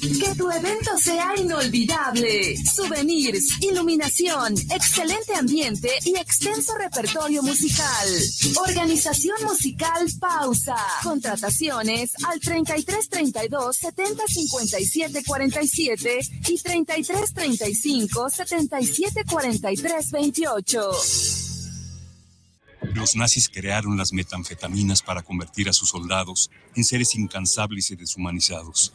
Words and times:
Que 0.00 0.34
tu 0.34 0.50
evento 0.50 0.96
sea 0.96 1.34
inolvidable. 1.36 2.56
Souvenirs, 2.64 3.60
iluminación, 3.60 4.54
excelente 4.70 5.34
ambiente 5.34 5.90
y 6.06 6.16
extenso 6.16 6.74
repertorio 6.78 7.42
musical. 7.42 8.08
Organización 8.66 9.36
musical 9.44 10.06
Pausa. 10.18 10.76
Contrataciones 11.02 12.12
al 12.24 12.40
3332 12.40 13.76
70 13.76 14.22
57 14.26 15.22
47 15.26 16.18
y 16.48 16.58
33 16.58 17.34
35 17.34 18.30
77 18.30 19.24
43 19.30 20.10
28. 20.12 20.90
Los 22.94 23.16
nazis 23.16 23.50
crearon 23.50 23.98
las 23.98 24.14
metanfetaminas 24.14 25.02
para 25.02 25.22
convertir 25.22 25.68
a 25.68 25.74
sus 25.74 25.90
soldados 25.90 26.50
en 26.74 26.84
seres 26.84 27.14
incansables 27.14 27.90
y 27.90 27.96
deshumanizados. 27.96 28.94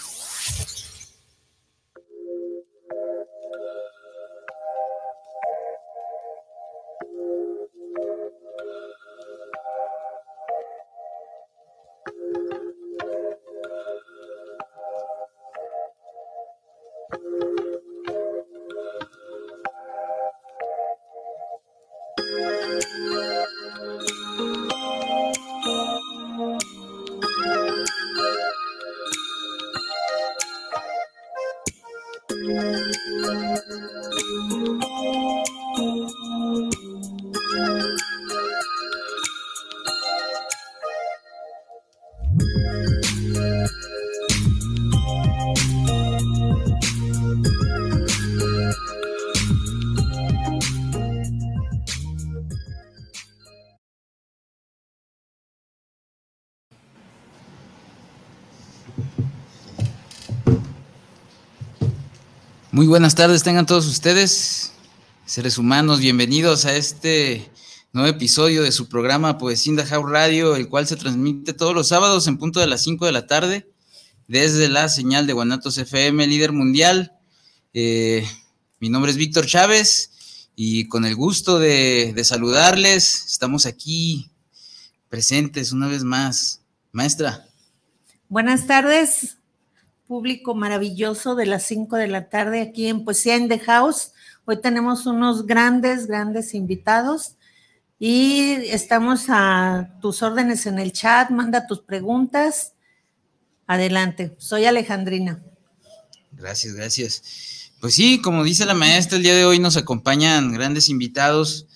Muy 62.81 62.87
buenas 62.87 63.13
tardes, 63.13 63.43
tengan 63.43 63.67
todos 63.67 63.85
ustedes, 63.85 64.71
seres 65.27 65.59
humanos, 65.59 65.99
bienvenidos 65.99 66.65
a 66.65 66.75
este 66.75 67.51
nuevo 67.93 68.09
episodio 68.09 68.63
de 68.63 68.71
su 68.71 68.89
programa 68.89 69.37
Poesinda 69.37 69.85
House 69.85 70.09
Radio, 70.09 70.55
el 70.55 70.67
cual 70.67 70.87
se 70.87 70.95
transmite 70.95 71.53
todos 71.53 71.75
los 71.75 71.89
sábados 71.89 72.25
en 72.25 72.39
punto 72.39 72.59
de 72.59 72.65
las 72.65 72.81
5 72.81 73.05
de 73.05 73.11
la 73.11 73.27
tarde 73.27 73.69
desde 74.27 74.67
la 74.67 74.89
señal 74.89 75.27
de 75.27 75.33
Guanatos 75.33 75.77
FM, 75.77 76.25
líder 76.25 76.53
mundial. 76.53 77.13
Eh, 77.75 78.25
mi 78.79 78.89
nombre 78.89 79.11
es 79.11 79.17
Víctor 79.17 79.45
Chávez 79.45 80.49
y 80.55 80.87
con 80.87 81.05
el 81.05 81.15
gusto 81.15 81.59
de 81.59 82.19
saludarles, 82.23 83.25
estamos 83.27 83.67
aquí 83.67 84.31
presentes 85.07 85.71
una 85.71 85.87
vez 85.87 86.03
más. 86.03 86.63
Maestra. 86.91 87.45
Buenas 88.27 88.65
tardes, 88.65 89.37
público 90.11 90.55
maravilloso 90.55 91.35
de 91.35 91.45
las 91.45 91.63
5 91.67 91.95
de 91.95 92.09
la 92.09 92.27
tarde 92.27 92.59
aquí 92.59 92.87
en 92.87 93.05
Poesía 93.05 93.37
en 93.37 93.47
the 93.47 93.59
House. 93.59 94.11
Hoy 94.43 94.59
tenemos 94.59 95.05
unos 95.05 95.47
grandes, 95.47 96.05
grandes 96.05 96.53
invitados 96.53 97.37
y 97.97 98.55
estamos 98.67 99.27
a 99.29 99.97
tus 100.01 100.21
órdenes 100.21 100.65
en 100.65 100.79
el 100.79 100.91
chat. 100.91 101.29
Manda 101.29 101.65
tus 101.65 101.79
preguntas. 101.79 102.73
Adelante, 103.67 104.35
soy 104.37 104.65
Alejandrina. 104.65 105.41
Gracias, 106.33 106.73
gracias. 106.73 107.71
Pues 107.79 107.93
sí, 107.93 108.21
como 108.21 108.43
dice 108.43 108.65
la 108.65 108.73
maestra, 108.73 109.15
el 109.15 109.23
día 109.23 109.33
de 109.33 109.45
hoy 109.45 109.59
nos 109.59 109.77
acompañan 109.77 110.51
grandes 110.51 110.89
invitados, 110.89 111.67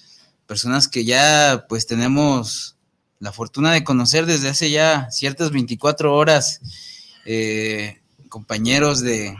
personas 0.46 0.90
que 0.90 1.06
ya 1.06 1.67
pues 1.69 1.88
tenemos 1.88 2.75
la 3.19 3.31
fortuna 3.31 3.72
de 3.72 3.85
conocer 3.85 4.25
desde 4.25 4.50
hace 4.50 4.72
ya 4.72 5.09
ciertas 5.09 5.52
24 5.52 6.13
horas. 6.13 6.59
Eh, 7.25 8.02
compañeros 8.30 9.02
de, 9.02 9.36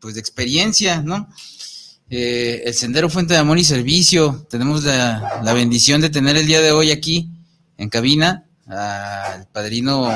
pues, 0.00 0.14
de 0.14 0.20
experiencia, 0.20 1.02
¿no? 1.02 1.28
Eh, 2.08 2.62
el 2.64 2.74
Sendero 2.74 3.10
Fuente 3.10 3.34
de 3.34 3.40
Amor 3.40 3.58
y 3.58 3.64
Servicio, 3.64 4.46
tenemos 4.48 4.84
la, 4.84 5.40
la, 5.42 5.52
bendición 5.52 6.00
de 6.00 6.10
tener 6.10 6.36
el 6.36 6.46
día 6.46 6.60
de 6.60 6.70
hoy 6.70 6.92
aquí 6.92 7.28
en 7.78 7.88
cabina 7.88 8.44
al 8.66 9.46
padrino 9.48 10.08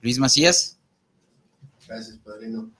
Luis 0.00 0.18
Macías. 0.18 0.78
Gracias, 1.86 2.16
padrino. 2.24 2.70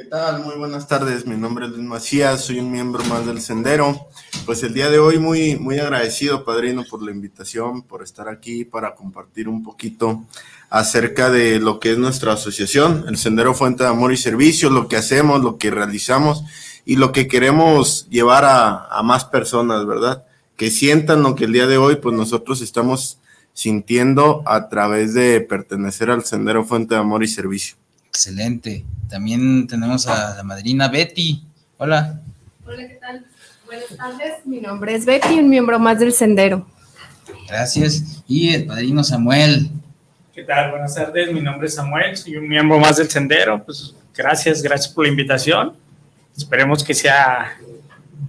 ¿Qué 0.00 0.06
tal? 0.06 0.42
Muy 0.42 0.54
buenas 0.54 0.88
tardes. 0.88 1.26
Mi 1.26 1.36
nombre 1.36 1.66
es 1.66 1.72
Luis 1.72 1.84
Macías, 1.84 2.42
soy 2.46 2.58
un 2.58 2.72
miembro 2.72 3.04
más 3.04 3.26
del 3.26 3.42
Sendero. 3.42 4.08
Pues 4.46 4.62
el 4.62 4.72
día 4.72 4.88
de 4.88 4.98
hoy 4.98 5.18
muy, 5.18 5.56
muy 5.56 5.78
agradecido, 5.78 6.42
padrino, 6.42 6.86
por 6.88 7.02
la 7.02 7.10
invitación, 7.10 7.82
por 7.82 8.02
estar 8.02 8.26
aquí 8.26 8.64
para 8.64 8.94
compartir 8.94 9.46
un 9.46 9.62
poquito 9.62 10.24
acerca 10.70 11.28
de 11.28 11.60
lo 11.60 11.80
que 11.80 11.92
es 11.92 11.98
nuestra 11.98 12.32
asociación, 12.32 13.04
el 13.08 13.18
Sendero 13.18 13.52
Fuente 13.52 13.82
de 13.82 13.90
Amor 13.90 14.10
y 14.10 14.16
Servicio, 14.16 14.70
lo 14.70 14.88
que 14.88 14.96
hacemos, 14.96 15.42
lo 15.42 15.58
que 15.58 15.70
realizamos 15.70 16.44
y 16.86 16.96
lo 16.96 17.12
que 17.12 17.28
queremos 17.28 18.08
llevar 18.08 18.46
a, 18.46 18.86
a 18.86 19.02
más 19.02 19.26
personas, 19.26 19.84
¿verdad? 19.84 20.24
Que 20.56 20.70
sientan 20.70 21.22
lo 21.22 21.34
que 21.34 21.44
el 21.44 21.52
día 21.52 21.66
de 21.66 21.76
hoy, 21.76 21.96
pues 21.96 22.16
nosotros 22.16 22.62
estamos 22.62 23.18
sintiendo 23.52 24.42
a 24.46 24.70
través 24.70 25.12
de 25.12 25.42
pertenecer 25.42 26.10
al 26.10 26.24
Sendero 26.24 26.64
Fuente 26.64 26.94
de 26.94 27.02
Amor 27.02 27.22
y 27.22 27.28
Servicio. 27.28 27.79
Excelente. 28.20 28.84
También 29.08 29.66
tenemos 29.66 30.06
a 30.06 30.34
la 30.36 30.42
madrina 30.42 30.88
Betty. 30.88 31.42
Hola. 31.78 32.20
Hola, 32.66 32.86
¿qué 32.86 32.98
tal? 33.00 33.24
Buenas 33.64 33.96
tardes. 33.96 34.44
Mi 34.44 34.60
nombre 34.60 34.94
es 34.94 35.06
Betty, 35.06 35.38
un 35.38 35.48
miembro 35.48 35.78
más 35.78 35.98
del 35.98 36.12
Sendero. 36.12 36.66
Gracias. 37.48 38.22
Y 38.28 38.52
el 38.52 38.66
padrino 38.66 39.02
Samuel. 39.02 39.70
¿Qué 40.34 40.42
tal? 40.42 40.70
Buenas 40.70 40.94
tardes, 40.94 41.32
mi 41.32 41.40
nombre 41.40 41.68
es 41.68 41.76
Samuel, 41.76 42.14
soy 42.14 42.36
un 42.36 42.46
miembro 42.46 42.78
más 42.78 42.98
del 42.98 43.08
Sendero. 43.08 43.64
Pues 43.64 43.94
gracias, 44.14 44.60
gracias 44.60 44.92
por 44.92 45.06
la 45.06 45.10
invitación. 45.12 45.72
Esperemos 46.36 46.84
que 46.84 46.92
sea, 46.92 47.56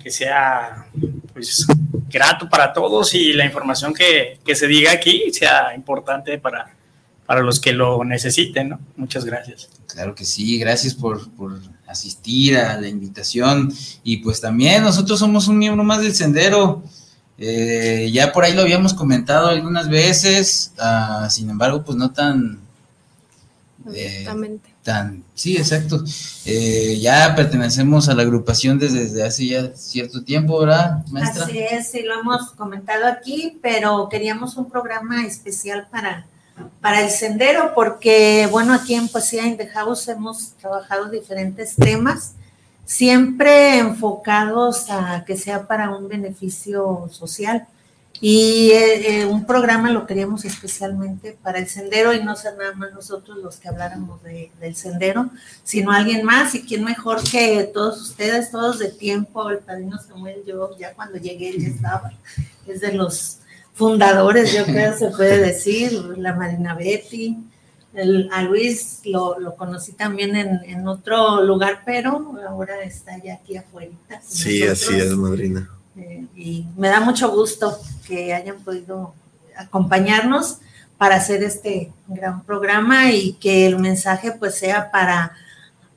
que 0.02 0.10
sea 0.10 0.86
pues, 1.34 1.68
grato 2.10 2.48
para 2.48 2.72
todos 2.72 3.14
y 3.14 3.34
la 3.34 3.44
información 3.44 3.94
que, 3.94 4.40
que 4.46 4.56
se 4.56 4.68
diga 4.68 4.94
aquí 4.94 5.34
sea 5.34 5.76
importante 5.76 6.38
para, 6.38 6.72
para 7.26 7.42
los 7.42 7.60
que 7.60 7.74
lo 7.74 8.06
necesiten, 8.06 8.70
¿no? 8.70 8.80
Muchas 8.96 9.26
gracias. 9.26 9.70
Claro 9.94 10.16
que 10.16 10.26
sí, 10.26 10.58
gracias 10.58 10.94
por, 10.94 11.30
por 11.32 11.60
asistir 11.88 12.58
a 12.58 12.80
la 12.80 12.88
invitación 12.88 13.74
y 14.04 14.18
pues 14.18 14.40
también 14.40 14.84
nosotros 14.84 15.20
somos 15.20 15.48
un 15.48 15.58
miembro 15.58 15.84
más 15.84 16.02
del 16.02 16.16
Sendero. 16.16 16.84
Eh, 17.38 18.10
ya 18.14 18.32
por 18.32 18.44
ahí 18.44 18.54
lo 18.54 18.62
habíamos 18.62 18.94
comentado 18.94 19.48
algunas 19.48 19.90
veces, 19.90 20.74
ah, 20.78 21.28
sin 21.30 21.50
embargo, 21.50 21.84
pues 21.84 21.98
no 21.98 22.12
tan... 22.12 22.60
eh, 23.94 24.28
tan 24.84 25.24
sí, 25.34 25.58
exacto. 25.58 26.04
Eh, 26.46 27.00
ya 27.02 27.36
pertenecemos 27.36 28.10
a 28.10 28.16
la 28.16 28.24
agrupación 28.24 28.80
desde, 28.80 29.06
desde 29.06 29.24
hace 29.24 29.48
ya 29.48 29.76
cierto 29.76 30.24
tiempo, 30.24 30.60
¿verdad, 30.60 31.06
maestra? 31.08 31.46
Así 31.46 31.60
es, 31.60 31.92
sí, 31.92 32.04
lo 32.04 32.20
hemos 32.20 32.52
comentado 32.52 33.06
aquí, 33.08 33.58
pero 33.62 34.08
queríamos 34.10 34.56
un 34.58 34.70
programa 34.70 35.26
especial 35.26 35.88
para, 35.92 36.26
para 36.82 37.02
el 37.02 37.10
sendero, 37.10 37.74
porque, 37.74 38.48
bueno, 38.52 38.74
aquí 38.74 38.94
en 38.96 39.08
Poesía 39.08 39.46
in 39.46 39.58
the 39.58 39.68
House 39.68 40.08
hemos 40.08 40.54
trabajado 40.54 41.10
diferentes 41.10 41.76
temas, 41.76 42.34
siempre 42.86 43.78
enfocados 43.80 44.90
a 44.90 45.24
que 45.26 45.38
sea 45.38 45.68
para 45.68 45.90
un 45.96 46.08
beneficio 46.08 47.08
social. 47.12 47.68
Y 48.24 48.70
eh, 48.72 49.22
eh, 49.22 49.26
un 49.26 49.46
programa 49.46 49.90
lo 49.90 50.06
queríamos 50.06 50.46
especialmente 50.46 51.36
para 51.42 51.58
el 51.58 51.68
sendero 51.68 52.14
y 52.14 52.24
no 52.24 52.36
ser 52.36 52.56
nada 52.56 52.74
más 52.76 52.92
nosotros 52.94 53.40
los 53.40 53.56
que 53.58 53.68
habláramos 53.68 54.22
de- 54.22 54.52
del 54.60 54.76
sendero, 54.76 55.32
sino 55.64 55.92
alguien 55.92 56.24
más 56.24 56.54
y 56.54 56.62
quién 56.62 56.84
mejor 56.84 57.24
que 57.24 57.64
todos 57.74 58.00
ustedes, 58.00 58.52
todos 58.52 58.78
de 58.78 58.90
tiempo, 58.90 59.50
el 59.50 59.58
padrino 59.60 59.98
Samuel, 59.98 60.44
yo 60.46 60.78
ya 60.78 60.94
cuando 60.94 61.18
llegué 61.18 61.58
ya 61.58 61.70
estaba, 61.70 62.12
es 62.68 62.82
de 62.82 62.94
los 62.94 63.40
fundadores, 63.74 64.54
yo 64.54 64.66
creo 64.66 64.98
se 64.98 65.08
puede 65.18 65.38
decir, 65.40 65.92
la 66.18 66.34
Marina 66.36 66.76
Betty, 66.76 67.38
el- 67.94 68.30
a 68.32 68.44
Luis 68.44 69.02
lo, 69.06 69.40
lo 69.40 69.56
conocí 69.56 69.94
también 69.94 70.36
en, 70.36 70.60
en 70.66 70.88
otro 70.88 71.42
lugar, 71.44 71.82
pero 71.86 72.34
ahora 72.48 72.84
está 72.84 73.18
ya 73.18 73.36
aquí 73.36 73.58
afuera. 73.58 73.92
Sí, 74.28 74.64
así 74.64 74.96
es, 74.96 75.12
madrina. 75.12 75.70
Eh, 75.98 76.26
y 76.36 76.66
me 76.78 76.88
da 76.88 77.02
mucho 77.02 77.30
gusto 77.32 77.78
que 78.08 78.34
hayan 78.34 78.58
podido 78.60 79.14
acompañarnos 79.58 80.60
para 80.98 81.16
hacer 81.16 81.44
este 81.44 81.92
gran 82.08 82.44
programa 82.44 83.12
y 83.12 83.34
que 83.34 83.66
el 83.66 83.78
mensaje 83.80 84.32
pues 84.32 84.56
sea 84.56 84.92
para 84.92 85.34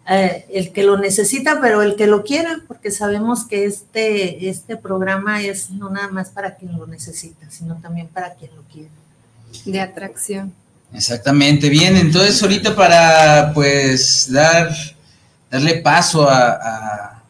eh, 0.08 0.44
el 0.52 0.72
que 0.72 0.82
lo 0.82 0.98
necesita, 0.98 1.60
pero 1.60 1.82
el 1.82 1.96
que 1.96 2.06
lo 2.06 2.24
quiera, 2.24 2.60
porque 2.68 2.90
sabemos 2.90 3.44
que 3.44 3.64
este, 3.64 4.48
este 4.48 4.76
programa 4.76 5.42
es 5.42 5.70
no 5.70 5.90
nada 5.90 6.08
más 6.08 6.30
para 6.30 6.56
quien 6.56 6.76
lo 6.76 6.86
necesita, 6.86 7.50
sino 7.50 7.76
también 7.76 8.08
para 8.08 8.34
quien 8.34 8.50
lo 8.54 8.62
quiere. 8.62 8.90
De 9.64 9.80
atracción. 9.80 10.52
Exactamente, 10.92 11.68
bien, 11.68 11.96
entonces 11.96 12.40
ahorita 12.42 12.76
para 12.76 13.52
pues 13.54 14.30
dar, 14.30 14.70
darle 15.50 15.76
paso 15.76 16.28
a, 16.28 16.50
a 16.50 17.22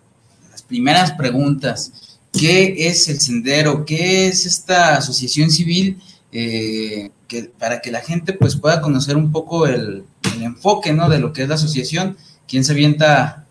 las 0.51 0.63
primeras 0.63 1.13
preguntas, 1.13 2.19
¿qué 2.33 2.89
es 2.89 3.09
el 3.09 3.21
sendero? 3.21 3.85
¿Qué 3.85 4.27
es 4.27 4.47
esta 4.47 4.97
asociación 4.97 5.51
civil? 5.51 6.01
Eh, 6.37 7.13
que, 7.29 7.45
para 7.45 7.81
que 7.81 7.93
la 7.93 8.01
gente 8.01 8.33
pues 8.33 8.57
pueda 8.57 8.81
conocer 8.81 9.17
un 9.17 9.31
poco 9.31 9.69
el, 9.69 10.05
el 10.35 10.43
enfoque 10.43 10.93
¿no? 10.93 11.09
de 11.09 11.21
lo 11.21 11.33
que 11.33 11.43
es 11.43 11.49
la 11.49 11.55
asociación. 11.55 12.17
¿Quién 12.55 12.63
se 12.63 12.71
avienta 12.71 13.45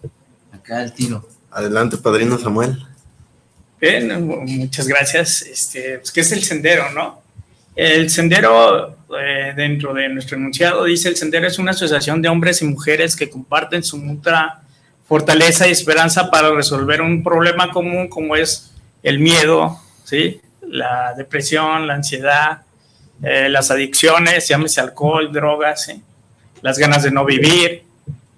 acá 0.54 0.82
el 0.82 0.94
tiro? 0.94 1.28
Adelante, 1.52 1.98
padrino 1.98 2.40
Samuel. 2.40 2.82
Bien, 3.82 4.26
mu- 4.26 4.40
muchas 4.44 4.88
gracias. 4.88 5.42
Este, 5.42 5.98
pues, 6.00 6.10
¿Qué 6.14 6.22
es 6.22 6.32
el 6.32 6.42
sendero, 6.42 6.90
no? 6.94 7.22
El 7.76 8.10
sendero, 8.10 8.96
eh, 9.22 9.52
dentro 9.58 9.94
de 9.94 10.08
nuestro 10.08 10.38
enunciado, 10.38 10.86
dice 10.86 11.10
el 11.10 11.18
sendero 11.18 11.46
es 11.48 11.60
una 11.60 11.72
asociación 11.72 12.22
de 12.22 12.30
hombres 12.30 12.62
y 12.62 12.66
mujeres 12.66 13.18
que 13.18 13.30
comparten 13.30 13.84
su 13.84 13.98
mutua 13.98 14.62
fortaleza 15.06 15.68
y 15.68 15.72
esperanza 15.72 16.32
para 16.32 16.52
resolver 16.56 17.02
un 17.02 17.22
problema 17.24 17.72
común 17.72 18.08
como 18.08 18.38
es 18.38 18.72
el 19.04 19.20
miedo, 19.20 19.82
¿sí? 20.06 20.40
la 20.66 21.14
depresión, 21.18 21.88
la 21.88 21.96
ansiedad, 21.96 22.62
eh, 23.22 23.50
las 23.50 23.70
adicciones, 23.70 24.48
llámese 24.48 24.80
alcohol, 24.80 25.30
drogas, 25.34 25.84
¿sí? 25.88 26.02
las 26.62 26.80
ganas 26.80 27.04
de 27.04 27.12
no 27.12 27.26
vivir 27.26 27.84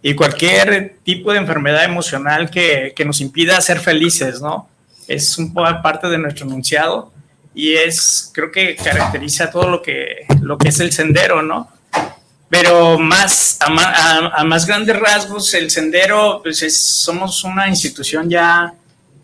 y 0.08 0.14
cualquier 0.14 0.98
tipo 1.04 1.32
de 1.32 1.40
enfermedad 1.40 1.84
emocional 1.84 2.52
que, 2.52 2.94
que 2.96 3.04
nos 3.06 3.22
impida 3.22 3.60
ser 3.60 3.80
felices, 3.80 4.40
¿no? 4.40 4.70
es 5.08 5.38
un 5.38 5.54
poco 5.54 5.68
parte 5.82 6.08
de 6.08 6.18
nuestro 6.18 6.46
enunciado 6.46 7.12
y 7.54 7.74
es, 7.74 8.30
creo 8.34 8.52
que 8.52 8.76
caracteriza 8.76 9.50
todo 9.50 9.68
lo 9.70 9.82
que, 9.82 10.26
lo 10.42 10.58
que 10.58 10.70
es 10.70 10.80
el 10.80 10.92
sendero, 10.92 11.42
¿no? 11.42 11.70
Pero 12.50 12.98
más, 13.00 13.58
a, 13.62 13.68
a- 13.68 14.42
a 14.42 14.44
más 14.44 14.66
grandes 14.66 14.96
rasgos, 15.00 15.54
el 15.54 15.70
sendero, 15.72 16.42
pues 16.44 16.62
es- 16.62 16.80
somos 16.80 17.44
una 17.44 17.68
institución 17.68 18.30
ya 18.30 18.74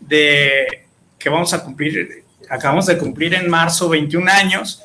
de 0.00 0.86
que 1.18 1.28
vamos 1.28 1.52
a 1.52 1.62
cumplir, 1.62 2.24
acabamos 2.48 2.86
de 2.86 2.96
cumplir 2.98 3.34
en 3.34 3.48
marzo 3.50 3.88
21 3.88 4.30
años, 4.30 4.82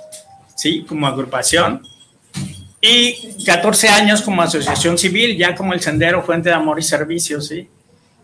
¿sí? 0.55 0.83
Como 0.87 1.07
agrupación. 1.07 1.86
Y 2.89 3.43
14 3.43 3.89
años 3.89 4.21
como 4.21 4.41
asociación 4.41 4.97
civil, 4.97 5.37
ya 5.37 5.55
como 5.55 5.73
el 5.73 5.81
Sendero 5.81 6.21
Fuente 6.23 6.49
de 6.49 6.55
Amor 6.55 6.79
y 6.79 6.83
Servicio, 6.83 7.41
¿sí? 7.41 7.67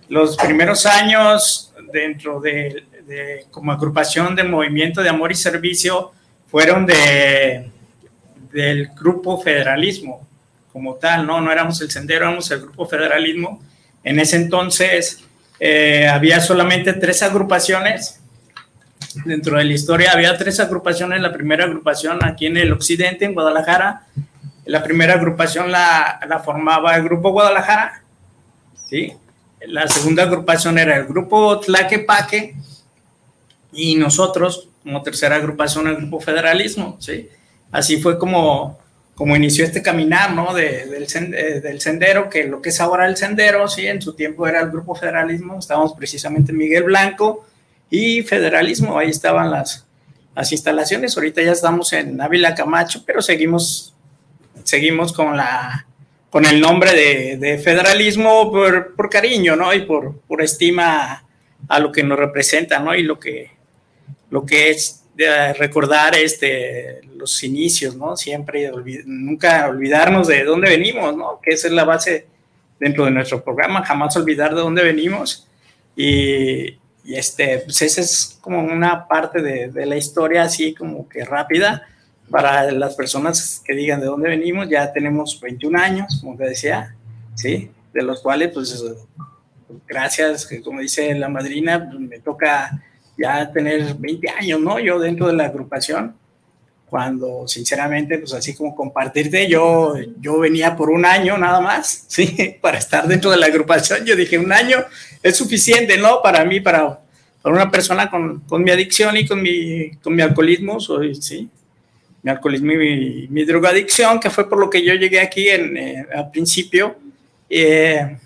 Los 0.10 0.38
primeros 0.38 0.86
años 0.86 1.74
dentro 1.92 2.40
de, 2.40 2.86
de- 3.06 3.46
como 3.52 3.72
agrupación 3.72 4.36
de 4.36 4.44
movimiento 4.44 5.02
de 5.02 5.10
amor 5.10 5.32
y 5.32 5.36
servicio 5.36 6.12
fueron 6.50 6.86
de, 6.86 7.70
del 8.52 8.88
grupo 9.00 9.42
federalismo 9.42 10.28
como 10.72 10.96
tal, 10.96 11.26
¿no? 11.26 11.42
No 11.42 11.52
éramos 11.52 11.80
el 11.82 11.90
Sendero, 11.92 12.26
éramos 12.26 12.50
el 12.52 12.62
grupo 12.62 12.86
federalismo. 12.86 13.62
En 14.04 14.20
ese 14.20 14.36
entonces 14.38 15.24
eh, 15.60 16.08
había 16.08 16.40
solamente 16.40 16.94
tres 16.94 17.22
agrupaciones. 17.24 18.20
Dentro 19.26 19.58
de 19.58 19.66
la 19.66 19.74
historia 19.74 20.12
había 20.12 20.38
tres 20.38 20.60
agrupaciones. 20.60 21.22
La 21.22 21.32
primera 21.34 21.66
agrupación 21.66 22.24
aquí 22.24 22.48
en 22.48 22.58
el 22.58 22.72
occidente, 22.74 23.26
en 23.26 23.34
Guadalajara, 23.34 24.04
la 24.66 24.84
primera 24.84 25.14
agrupación 25.16 25.72
la, 25.72 26.20
formaba 26.44 26.96
el 26.96 27.04
Grupo 27.04 27.32
Guadalajara, 27.32 28.04
¿sí? 28.76 29.14
La 29.68 29.88
segunda 29.88 30.24
agrupación 30.24 30.78
era 30.78 30.98
el 30.98 31.06
Grupo 31.06 31.60
Tlaquepaque 31.60 32.56
y 33.72 33.96
nosotros, 33.96 34.70
como 34.84 35.02
tercera 35.02 35.36
agrupación, 35.38 35.88
el 35.88 35.96
Grupo 35.98 36.20
Federalismo, 36.20 36.98
¿sí? 37.00 37.30
Así 37.72 38.02
fue 38.02 38.20
como, 38.20 38.78
como 39.16 39.36
inició 39.36 39.66
este 39.66 39.82
caminar, 39.82 40.32
¿no? 40.34 40.54
De- 40.54 40.84
eh, 40.84 41.62
del 41.62 41.82
sendero, 41.82 42.30
que 42.30 42.44
lo 42.46 42.62
que 42.62 42.70
es 42.70 42.80
ahora 42.82 43.08
el 43.08 43.18
sendero, 43.18 43.68
¿sí? 43.68 43.88
En 43.88 44.02
su 44.02 44.14
tiempo 44.14 44.48
era 44.48 44.60
el 44.62 44.70
Grupo 44.70 44.96
Federalismo, 44.96 45.58
estábamos 45.60 45.94
precisamente 45.94 46.52
en 46.52 46.58
Miguel 46.58 46.84
Blanco 46.84 47.46
y 47.90 48.22
Federalismo, 48.24 48.98
ahí 48.98 49.10
estaban 49.10 49.50
las, 49.52 49.86
las 50.36 50.52
instalaciones, 50.52 51.16
ahorita 51.18 51.42
ya 51.42 51.52
estamos 51.52 51.94
en 51.94 52.20
Ávila 52.22 52.54
Camacho, 52.56 53.04
pero 53.06 53.22
seguimos 53.22 53.93
seguimos 54.64 55.14
con 55.14 55.38
la 55.38 55.86
con 56.30 56.46
el 56.46 56.60
nombre 56.60 56.94
de, 56.94 57.38
de 57.38 57.60
federalismo 57.60 58.52
por, 58.52 58.96
por 58.96 59.08
cariño, 59.08 59.56
¿no? 59.56 59.72
Y 59.72 59.82
por, 59.82 60.20
por 60.22 60.42
estima 60.42 61.24
a 61.70 61.80
lo 61.80 61.92
que 61.92 62.02
nos 62.02 62.18
representa, 62.18 62.80
¿no? 62.80 62.96
Y 62.96 63.04
lo 63.04 63.20
que, 63.20 63.52
lo 64.32 64.44
que 64.44 64.72
es 64.72 65.04
de 65.14 65.54
recordar 65.54 66.16
este, 66.16 67.02
los 67.16 67.44
inicios, 67.44 67.96
¿no? 67.96 68.18
Siempre 68.18 68.72
olvid- 68.72 69.04
nunca 69.06 69.68
olvidarnos 69.68 70.28
de 70.28 70.44
dónde 70.44 70.70
venimos, 70.70 71.16
¿no? 71.16 71.40
Que 71.40 71.52
esa 71.52 71.68
es 71.68 71.74
la 71.74 71.84
base 71.84 72.26
dentro 72.80 73.06
de 73.06 73.12
nuestro 73.12 73.44
programa, 73.44 73.86
jamás 73.86 74.18
olvidar 74.18 74.56
de 74.56 74.62
dónde 74.62 74.82
venimos. 74.82 75.48
Y, 75.96 76.80
y 77.06 77.16
este, 77.16 77.60
pues 77.60 77.80
esa 77.84 78.02
es 78.02 78.40
como 78.42 78.60
una 78.60 79.08
parte 79.08 79.40
de, 79.40 79.68
de 79.68 79.86
la 79.86 79.98
historia 79.98 80.42
así 80.42 80.74
como 80.74 81.08
que 81.08 81.24
rápida 81.24 81.88
para 82.34 82.72
las 82.72 82.96
personas 82.96 83.62
que 83.64 83.76
digan 83.76 84.00
de 84.00 84.08
dónde 84.08 84.28
venimos, 84.28 84.68
ya 84.68 84.92
tenemos 84.92 85.40
21 85.40 85.78
años, 85.78 86.18
como 86.20 86.36
te 86.36 86.46
decía, 86.46 86.96
¿sí? 87.36 87.70
De 87.94 88.02
los 88.02 88.22
cuales, 88.24 88.50
pues, 88.52 88.84
gracias, 89.88 90.48
que 90.48 90.60
como 90.60 90.80
dice 90.80 91.14
la 91.14 91.30
madrina, 91.30 91.88
pues, 91.88 92.00
me 92.00 92.18
toca 92.18 92.82
ya 93.20 93.52
tener 93.52 93.94
20 93.94 94.30
años, 94.32 94.60
¿no? 94.60 94.80
Yo 94.80 94.98
dentro 94.98 95.28
de 95.28 95.34
la 95.34 95.46
agrupación, 95.46 96.16
cuando 96.90 97.48
sinceramente, 97.48 98.18
pues 98.18 98.34
así 98.34 98.56
como 98.56 98.76
compartirte, 98.76 99.48
yo, 99.48 99.94
yo 100.20 100.40
venía 100.40 100.76
por 100.76 100.90
un 100.90 101.06
año 101.06 101.38
nada 101.38 101.62
más, 101.62 102.06
¿sí? 102.08 102.58
Para 102.60 102.80
estar 102.80 103.08
dentro 103.08 103.30
de 103.30 103.38
la 103.38 103.46
agrupación, 103.46 104.06
yo 104.06 104.16
dije, 104.16 104.40
un 104.40 104.52
año 104.52 104.84
es 105.22 105.38
suficiente, 105.38 106.00
¿no? 106.00 106.24
Para 106.24 106.44
mí, 106.46 106.60
para, 106.62 107.00
para 107.44 107.56
una 107.56 107.70
persona 107.70 108.10
con, 108.10 108.40
con 108.40 108.64
mi 108.64 108.72
adicción 108.72 109.18
y 109.18 109.28
con 109.28 109.40
mi, 109.40 109.92
con 109.98 110.16
mi 110.16 110.24
alcoholismo, 110.24 110.80
soy, 110.80 111.14
¿sí? 111.14 111.48
Mi 112.24 112.32
alcoholismo 112.32 112.72
y 112.72 112.78
mi, 112.78 113.28
mi 113.28 113.46
drogadicción, 113.46 114.20
que 114.20 114.30
fue 114.30 114.50
por 114.50 114.58
lo 114.58 114.70
que 114.70 114.84
yo 114.84 114.94
llegué 114.94 115.20
aquí 115.20 115.50
en, 115.50 115.78
eh, 115.78 116.08
al 116.16 116.32
principio. 116.32 116.96
Eh, 117.50 118.18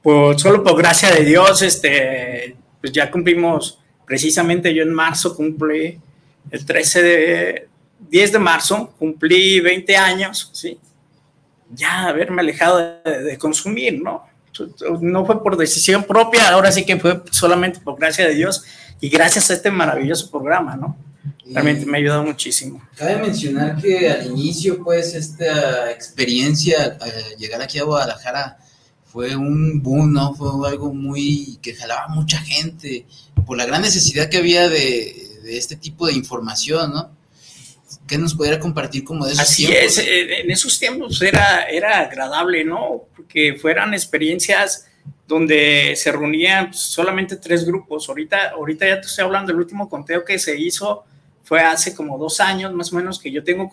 pues 0.00 0.40
solo 0.40 0.62
por 0.62 0.78
gracia 0.78 1.10
de 1.10 1.24
Dios, 1.24 1.60
este, 1.62 2.56
pues 2.80 2.92
ya 2.92 3.10
cumplimos, 3.10 3.80
precisamente 4.06 4.72
yo 4.72 4.82
en 4.82 4.94
marzo 4.94 5.34
cumplí, 5.34 5.98
el 6.50 6.64
13 6.64 7.02
de, 7.02 7.68
10 8.10 8.32
de 8.32 8.38
marzo, 8.38 8.94
cumplí 8.98 9.60
20 9.60 9.96
años, 9.96 10.50
¿sí? 10.52 10.78
Ya 11.70 12.06
haberme 12.06 12.42
alejado 12.42 13.00
de, 13.04 13.22
de 13.22 13.38
consumir, 13.38 14.00
¿no? 14.00 14.24
no 15.00 15.26
fue 15.26 15.42
por 15.42 15.56
decisión 15.56 16.04
propia, 16.04 16.50
ahora 16.50 16.70
sí 16.70 16.84
que 16.84 16.96
fue 16.96 17.22
solamente 17.32 17.80
por 17.80 17.98
gracia 17.98 18.28
de 18.28 18.34
Dios 18.34 18.64
y 19.04 19.10
gracias 19.10 19.50
a 19.50 19.52
este 19.52 19.70
maravilloso 19.70 20.30
programa, 20.30 20.76
¿no? 20.76 20.96
Realmente 21.44 21.84
me 21.84 21.98
ha 21.98 22.00
ayudado 22.00 22.24
muchísimo. 22.24 22.82
Cabe 22.96 23.18
mencionar 23.18 23.76
que 23.76 24.08
al 24.08 24.28
inicio, 24.28 24.82
pues, 24.82 25.14
esta 25.14 25.90
experiencia, 25.90 26.96
eh, 27.04 27.36
llegar 27.38 27.60
aquí 27.60 27.78
a 27.78 27.84
Guadalajara, 27.84 28.56
fue 29.04 29.36
un 29.36 29.82
boom, 29.82 30.14
¿no? 30.14 30.32
Fue 30.32 30.48
algo 30.66 30.94
muy 30.94 31.58
que 31.60 31.74
jalaba 31.74 32.08
mucha 32.08 32.38
gente 32.38 33.04
por 33.44 33.58
la 33.58 33.66
gran 33.66 33.82
necesidad 33.82 34.30
que 34.30 34.38
había 34.38 34.70
de, 34.70 35.14
de 35.42 35.58
este 35.58 35.76
tipo 35.76 36.06
de 36.06 36.14
información, 36.14 36.94
¿no? 36.94 37.10
¿Qué 38.06 38.16
nos 38.16 38.34
pudiera 38.34 38.58
compartir 38.58 39.04
como 39.04 39.26
de 39.26 39.32
esos 39.32 39.44
Así 39.44 39.66
es, 39.66 39.98
eh, 39.98 40.40
en 40.40 40.50
esos 40.50 40.78
tiempos 40.78 41.20
era, 41.20 41.64
era 41.64 41.98
agradable, 41.98 42.64
¿no? 42.64 43.02
Porque 43.14 43.58
fueran 43.60 43.92
experiencias 43.92 44.86
donde 45.26 45.94
se 45.96 46.12
reunían 46.12 46.74
solamente 46.74 47.36
tres 47.36 47.64
grupos. 47.64 48.08
Ahorita, 48.08 48.50
ahorita 48.50 48.86
ya 48.86 49.00
te 49.00 49.06
estoy 49.06 49.24
hablando 49.24 49.52
del 49.52 49.60
último 49.60 49.88
conteo 49.88 50.24
que 50.24 50.38
se 50.38 50.58
hizo, 50.58 51.04
fue 51.42 51.60
hace 51.60 51.94
como 51.94 52.18
dos 52.18 52.40
años 52.40 52.72
más 52.72 52.92
o 52.92 52.96
menos 52.96 53.18
que 53.18 53.30
yo 53.30 53.42
tengo 53.42 53.70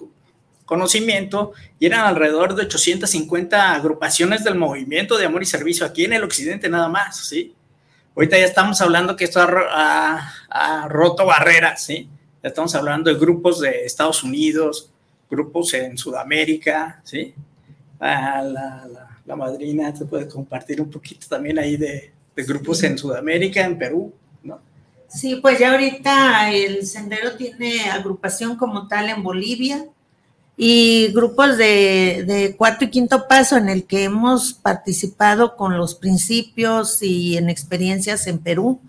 conocimiento 0.65 1.51
y 1.79 1.87
eran 1.87 2.05
alrededor 2.05 2.55
de 2.55 2.63
850 2.63 3.73
agrupaciones 3.73 4.43
del 4.43 4.55
movimiento 4.55 5.17
de 5.17 5.25
amor 5.25 5.43
y 5.43 5.45
servicio 5.45 5.85
aquí 5.85 6.05
en 6.05 6.13
el 6.13 6.23
occidente 6.23 6.69
nada 6.69 6.87
más, 6.87 7.27
¿sí? 7.27 7.53
Ahorita 8.15 8.37
ya 8.37 8.45
estamos 8.45 8.79
hablando 8.81 9.15
que 9.15 9.25
esto 9.25 9.41
ha, 9.41 10.87
roto 10.87 11.25
barreras, 11.25 11.83
¿sí? 11.83 12.09
Ya 12.41 12.49
estamos 12.49 12.73
hablando 12.75 13.11
de 13.11 13.19
grupos 13.19 13.59
de 13.59 13.85
Estados 13.85 14.23
Unidos, 14.23 14.89
grupos 15.29 15.73
en 15.73 15.97
Sudamérica, 15.97 17.01
¿sí? 17.03 17.33
Ah, 17.99 18.41
la, 18.41 18.87
la, 18.87 19.10
madrina 19.35 19.93
te 19.93 20.05
puede 20.05 20.27
compartir 20.27 20.81
un 20.81 20.89
poquito 20.89 21.27
también 21.29 21.59
ahí 21.59 21.77
de, 21.77 22.11
grupos 22.35 22.81
en 22.83 22.97
Sudamérica, 22.97 23.63
en 23.63 23.77
Perú, 23.77 24.11
¿no? 24.43 24.59
Sí, 25.07 25.35
pues 25.35 25.59
ya 25.59 25.71
ahorita 25.71 26.51
el 26.51 26.87
sendero 26.87 27.35
tiene 27.35 27.89
agrupación 27.89 28.55
como 28.55 28.87
tal 28.87 29.09
en 29.09 29.21
Bolivia 29.21 29.85
y 30.57 31.11
grupos 31.13 31.57
de, 31.57 32.23
de 32.25 32.55
cuarto 32.57 32.85
y 32.85 32.89
quinto 32.89 33.27
paso 33.27 33.57
en 33.57 33.69
el 33.69 33.83
que 33.83 34.05
hemos 34.05 34.53
participado 34.53 35.55
con 35.55 35.77
los 35.77 35.95
principios 35.95 37.03
y 37.03 37.37
en 37.37 37.49
experiencias 37.49 38.25
en 38.25 38.39
Perú 38.39 38.79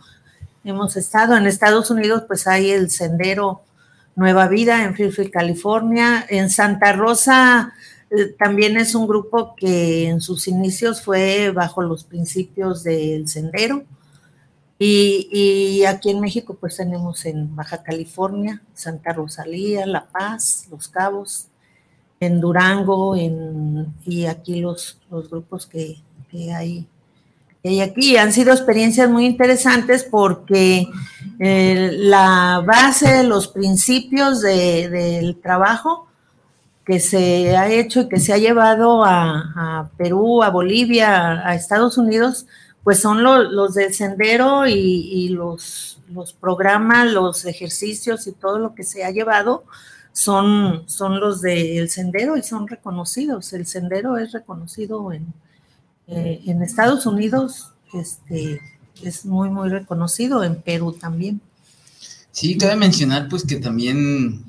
hemos 0.64 0.96
estado. 0.96 1.36
En 1.36 1.46
Estados 1.46 1.90
Unidos, 1.90 2.24
pues 2.26 2.46
hay 2.46 2.70
el 2.70 2.90
Sendero 2.90 3.62
Nueva 4.14 4.48
Vida 4.48 4.84
en 4.84 4.94
Fairfield, 4.94 5.30
California. 5.30 6.24
En 6.28 6.50
Santa 6.50 6.92
Rosa 6.92 7.74
también 8.38 8.76
es 8.76 8.94
un 8.94 9.06
grupo 9.06 9.54
que 9.56 10.08
en 10.08 10.20
sus 10.20 10.48
inicios 10.48 11.02
fue 11.02 11.50
bajo 11.50 11.82
los 11.82 12.04
principios 12.04 12.82
del 12.82 13.28
Sendero. 13.28 13.84
Y, 14.78 15.84
aquí 15.84 16.10
en 16.10 16.20
México, 16.20 16.56
pues 16.58 16.76
tenemos 16.76 17.24
en 17.24 17.54
Baja 17.54 17.84
California, 17.84 18.62
Santa 18.74 19.12
Rosalía, 19.12 19.86
La 19.86 20.06
Paz, 20.06 20.66
Los 20.70 20.88
Cabos, 20.88 21.46
en 22.18 22.40
Durango, 22.40 23.16
y 24.04 24.26
aquí 24.26 24.60
los, 24.60 24.98
grupos 25.08 25.66
que, 25.66 25.98
que 26.30 26.52
hay 26.52 26.88
aquí 27.82 28.16
han 28.16 28.32
sido 28.32 28.52
experiencias 28.52 29.08
muy 29.08 29.24
interesantes 29.24 30.04
porque 30.04 30.88
eh, 31.38 31.90
la 31.92 32.62
base, 32.66 33.22
los 33.22 33.48
principios 33.48 34.40
de, 34.40 34.88
del 34.88 35.40
trabajo 35.40 36.08
que 36.84 37.00
se 37.00 37.56
ha 37.56 37.70
hecho 37.70 38.02
y 38.02 38.08
que 38.08 38.18
se 38.18 38.32
ha 38.32 38.38
llevado 38.38 39.04
a, 39.04 39.90
Perú, 39.96 40.42
a 40.42 40.50
Bolivia, 40.50 41.46
a, 41.46 41.54
Estados 41.54 41.98
Unidos, 41.98 42.46
pues 42.82 43.00
son 43.00 43.22
lo, 43.22 43.42
los 43.44 43.74
del 43.74 43.94
sendero 43.94 44.66
y, 44.66 44.72
y, 44.74 45.28
los, 45.28 46.00
los 46.10 46.32
programas, 46.32 47.12
los 47.12 47.44
ejercicios 47.44 48.26
y 48.26 48.32
todo 48.32 48.58
lo 48.58 48.74
que 48.74 48.82
se 48.82 49.04
ha 49.04 49.10
llevado 49.10 49.64
son, 50.12 50.82
son 50.88 51.20
los 51.20 51.40
del 51.40 51.88
sendero 51.88 52.36
y 52.36 52.42
son 52.42 52.68
reconocidos. 52.68 53.52
El 53.52 53.66
sendero 53.66 54.18
es 54.18 54.32
reconocido 54.32 55.12
en, 55.12 55.32
eh, 56.08 56.42
en 56.46 56.62
Estados 56.62 57.06
Unidos 57.06 57.72
este, 57.92 58.60
es 59.02 59.24
muy, 59.24 59.50
muy 59.50 59.68
reconocido, 59.68 60.42
en 60.44 60.60
Perú 60.60 60.92
también. 60.92 61.40
Sí, 62.30 62.56
cabe 62.56 62.76
mencionar 62.76 63.28
pues 63.28 63.44
que 63.44 63.56
también 63.56 64.44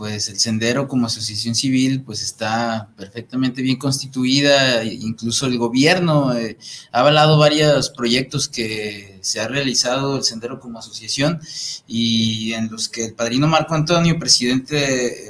pues 0.00 0.30
el 0.30 0.38
Sendero 0.38 0.88
como 0.88 1.08
asociación 1.08 1.54
civil 1.54 2.00
pues 2.00 2.22
está 2.22 2.88
perfectamente 2.96 3.60
bien 3.60 3.76
constituida, 3.76 4.82
incluso 4.82 5.44
el 5.44 5.58
gobierno 5.58 6.32
eh, 6.34 6.56
ha 6.90 7.00
avalado 7.00 7.36
varios 7.36 7.90
proyectos 7.90 8.48
que 8.48 9.18
se 9.20 9.40
ha 9.40 9.48
realizado 9.48 10.16
el 10.16 10.24
Sendero 10.24 10.58
como 10.58 10.78
asociación 10.78 11.38
y 11.86 12.54
en 12.54 12.70
los 12.70 12.88
que 12.88 13.04
el 13.04 13.14
padrino 13.14 13.46
Marco 13.46 13.74
Antonio, 13.74 14.18
presidente 14.18 14.74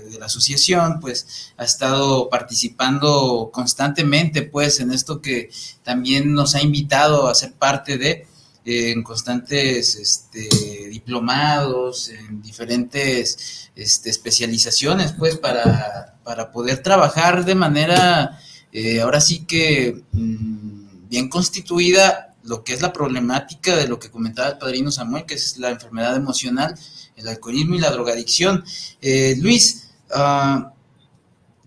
de 0.09 0.17
la 0.21 0.27
asociación, 0.27 1.01
pues 1.01 1.53
ha 1.57 1.65
estado 1.65 2.29
participando 2.29 3.51
constantemente 3.53 4.43
pues 4.43 4.79
en 4.79 4.93
esto 4.93 5.21
que 5.21 5.51
también 5.83 6.33
nos 6.33 6.55
ha 6.55 6.63
invitado 6.63 7.27
a 7.27 7.35
ser 7.35 7.55
parte 7.55 7.99
de 7.99 8.25
en 8.71 9.03
constantes 9.03 9.97
este, 9.97 10.49
diplomados, 10.89 12.09
en 12.09 12.43
diferentes 12.43 13.71
este, 13.75 14.11
especializaciones, 14.11 15.13
pues, 15.13 15.37
para, 15.37 16.19
para, 16.25 16.51
poder 16.53 16.83
trabajar 16.83 17.45
de 17.45 17.55
manera, 17.55 18.39
eh, 18.73 19.01
ahora 19.01 19.21
sí 19.21 19.45
que 19.47 20.03
mm, 20.13 21.09
bien 21.09 21.29
constituida, 21.29 22.35
lo 22.43 22.65
que 22.65 22.73
es 22.73 22.81
la 22.81 22.93
problemática 22.93 23.77
de 23.77 23.87
lo 23.87 23.99
que 23.99 24.11
comentaba 24.11 24.49
el 24.49 24.59
padrino 24.59 24.91
Samuel, 24.91 25.27
que 25.27 25.35
es 25.35 25.59
la 25.59 25.71
enfermedad 25.71 26.17
emocional, 26.17 26.75
el 27.17 27.29
alcoholismo 27.29 27.75
y 27.75 27.81
la 27.81 27.91
drogadicción. 27.91 28.65
Eh, 29.01 29.37
Luis, 29.39 29.91
uh, 30.11 30.71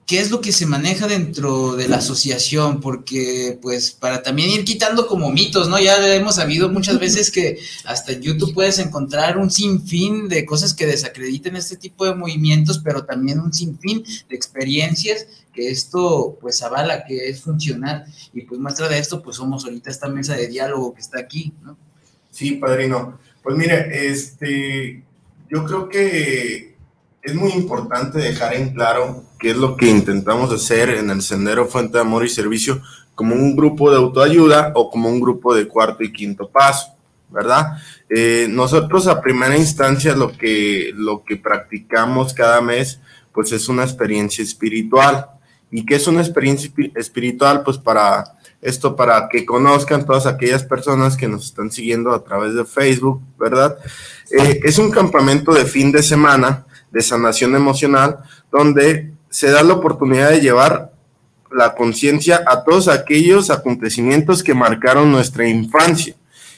qué 0.06 0.20
es 0.20 0.32
lo 0.32 0.42
que 0.42 0.52
se 0.52 0.66
maneja 0.66 1.08
dentro 1.08 1.76
de 1.76 1.88
la 1.88 1.98
asociación, 1.98 2.82
porque 2.82 3.58
pues 3.62 3.92
para 3.92 4.22
también 4.22 4.50
ir 4.50 4.66
quitando 4.66 5.08
como 5.08 5.32
mitos, 5.32 5.70
¿no? 5.70 5.80
Ya 5.80 5.96
hemos 6.16 6.36
sabido 6.36 6.70
muchas 6.70 7.00
veces 7.00 7.32
que 7.32 7.60
hasta 7.86 8.12
en 8.12 8.22
YouTube 8.22 8.54
puedes 8.54 8.80
encontrar 8.80 9.38
un 9.38 9.50
sinfín 9.50 10.28
de 10.28 10.46
cosas 10.46 10.74
que 10.74 10.86
desacrediten 10.86 11.56
este 11.56 11.78
tipo 11.78 12.06
de 12.06 12.16
movimientos, 12.16 12.80
pero 12.84 13.06
también 13.06 13.40
un 13.40 13.54
sinfín 13.54 14.04
de 14.30 14.36
experiencias 14.36 15.26
que 15.54 15.70
esto 15.70 16.38
pues 16.42 16.62
avala 16.64 17.06
que 17.06 17.30
es 17.30 17.42
funcional 17.42 18.06
y 18.34 18.42
pues 18.42 18.60
muestra 18.60 18.90
de 18.90 18.98
esto 18.98 19.22
pues 19.22 19.38
somos 19.38 19.64
ahorita 19.64 19.92
esta 19.92 20.10
mesa 20.10 20.36
de 20.36 20.48
diálogo 20.48 20.94
que 20.94 21.02
está 21.02 21.20
aquí, 21.20 21.54
¿no? 21.62 21.78
Sí, 22.32 22.54
padrino. 22.54 23.20
Pues 23.44 23.56
mire, 23.56 24.10
este, 24.10 25.04
yo 25.50 25.64
creo 25.64 25.88
que 25.88 26.76
es 27.22 27.36
muy 27.36 27.52
importante 27.52 28.18
dejar 28.18 28.56
en 28.56 28.74
claro 28.74 29.24
qué 29.44 29.52
es 29.52 29.58
lo 29.58 29.76
que 29.76 29.90
intentamos 29.90 30.54
hacer 30.54 30.90
en 30.92 31.10
el 31.10 31.22
Sendero 31.22 31.68
Fuente 31.68 31.98
de 31.98 32.00
Amor 32.00 32.24
y 32.24 32.30
Servicio 32.30 32.82
como 33.14 33.36
un 33.36 33.58
grupo 33.58 33.92
de 33.92 33.98
autoayuda 33.98 34.72
o 34.74 34.90
como 34.90 35.10
un 35.10 35.20
grupo 35.20 35.54
de 35.54 35.68
cuarto 35.68 36.02
y 36.02 36.14
quinto 36.14 36.48
paso, 36.48 36.94
¿verdad? 37.30 37.78
Eh, 38.10 38.48
nosotros 38.50 39.06
a 39.06 39.20
primera 39.20 39.58
instancia 39.58 40.16
lo 40.16 40.32
que, 40.32 40.94
lo 40.96 41.26
que 41.26 41.36
practicamos 41.36 42.34
cada 42.34 42.62
mes 42.62 43.02
pues 43.34 43.52
es 43.52 43.68
una 43.68 43.84
experiencia 43.84 44.42
espiritual. 44.42 45.26
¿Y 45.72 45.86
qué 45.86 45.96
es 45.96 46.08
una 46.08 46.22
experiencia 46.22 46.72
espiritual? 46.96 47.64
Pues 47.64 47.78
para 47.78 48.24
esto, 48.62 48.96
para 48.96 49.28
que 49.28 49.46
conozcan 49.46 50.06
todas 50.06 50.26
aquellas 50.26 50.64
personas 50.64 51.18
que 51.18 51.28
nos 51.28 51.48
están 51.48 51.70
siguiendo 51.70 52.14
a 52.14 52.24
través 52.24 52.56
de 52.56 52.64
Facebook, 52.64 53.22
¿verdad? 53.38 53.78
Eh, 54.32 54.62
es 54.64 54.78
un 54.78 54.90
campamento 54.90 55.52
de 55.52 55.66
fin 55.66 55.92
de 55.92 56.02
semana 56.02 56.66
de 56.92 57.02
sanación 57.02 57.56
emocional, 57.56 58.20
donde 58.50 59.12
se 59.34 59.50
da 59.50 59.64
la 59.64 59.74
oportunidad 59.74 60.30
de 60.30 60.42
llevar 60.42 60.92
la 61.52 61.74
conciencia 61.74 62.44
a 62.46 62.64
todos 62.64 62.88
aquellos 62.88 63.50
acontecimientos 63.50 64.44
que 64.44 64.54
marcaron 64.54 65.12
nuestra 65.12 65.48
infancia 65.48 66.16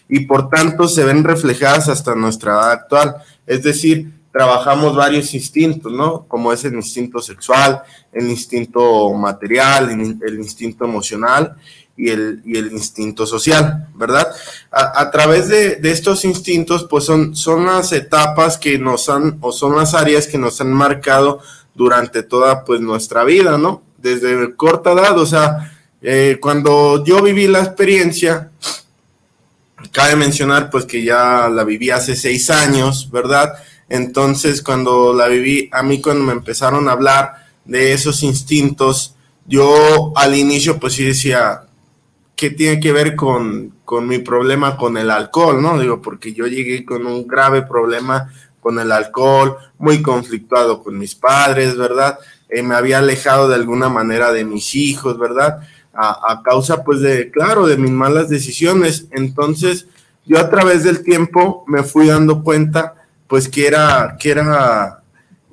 y 0.10 0.25
por 0.25 0.50
tanto 0.50 0.89
se 0.89 1.05
ven 1.05 1.24
reflejadas 1.24 1.88
hasta 1.88 2.15
nuestra 2.15 2.51
edad 2.51 2.72
actual. 2.72 3.15
Es 3.48 3.63
decir, 3.63 4.12
trabajamos 4.29 4.94
varios 4.94 5.34
instintos, 5.34 5.89
¿no? 5.89 6.25
Como 6.27 6.51
es 6.51 6.65
el 6.65 6.74
instinto 6.74 7.22
sexual, 7.22 7.82
el 8.12 8.29
instinto 8.29 9.13
material, 9.13 9.89
el 9.89 10.36
instinto 10.36 10.84
emocional 10.84 11.55
y 11.96 12.10
el, 12.10 12.41
y 12.44 12.58
el 12.58 12.74
instinto 12.74 13.25
social, 13.25 13.88
¿verdad? 13.96 14.27
A, 14.70 15.10
través 15.12 15.48
de, 15.48 15.77
de, 15.77 15.91
estos 15.91 16.25
instintos, 16.25 16.86
pues 16.89 17.05
son, 17.05 17.38
son 17.38 17.65
las 17.67 17.94
etapas 17.94 18.58
que 18.58 18.77
nos 18.77 19.08
han, 19.08 19.38
o 19.39 19.53
son 19.53 19.77
las 19.77 19.94
áreas 19.94 20.27
que 20.27 20.38
nos 20.38 20.60
han 20.60 20.74
marcado 20.74 21.39
durante 21.75 22.24
toda, 22.24 22.63
pues, 22.63 22.82
nuestra 22.82 23.24
vida, 23.24 23.58
¿no? 23.58 23.84
Desde 23.98 24.55
corta 24.55 24.94
edad, 24.94 25.17
o 25.20 25.25
sea, 25.25 25.72
eh, 26.01 26.38
cuando 26.41 27.03
yo 27.03 27.22
viví 27.22 27.48
la 27.48 27.60
experiencia, 27.60 28.51
cabe 29.91 30.15
mencionar, 30.15 30.70
pues, 30.70 30.86
que 30.86 31.03
ya 31.03 31.50
la 31.50 31.63
viví 31.63 31.91
hace 31.91 32.15
seis 32.15 32.50
años, 32.50 33.10
¿verdad? 33.12 33.53
Entonces, 33.89 34.62
cuando 34.63 35.13
la 35.13 35.27
viví, 35.27 35.70
a 35.72 35.84
mí 35.84 36.01
cuando 36.01 36.24
me 36.24 36.32
empezaron 36.32 36.88
a 36.89 36.94
hablar 36.94 37.46
de 37.65 37.94
esos 37.94 38.24
instintos, 38.24 39.15
yo 39.46 40.12
al 40.15 40.36
inicio, 40.36 40.79
pues 40.79 40.94
sí 40.94 41.03
decía, 41.03 41.65
qué 42.36 42.50
tiene 42.50 42.79
que 42.79 42.91
ver 42.91 43.15
con, 43.15 43.75
con 43.86 44.08
mi 44.08 44.20
problema 44.20 44.77
con 44.77 44.98
el 44.98 45.12
alcohol, 45.12 45.62
¿no? 45.62 45.79
Digo, 45.79 46.01
porque 46.01 46.34
yo 46.34 46.48
llegué 46.48 46.84
con 46.84 47.05
un 47.05 47.27
grave 47.27 47.62
problema 47.62 48.32
con 48.65 48.79
el 48.79 48.91
alcohol, 48.91 49.57
muy 49.77 50.01
conflictuado 50.01 50.81
con 50.81 50.98
mis 50.98 51.13
padres, 51.13 51.77
¿verdad? 51.77 52.17
Eh, 52.50 52.63
me 52.63 52.74
había 52.74 52.98
alejado 52.98 53.48
de 53.48 53.53
alguna 53.53 53.89
manera 53.89 54.31
de 54.31 54.43
mis 54.43 54.74
hijos, 54.74 55.19
¿verdad? 55.19 55.60
A, 55.93 56.31
a, 56.31 56.41
causa, 56.41 56.84
pues, 56.84 57.00
de, 57.00 57.29
claro, 57.29 57.67
de 57.67 57.77
mis 57.77 57.91
malas 57.91 58.27
decisiones. 58.27 59.05
Entonces, 59.12 59.86
yo 60.25 60.39
a 60.39 60.50
través 60.50 60.84
del 60.84 61.03
tiempo 61.03 61.63
me 61.67 61.84
fui 61.84 62.07
dando 62.07 62.41
cuenta, 62.41 62.95
pues, 63.27 63.48
que 63.50 63.67
era, 63.67 64.17
que 64.19 64.31
era, 64.31 65.03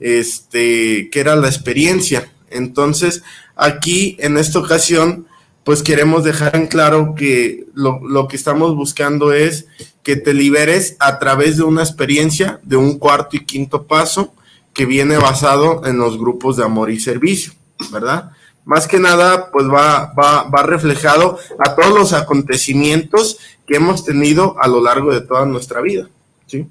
este, 0.01 1.11
que 1.11 1.21
era 1.21 1.37
la 1.37 1.49
experiencia. 1.49 2.33
Entonces, 2.49 3.23
aquí, 3.57 4.17
en 4.21 4.39
esta 4.39 4.59
ocasión, 4.59 5.27
pues 5.65 5.83
queremos 5.83 6.25
dejar 6.25 6.57
en 6.57 6.67
claro 6.67 7.15
que 7.15 7.67
lo, 7.75 8.01
lo, 8.07 8.27
que 8.29 8.37
estamos 8.37 8.75
buscando 8.75 9.33
es 9.33 9.67
que 10.03 10.17
te 10.17 10.35
liberes 10.35 10.97
a 10.99 11.19
través 11.19 11.57
de 11.57 11.63
una 11.63 11.83
experiencia 11.83 12.61
de 12.63 12.77
un 12.77 12.99
cuarto 12.99 13.37
y 13.37 13.45
quinto 13.45 13.87
paso 13.87 14.35
que 14.75 14.87
viene 14.87 15.17
basado 15.19 15.87
en 15.87 15.99
los 15.99 16.19
grupos 16.19 16.57
de 16.57 16.65
amor 16.65 16.91
y 16.91 16.99
servicio, 16.99 17.53
¿verdad? 17.93 18.33
Más 18.65 18.89
que 18.89 18.99
nada, 18.99 19.51
pues 19.51 19.67
va, 19.67 20.13
va, 20.15 20.45
va 20.45 20.63
reflejado 20.63 21.39
a 21.59 21.75
todos 21.75 21.93
los 21.97 22.13
acontecimientos 22.13 23.39
que 23.67 23.77
hemos 23.77 24.05
tenido 24.05 24.57
a 24.61 24.69
lo 24.69 24.83
largo 24.83 25.13
de 25.13 25.21
toda 25.21 25.45
nuestra 25.47 25.81
vida, 25.81 26.09
¿sí? 26.47 26.67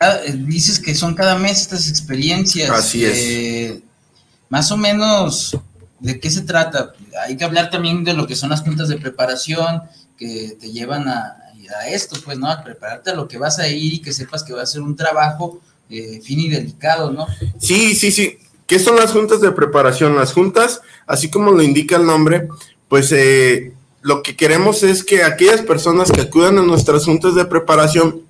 Ah, 0.00 0.18
dices 0.34 0.80
que 0.80 0.96
son 0.96 1.14
cada 1.14 1.36
mes 1.38 1.60
estas 1.60 1.88
experiencias. 1.88 2.70
Así 2.70 3.04
es. 3.04 3.18
Eh, 3.18 3.82
más 4.48 4.72
o 4.72 4.76
menos, 4.76 5.56
¿de 6.02 6.20
qué 6.20 6.30
se 6.30 6.42
trata? 6.42 6.92
Hay 7.24 7.36
que 7.36 7.44
hablar 7.44 7.70
también 7.70 8.04
de 8.04 8.12
lo 8.12 8.26
que 8.26 8.36
son 8.36 8.50
las 8.50 8.60
juntas 8.60 8.88
de 8.88 8.98
preparación 8.98 9.82
que 10.18 10.56
te 10.60 10.70
llevan 10.70 11.08
a, 11.08 11.36
a 11.80 11.88
esto, 11.88 12.16
pues, 12.24 12.38
¿no? 12.38 12.48
A 12.48 12.62
prepararte 12.62 13.10
a 13.10 13.14
lo 13.14 13.28
que 13.28 13.38
vas 13.38 13.58
a 13.58 13.68
ir 13.68 13.94
y 13.94 14.02
que 14.02 14.12
sepas 14.12 14.42
que 14.42 14.52
va 14.52 14.62
a 14.62 14.66
ser 14.66 14.82
un 14.82 14.96
trabajo 14.96 15.60
eh, 15.88 16.20
fin 16.22 16.40
y 16.40 16.48
delicado, 16.48 17.10
¿no? 17.10 17.26
Sí, 17.58 17.94
sí, 17.94 18.10
sí. 18.10 18.38
¿Qué 18.66 18.78
son 18.78 18.96
las 18.96 19.12
juntas 19.12 19.40
de 19.40 19.52
preparación? 19.52 20.16
Las 20.16 20.32
juntas, 20.32 20.80
así 21.06 21.30
como 21.30 21.52
lo 21.52 21.62
indica 21.62 21.96
el 21.96 22.06
nombre, 22.06 22.48
pues 22.88 23.12
eh, 23.12 23.72
lo 24.00 24.22
que 24.22 24.34
queremos 24.34 24.82
es 24.82 25.04
que 25.04 25.22
aquellas 25.22 25.60
personas 25.62 26.10
que 26.10 26.22
acudan 26.22 26.58
a 26.58 26.62
nuestras 26.62 27.04
juntas 27.04 27.34
de 27.34 27.44
preparación 27.44 28.22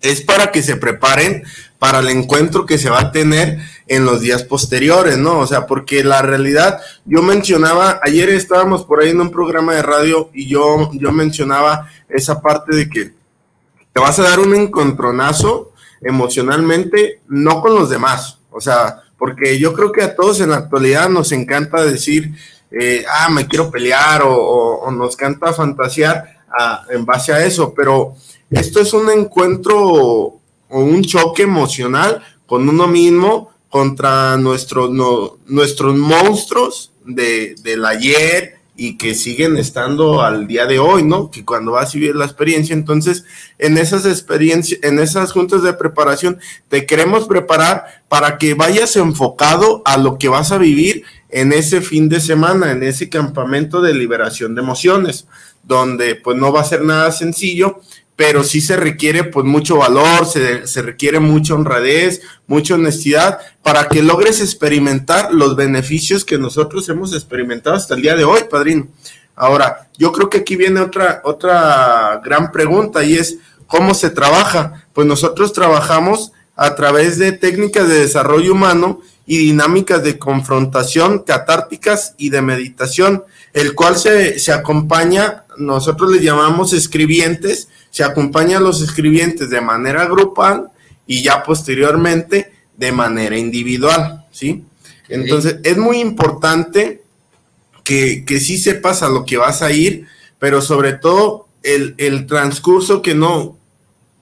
es 0.00 0.22
para 0.22 0.52
que 0.52 0.62
se 0.62 0.76
preparen 0.76 1.44
para 1.78 1.98
el 1.98 2.08
encuentro 2.08 2.66
que 2.66 2.78
se 2.78 2.90
va 2.90 3.00
a 3.00 3.12
tener 3.12 3.58
en 3.86 4.04
los 4.04 4.20
días 4.20 4.42
posteriores, 4.42 5.18
¿no? 5.18 5.38
O 5.38 5.46
sea, 5.46 5.66
porque 5.66 6.02
la 6.02 6.22
realidad, 6.22 6.80
yo 7.04 7.22
mencionaba, 7.22 8.00
ayer 8.02 8.30
estábamos 8.30 8.84
por 8.84 9.00
ahí 9.00 9.10
en 9.10 9.20
un 9.20 9.30
programa 9.30 9.74
de 9.74 9.82
radio 9.82 10.30
y 10.32 10.48
yo, 10.48 10.90
yo 10.94 11.12
mencionaba 11.12 11.90
esa 12.08 12.40
parte 12.40 12.74
de 12.74 12.88
que 12.88 13.12
te 13.92 14.00
vas 14.00 14.18
a 14.18 14.24
dar 14.24 14.40
un 14.40 14.54
encontronazo 14.54 15.72
emocionalmente, 16.02 17.20
no 17.28 17.60
con 17.60 17.74
los 17.74 17.90
demás, 17.90 18.38
o 18.50 18.60
sea, 18.60 19.02
porque 19.18 19.58
yo 19.58 19.72
creo 19.72 19.92
que 19.92 20.02
a 20.02 20.14
todos 20.14 20.40
en 20.40 20.50
la 20.50 20.56
actualidad 20.56 21.08
nos 21.08 21.32
encanta 21.32 21.84
decir, 21.84 22.34
eh, 22.70 23.04
ah, 23.08 23.28
me 23.30 23.46
quiero 23.46 23.70
pelear 23.70 24.22
o, 24.24 24.90
nos 24.90 25.16
canta 25.16 25.52
fantasear 25.52 26.42
a, 26.58 26.84
en 26.90 27.04
base 27.04 27.32
a 27.32 27.44
eso, 27.44 27.72
pero 27.74 28.14
esto 28.50 28.80
es 28.80 28.92
un 28.92 29.10
encuentro 29.10 29.78
o 29.78 30.40
un 30.68 31.02
choque 31.02 31.42
emocional 31.42 32.22
con 32.46 32.68
uno 32.68 32.86
mismo 32.86 33.50
contra 33.68 34.36
nuestros, 34.36 34.90
no, 34.90 35.38
nuestros 35.46 35.96
monstruos 35.96 36.92
de, 37.04 37.56
del 37.62 37.84
ayer 37.84 38.56
y 38.76 38.98
que 38.98 39.14
siguen 39.14 39.56
estando 39.56 40.22
al 40.22 40.46
día 40.46 40.66
de 40.66 40.78
hoy, 40.78 41.02
¿no? 41.02 41.30
Que 41.30 41.44
cuando 41.44 41.72
vas 41.72 41.90
a 41.90 41.98
vivir 41.98 42.14
la 42.14 42.26
experiencia, 42.26 42.74
entonces 42.74 43.24
en 43.58 43.78
esas 43.78 44.04
experiencias, 44.04 44.80
en 44.82 44.98
esas 44.98 45.32
juntas 45.32 45.62
de 45.62 45.72
preparación, 45.72 46.38
te 46.68 46.84
queremos 46.84 47.26
preparar 47.26 48.02
para 48.08 48.36
que 48.38 48.54
vayas 48.54 48.96
enfocado 48.96 49.82
a 49.86 49.96
lo 49.96 50.18
que 50.18 50.28
vas 50.28 50.52
a 50.52 50.58
vivir 50.58 51.04
en 51.30 51.52
ese 51.52 51.80
fin 51.80 52.08
de 52.08 52.20
semana, 52.20 52.70
en 52.70 52.82
ese 52.82 53.08
campamento 53.08 53.80
de 53.80 53.94
liberación 53.94 54.54
de 54.54 54.60
emociones, 54.60 55.26
donde 55.62 56.14
pues 56.14 56.36
no 56.36 56.52
va 56.52 56.60
a 56.60 56.64
ser 56.64 56.82
nada 56.82 57.10
sencillo, 57.12 57.80
pero 58.16 58.42
sí 58.42 58.62
se 58.62 58.76
requiere 58.76 59.24
pues 59.24 59.44
mucho 59.44 59.76
valor, 59.76 60.26
se, 60.26 60.66
se, 60.66 60.82
requiere 60.82 61.20
mucha 61.20 61.54
honradez, 61.54 62.22
mucha 62.46 62.74
honestidad 62.74 63.38
para 63.62 63.88
que 63.88 64.02
logres 64.02 64.40
experimentar 64.40 65.32
los 65.34 65.54
beneficios 65.54 66.24
que 66.24 66.38
nosotros 66.38 66.88
hemos 66.88 67.12
experimentado 67.12 67.76
hasta 67.76 67.94
el 67.94 68.02
día 68.02 68.16
de 68.16 68.24
hoy, 68.24 68.40
padrino. 68.50 68.88
Ahora, 69.36 69.90
yo 69.98 70.12
creo 70.12 70.30
que 70.30 70.38
aquí 70.38 70.56
viene 70.56 70.80
otra, 70.80 71.20
otra 71.24 72.22
gran 72.24 72.50
pregunta 72.50 73.04
y 73.04 73.16
es, 73.16 73.36
¿cómo 73.66 73.92
se 73.92 74.08
trabaja? 74.08 74.86
Pues 74.94 75.06
nosotros 75.06 75.52
trabajamos 75.52 76.32
a 76.56 76.74
través 76.74 77.18
de 77.18 77.32
técnicas 77.32 77.86
de 77.86 78.00
desarrollo 78.00 78.52
humano 78.52 79.02
y 79.26 79.36
dinámicas 79.38 80.02
de 80.02 80.18
confrontación 80.18 81.18
catárticas 81.18 82.14
y 82.16 82.30
de 82.30 82.40
meditación, 82.40 83.24
el 83.52 83.74
cual 83.74 83.96
se, 83.96 84.38
se 84.38 84.52
acompaña, 84.52 85.44
nosotros 85.58 86.10
le 86.12 86.22
llamamos 86.22 86.72
escribientes, 86.72 87.68
se 87.90 88.04
acompaña 88.04 88.58
a 88.58 88.60
los 88.60 88.82
escribientes 88.82 89.50
de 89.50 89.60
manera 89.60 90.06
grupal 90.06 90.70
y 91.06 91.22
ya 91.22 91.42
posteriormente 91.42 92.52
de 92.76 92.92
manera 92.92 93.38
individual, 93.38 94.26
¿sí? 94.30 94.64
Entonces, 95.08 95.58
es 95.62 95.76
muy 95.76 95.98
importante 95.98 97.02
que, 97.84 98.24
que 98.24 98.40
sí 98.40 98.58
sepas 98.58 99.02
a 99.02 99.08
lo 99.08 99.24
que 99.24 99.36
vas 99.36 99.62
a 99.62 99.70
ir, 99.70 100.06
pero 100.38 100.60
sobre 100.60 100.92
todo 100.92 101.48
el, 101.62 101.94
el 101.98 102.26
transcurso 102.26 103.02
que 103.02 103.14
no, 103.14 103.56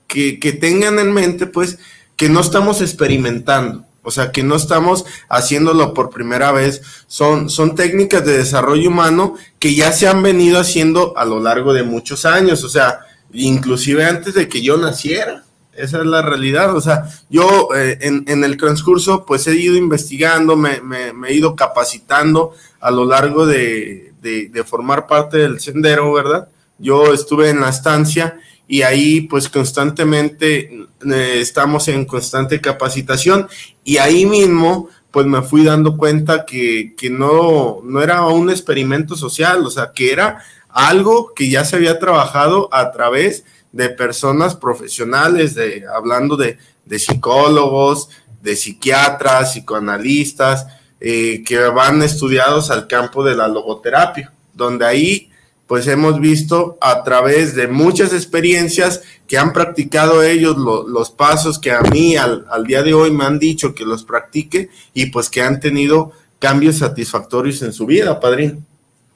que, 0.06 0.38
que 0.38 0.52
tengan 0.52 0.98
en 0.98 1.12
mente, 1.12 1.46
pues, 1.46 1.78
que 2.16 2.28
no 2.28 2.40
estamos 2.40 2.80
experimentando. 2.80 3.84
O 4.02 4.10
sea, 4.10 4.32
que 4.32 4.42
no 4.42 4.56
estamos 4.56 5.06
haciéndolo 5.30 5.94
por 5.94 6.10
primera 6.10 6.52
vez. 6.52 6.82
Son, 7.06 7.48
son 7.48 7.74
técnicas 7.74 8.24
de 8.24 8.36
desarrollo 8.36 8.90
humano 8.90 9.34
que 9.58 9.74
ya 9.74 9.92
se 9.92 10.06
han 10.06 10.22
venido 10.22 10.60
haciendo 10.60 11.16
a 11.16 11.24
lo 11.24 11.40
largo 11.40 11.72
de 11.72 11.84
muchos 11.84 12.26
años. 12.26 12.62
O 12.64 12.68
sea, 12.68 13.00
inclusive 13.34 14.04
antes 14.04 14.34
de 14.34 14.48
que 14.48 14.62
yo 14.62 14.76
naciera. 14.76 15.44
Esa 15.76 15.98
es 15.98 16.06
la 16.06 16.22
realidad. 16.22 16.74
O 16.76 16.80
sea, 16.80 17.04
yo 17.28 17.68
eh, 17.74 17.98
en, 18.00 18.24
en, 18.28 18.44
el 18.44 18.56
transcurso 18.56 19.26
pues 19.26 19.46
he 19.48 19.56
ido 19.56 19.76
investigando, 19.76 20.56
me, 20.56 20.80
me, 20.80 21.12
he 21.28 21.34
ido 21.34 21.56
capacitando 21.56 22.52
a 22.80 22.90
lo 22.90 23.04
largo 23.04 23.44
de, 23.44 24.12
de, 24.22 24.48
de, 24.48 24.64
formar 24.64 25.08
parte 25.08 25.38
del 25.38 25.58
sendero, 25.58 26.12
¿verdad? 26.12 26.48
Yo 26.78 27.12
estuve 27.12 27.50
en 27.50 27.60
la 27.60 27.70
estancia 27.70 28.38
y 28.68 28.82
ahí 28.82 29.22
pues 29.22 29.48
constantemente 29.48 30.86
eh, 31.04 31.38
estamos 31.40 31.88
en 31.88 32.04
constante 32.04 32.60
capacitación 32.60 33.48
y 33.82 33.98
ahí 33.98 34.26
mismo 34.26 34.88
pues 35.10 35.26
me 35.26 35.42
fui 35.42 35.62
dando 35.62 35.96
cuenta 35.96 36.44
que, 36.44 36.94
que 36.96 37.08
no, 37.08 37.80
no 37.84 38.02
era 38.02 38.22
un 38.26 38.50
experimento 38.50 39.14
social, 39.14 39.64
o 39.64 39.70
sea, 39.70 39.92
que 39.94 40.10
era 40.10 40.42
algo 40.74 41.32
que 41.34 41.48
ya 41.48 41.64
se 41.64 41.76
había 41.76 42.00
trabajado 42.00 42.68
a 42.72 42.90
través 42.90 43.44
de 43.72 43.88
personas 43.90 44.56
profesionales, 44.56 45.54
de, 45.54 45.84
hablando 45.94 46.36
de, 46.36 46.58
de 46.84 46.98
psicólogos, 46.98 48.08
de 48.42 48.56
psiquiatras, 48.56 49.52
psicoanalistas, 49.52 50.66
eh, 51.00 51.44
que 51.46 51.58
van 51.58 52.02
estudiados 52.02 52.70
al 52.70 52.88
campo 52.88 53.24
de 53.24 53.36
la 53.36 53.46
logoterapia, 53.46 54.32
donde 54.52 54.84
ahí 54.84 55.30
pues 55.66 55.86
hemos 55.86 56.20
visto 56.20 56.76
a 56.80 57.04
través 57.04 57.54
de 57.54 57.68
muchas 57.68 58.12
experiencias 58.12 59.02
que 59.26 59.38
han 59.38 59.52
practicado 59.52 60.22
ellos 60.22 60.58
lo, 60.58 60.86
los 60.86 61.10
pasos 61.10 61.58
que 61.58 61.72
a 61.72 61.80
mí 61.80 62.16
al, 62.16 62.44
al, 62.50 62.64
día 62.64 62.82
de 62.82 62.92
hoy 62.92 63.10
me 63.10 63.24
han 63.24 63.38
dicho 63.38 63.74
que 63.74 63.84
los 63.84 64.04
practique 64.04 64.68
y 64.92 65.06
pues 65.06 65.30
que 65.30 65.40
han 65.40 65.60
tenido 65.60 66.12
cambios 66.38 66.78
satisfactorios 66.78 67.62
en 67.62 67.72
su 67.72 67.86
vida, 67.86 68.20
padrino. 68.20 68.62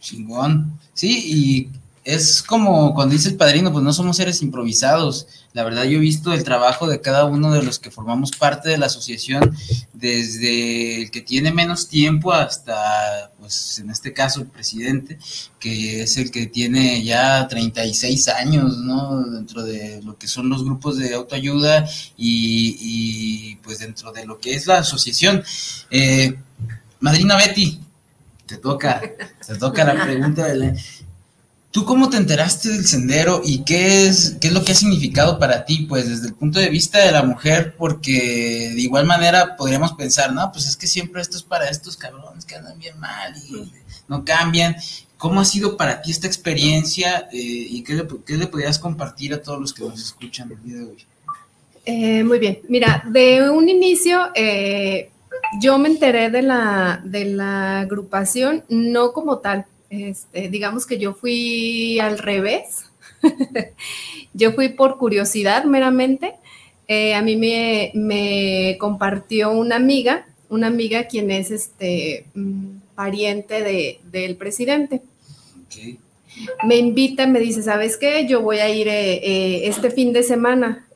Chingón. 0.00 0.78
Sí, 0.98 1.22
y 1.26 1.70
es 2.02 2.42
como 2.42 2.92
cuando 2.92 3.12
dice 3.12 3.28
el 3.28 3.37
padrino, 3.37 3.70
pues 3.70 3.84
no 3.84 3.92
somos 3.92 4.16
seres 4.16 4.42
improvisados. 4.42 5.28
La 5.52 5.62
verdad, 5.62 5.84
yo 5.84 5.98
he 5.98 6.00
visto 6.00 6.32
el 6.32 6.42
trabajo 6.42 6.88
de 6.88 7.00
cada 7.00 7.24
uno 7.24 7.52
de 7.52 7.62
los 7.62 7.78
que 7.78 7.92
formamos 7.92 8.32
parte 8.32 8.70
de 8.70 8.78
la 8.78 8.87
asociación, 8.87 9.56
desde 9.92 11.02
el 11.02 11.12
que 11.12 11.20
tiene 11.20 11.52
menos 11.52 11.87
tiempo 11.87 12.32
hasta, 12.32 13.30
pues 13.38 13.78
en 13.78 13.90
este 13.90 14.12
caso, 14.12 14.40
el 14.40 14.48
presidente, 14.48 15.20
que 15.61 16.02
es 16.02 16.16
el 16.16 16.32
que 16.32 16.46
tiene 16.46 17.04
ya 17.04 17.46
36 17.46 18.26
años, 18.26 18.78
¿no? 18.78 19.22
Dentro 19.22 19.62
de 19.62 20.02
lo 20.02 20.18
que 20.18 20.26
son 20.26 20.48
los 20.48 20.64
grupos 20.64 20.98
de 20.98 21.14
autoayuda 21.14 21.88
y, 22.16 22.76
y 22.80 23.56
pues 23.62 23.78
dentro 23.78 24.11
de 24.11 24.26
lo 24.26 24.40
que 24.40 24.54
es 24.54 24.66
la 24.66 24.78
asociación. 24.78 25.44
Eh, 25.92 26.37
Madrina 26.98 27.37
Betty, 27.37 27.78
te 28.48 28.56
toca, 28.56 29.00
te 29.46 29.56
toca 29.56 29.84
la 29.84 30.02
pregunta 30.04 30.46
de 30.46 30.56
la 30.56 30.74
¿Tú 31.70 31.84
cómo 31.84 32.08
te 32.08 32.16
enteraste 32.16 32.70
del 32.70 32.87
sendero 32.87 33.42
y 33.44 33.62
qué 33.62 34.06
es, 34.06 34.38
qué 34.40 34.48
es 34.48 34.54
lo 34.54 34.64
que 34.64 34.72
ha 34.72 34.74
significado 34.74 35.38
para 35.38 35.66
ti? 35.66 35.84
Pues 35.87 36.08
desde 36.08 36.28
el 36.28 36.34
punto 36.34 36.58
de 36.58 36.70
vista 36.70 36.98
de 36.98 37.12
la 37.12 37.22
mujer, 37.22 37.74
porque 37.76 38.72
de 38.74 38.80
igual 38.80 39.04
manera 39.04 39.54
podríamos 39.54 39.92
pensar, 39.92 40.32
no, 40.32 40.50
pues 40.50 40.66
es 40.66 40.78
que 40.78 40.87
siempre 40.87 41.20
esto 41.20 41.37
es 41.37 41.42
para 41.42 41.68
estos 41.68 41.98
cabrones 41.98 42.46
que 42.46 42.54
andan 42.54 42.78
bien 42.78 42.98
mal 42.98 43.34
y 43.37 43.70
no 44.08 44.24
cambian. 44.24 44.76
¿Cómo 45.18 45.40
ha 45.40 45.44
sido 45.44 45.76
para 45.76 46.00
ti 46.00 46.11
esta 46.11 46.26
experiencia 46.26 47.28
eh, 47.32 47.37
y 47.37 47.82
qué 47.82 47.94
le, 47.94 48.08
qué 48.24 48.38
le 48.38 48.46
podrías 48.46 48.78
compartir 48.78 49.34
a 49.34 49.42
todos 49.42 49.61
los 49.61 49.74
que 49.74 49.84
nos 49.84 50.00
escuchan 50.00 50.50
el 50.50 50.62
día 50.62 50.76
de 50.78 50.84
hoy? 50.84 51.06
Eh, 51.84 52.24
muy 52.24 52.38
bien, 52.38 52.61
mira, 52.68 53.04
de 53.06 53.50
un 53.50 53.68
inicio 53.68 54.30
eh, 54.34 55.11
yo 55.60 55.78
me 55.78 55.88
enteré 55.88 56.30
de 56.30 56.42
la, 56.42 57.00
de 57.04 57.24
la 57.24 57.80
agrupación, 57.80 58.64
no 58.68 59.12
como 59.12 59.38
tal, 59.38 59.66
este, 59.90 60.48
digamos 60.48 60.86
que 60.86 60.98
yo 60.98 61.14
fui 61.14 61.98
al 62.00 62.18
revés, 62.18 62.84
yo 64.34 64.52
fui 64.52 64.68
por 64.70 64.98
curiosidad 64.98 65.64
meramente, 65.64 66.34
eh, 66.86 67.14
a 67.14 67.22
mí 67.22 67.36
me, 67.36 67.90
me, 67.94 68.76
compartió 68.78 69.50
una 69.52 69.76
amiga, 69.76 70.26
una 70.48 70.68
amiga 70.68 71.04
quien 71.04 71.30
es 71.30 71.50
este 71.50 72.24
mm, 72.34 72.78
pariente 72.94 73.62
de, 73.62 74.00
del 74.10 74.36
presidente. 74.36 75.02
Me 76.64 76.76
invita, 76.76 77.26
me 77.26 77.40
dice, 77.40 77.62
¿sabes 77.62 77.96
qué? 77.96 78.26
Yo 78.26 78.40
voy 78.40 78.58
a 78.60 78.68
ir 78.70 78.86
este 78.88 79.90
fin 79.90 80.12
de 80.12 80.22
semana 80.22 80.88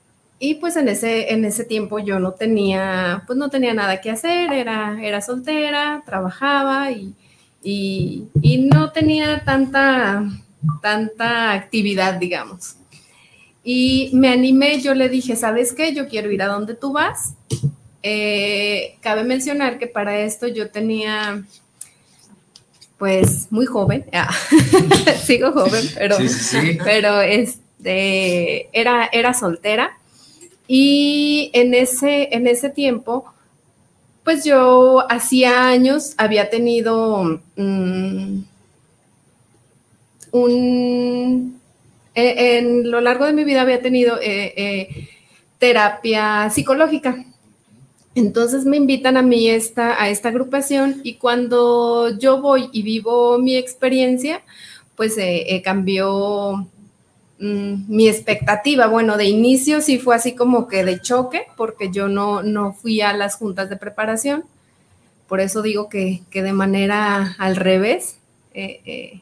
y 0.45 0.55
pues 0.55 0.75
en 0.75 0.89
ese, 0.89 1.33
en 1.33 1.45
ese 1.45 1.65
tiempo 1.65 2.01
yo 2.01 2.19
no 2.19 2.33
tenía, 2.33 3.23
pues 3.29 3.39
no 3.39 3.49
tenía 3.49 3.75
nada 3.75 4.01
que 4.01 4.11
hacer, 4.11 4.53
era, 4.53 4.99
era 5.01 5.21
soltera, 5.21 6.03
trabajaba 6.05 6.91
y, 6.91 7.15
no 8.73 8.91
tenía 8.91 9.45
tanta, 9.45 10.25
tanta 10.83 11.53
actividad, 11.53 12.15
digamos. 12.15 12.75
Y 13.63 14.11
me 14.15 14.31
animé, 14.31 14.81
yo 14.81 14.95
le 14.95 15.09
dije, 15.09 15.37
¿sabes 15.37 15.73
qué? 15.73 15.95
Yo 15.95 16.09
quiero 16.09 16.33
ir 16.33 16.43
a 16.43 16.49
donde 16.49 16.75
tú 16.75 16.93
vas. 16.93 17.35
Eh, 18.03 18.97
cabe 19.01 19.23
mencionar 19.23 19.79
que 19.79 19.87
para 19.87 20.19
esto 20.19 20.49
yo 20.49 20.71
tenía, 20.71 21.45
pues, 22.99 23.47
muy 23.51 23.67
joven, 23.67 24.07
sigo 25.25 25.53
joven, 25.53 25.85
pero, 25.95 26.17
pero 26.83 27.21
este, 27.21 28.69
era, 28.77 29.09
era 29.13 29.35
soltera 29.35 30.01
y 30.68 31.51
en 31.53 31.75
ese, 31.75 32.29
en 32.35 32.46
ese 32.46 32.70
tiempo, 32.70 33.33
pues 34.25 34.44
yo 34.44 35.05
hacía 35.11 35.68
años 35.68 36.14
había 36.16 36.51
tenido 36.51 37.40
mm, 37.57 38.38
un... 40.33 41.61
E, 42.14 42.59
en, 42.59 42.90
lo 42.90 43.01
largo 43.01 43.25
de 43.25 43.33
mi 43.33 43.44
vida 43.44 43.62
había 43.62 43.81
tenido 43.81 44.18
eh, 44.20 44.53
eh, 44.57 45.09
terapia 45.59 46.51
psicológica. 46.51 47.25
Entonces 48.14 48.66
me 48.66 48.77
invitan 48.77 49.16
a 49.16 49.22
mí 49.22 49.48
esta, 49.48 50.01
a 50.01 50.11
esta 50.11 50.29
agrupación 50.29 51.01
y 51.03 51.14
cuando 51.14 52.16
yo 52.18 52.40
voy 52.42 52.68
y 52.72 52.83
vivo 52.83 53.38
mi 53.38 53.57
experiencia, 53.57 54.42
pues 54.96 55.16
eh, 55.16 55.62
cambió 55.64 56.68
Mm, 57.43 57.87
mi 57.89 58.09
expectativa, 58.09 58.87
bueno, 58.87 59.17
de 59.17 59.25
inicio 59.25 59.81
sí 59.81 59.99
fue 59.99 60.15
así 60.15 60.37
como 60.37 60.69
que 60.69 60.85
de 60.85 61.01
choque, 61.01 61.47
porque 61.57 61.91
yo 61.91 62.07
no, 62.07 62.41
no 62.45 62.73
fui 62.73 63.01
a 63.01 63.13
las 63.15 63.35
juntas 63.35 63.69
de 63.69 63.77
preparación, 63.77 64.45
por 65.27 65.41
eso 65.41 65.61
digo 65.61 65.89
que, 65.89 66.23
de 66.33 66.53
manera 66.53 67.35
al 67.39 67.57
revés. 67.57 68.19
Eh, 68.55 68.81
eh, 68.85 69.21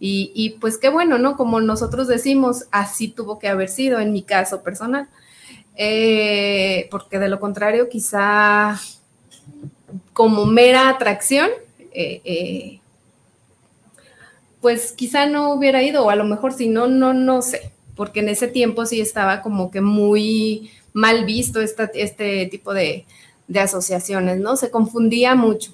y, 0.00 0.56
pues 0.60 0.78
qué 0.78 0.88
bueno, 0.88 1.18
¿no? 1.18 1.36
Como 1.36 1.60
nosotros 1.60 2.08
decimos, 2.08 2.64
así 2.72 3.06
tuvo 3.06 3.38
que 3.38 3.46
haber 3.46 3.68
sido 3.68 4.00
en 4.00 4.12
mi 4.12 4.22
caso 4.22 4.62
personal, 4.62 5.08
eh, 5.76 6.88
porque 6.90 7.20
de 7.20 7.28
lo 7.28 7.38
contrario 7.38 7.88
quizá 7.88 8.80
como 10.12 10.44
mera 10.44 10.88
atracción, 10.88 11.50
pues 14.60 14.92
quizá 14.92 15.26
no 15.26 15.52
hubiera 15.52 15.82
ido, 15.82 16.04
o 16.04 16.10
a 16.10 16.16
lo 16.16 16.24
mejor 16.24 16.52
si 16.52 16.68
no, 16.68 16.86
no, 16.86 17.14
no 17.14 17.42
sé, 17.42 17.72
porque 17.96 18.20
en 18.20 18.28
ese 18.28 18.48
tiempo 18.48 18.86
sí 18.86 19.00
estaba 19.00 19.42
como 19.42 19.70
que 19.70 19.80
muy 19.80 20.70
mal 20.92 21.24
visto 21.24 21.60
este 21.60 22.46
tipo 22.46 22.74
de, 22.74 23.06
asociaciones, 23.54 24.38
¿no? 24.38 24.56
Se 24.56 24.70
confundía 24.70 25.34
mucho, 25.34 25.72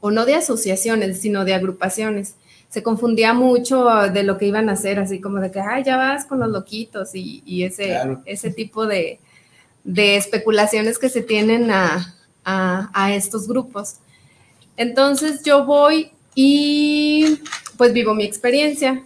o 0.00 0.10
no 0.10 0.26
de 0.26 0.34
asociaciones, 0.34 1.20
sino 1.20 1.44
de 1.44 1.54
agrupaciones. 1.54 2.34
Se 2.68 2.82
confundía 2.82 3.32
mucho 3.32 3.86
de 4.12 4.22
lo 4.22 4.36
que 4.36 4.46
iban 4.46 4.68
a 4.68 4.72
hacer, 4.72 4.98
así 4.98 5.20
como 5.20 5.38
de 5.38 5.50
que, 5.50 5.60
ay, 5.60 5.82
ya 5.84 5.96
vas 5.96 6.26
con 6.26 6.40
los 6.40 6.50
loquitos 6.50 7.10
y, 7.14 7.64
ese, 7.64 7.96
ese 8.26 8.50
tipo 8.50 8.86
de, 8.86 9.18
especulaciones 9.84 10.98
que 10.98 11.08
se 11.08 11.22
tienen 11.22 11.70
a, 11.70 12.14
a 12.44 13.14
estos 13.14 13.48
grupos. 13.48 13.96
Entonces 14.76 15.42
yo 15.42 15.64
voy 15.64 16.12
y 16.40 17.40
pues 17.76 17.92
vivo 17.92 18.14
mi 18.14 18.22
experiencia, 18.22 19.02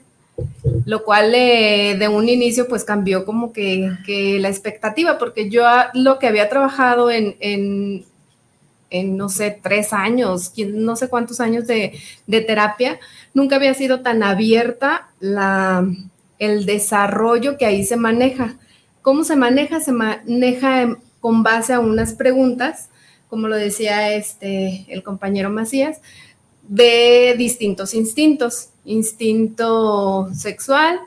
lo 0.85 1.03
cual 1.03 1.35
eh, 1.35 1.97
de 1.99 2.07
un 2.07 2.29
inicio 2.29 2.69
pues 2.69 2.85
cambió 2.85 3.25
como 3.25 3.55
que, 3.55 4.37
la 4.39 4.51
expectativa, 4.51 5.17
porque 5.17 5.49
yo 5.49 5.65
lo 5.95 6.19
que 6.19 6.27
había 6.27 6.51
trabajado 6.51 7.11
en, 7.11 7.35
en, 7.41 9.17
no 9.17 9.31
sé, 9.31 9.59
tres 9.63 9.95
años, 9.95 10.53
no 10.59 10.95
sé 10.95 11.09
cuántos 11.09 11.41
años 11.41 11.67
de, 11.67 11.99
terapia, 12.27 13.01
nunca 13.33 13.57
había 13.57 13.73
sido 13.73 14.03
tan 14.03 14.23
abierta 14.23 15.09
la, 15.19 15.87
el 16.39 16.67
desarrollo 16.67 17.57
que 17.57 17.65
ahí 17.65 17.83
se 17.83 17.97
maneja. 17.97 18.57
¿Cómo 19.01 19.25
se 19.25 19.37
maneja? 19.37 19.81
Se 19.81 19.93
maneja 19.93 20.99
con 21.19 21.43
base 21.43 21.73
a 21.73 21.81
unas 21.81 22.13
preguntas, 22.13 22.91
como 23.31 23.49
lo 23.49 23.57
decía 23.57 24.13
este, 24.13 24.85
el 24.89 25.03
compañero 25.03 25.49
Macías, 25.49 26.03
de 26.73 27.35
distintos 27.37 27.93
instintos, 27.93 28.71
instinto 28.87 30.31
sexual, 30.35 31.01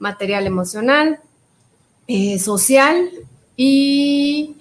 material 0.00 0.44
emocional, 0.44 1.20
eh, 2.08 2.40
social 2.40 3.10
y 3.56 4.56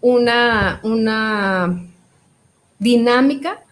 una, 0.00 0.80
una, 0.82 1.86
dinámica 2.80 3.62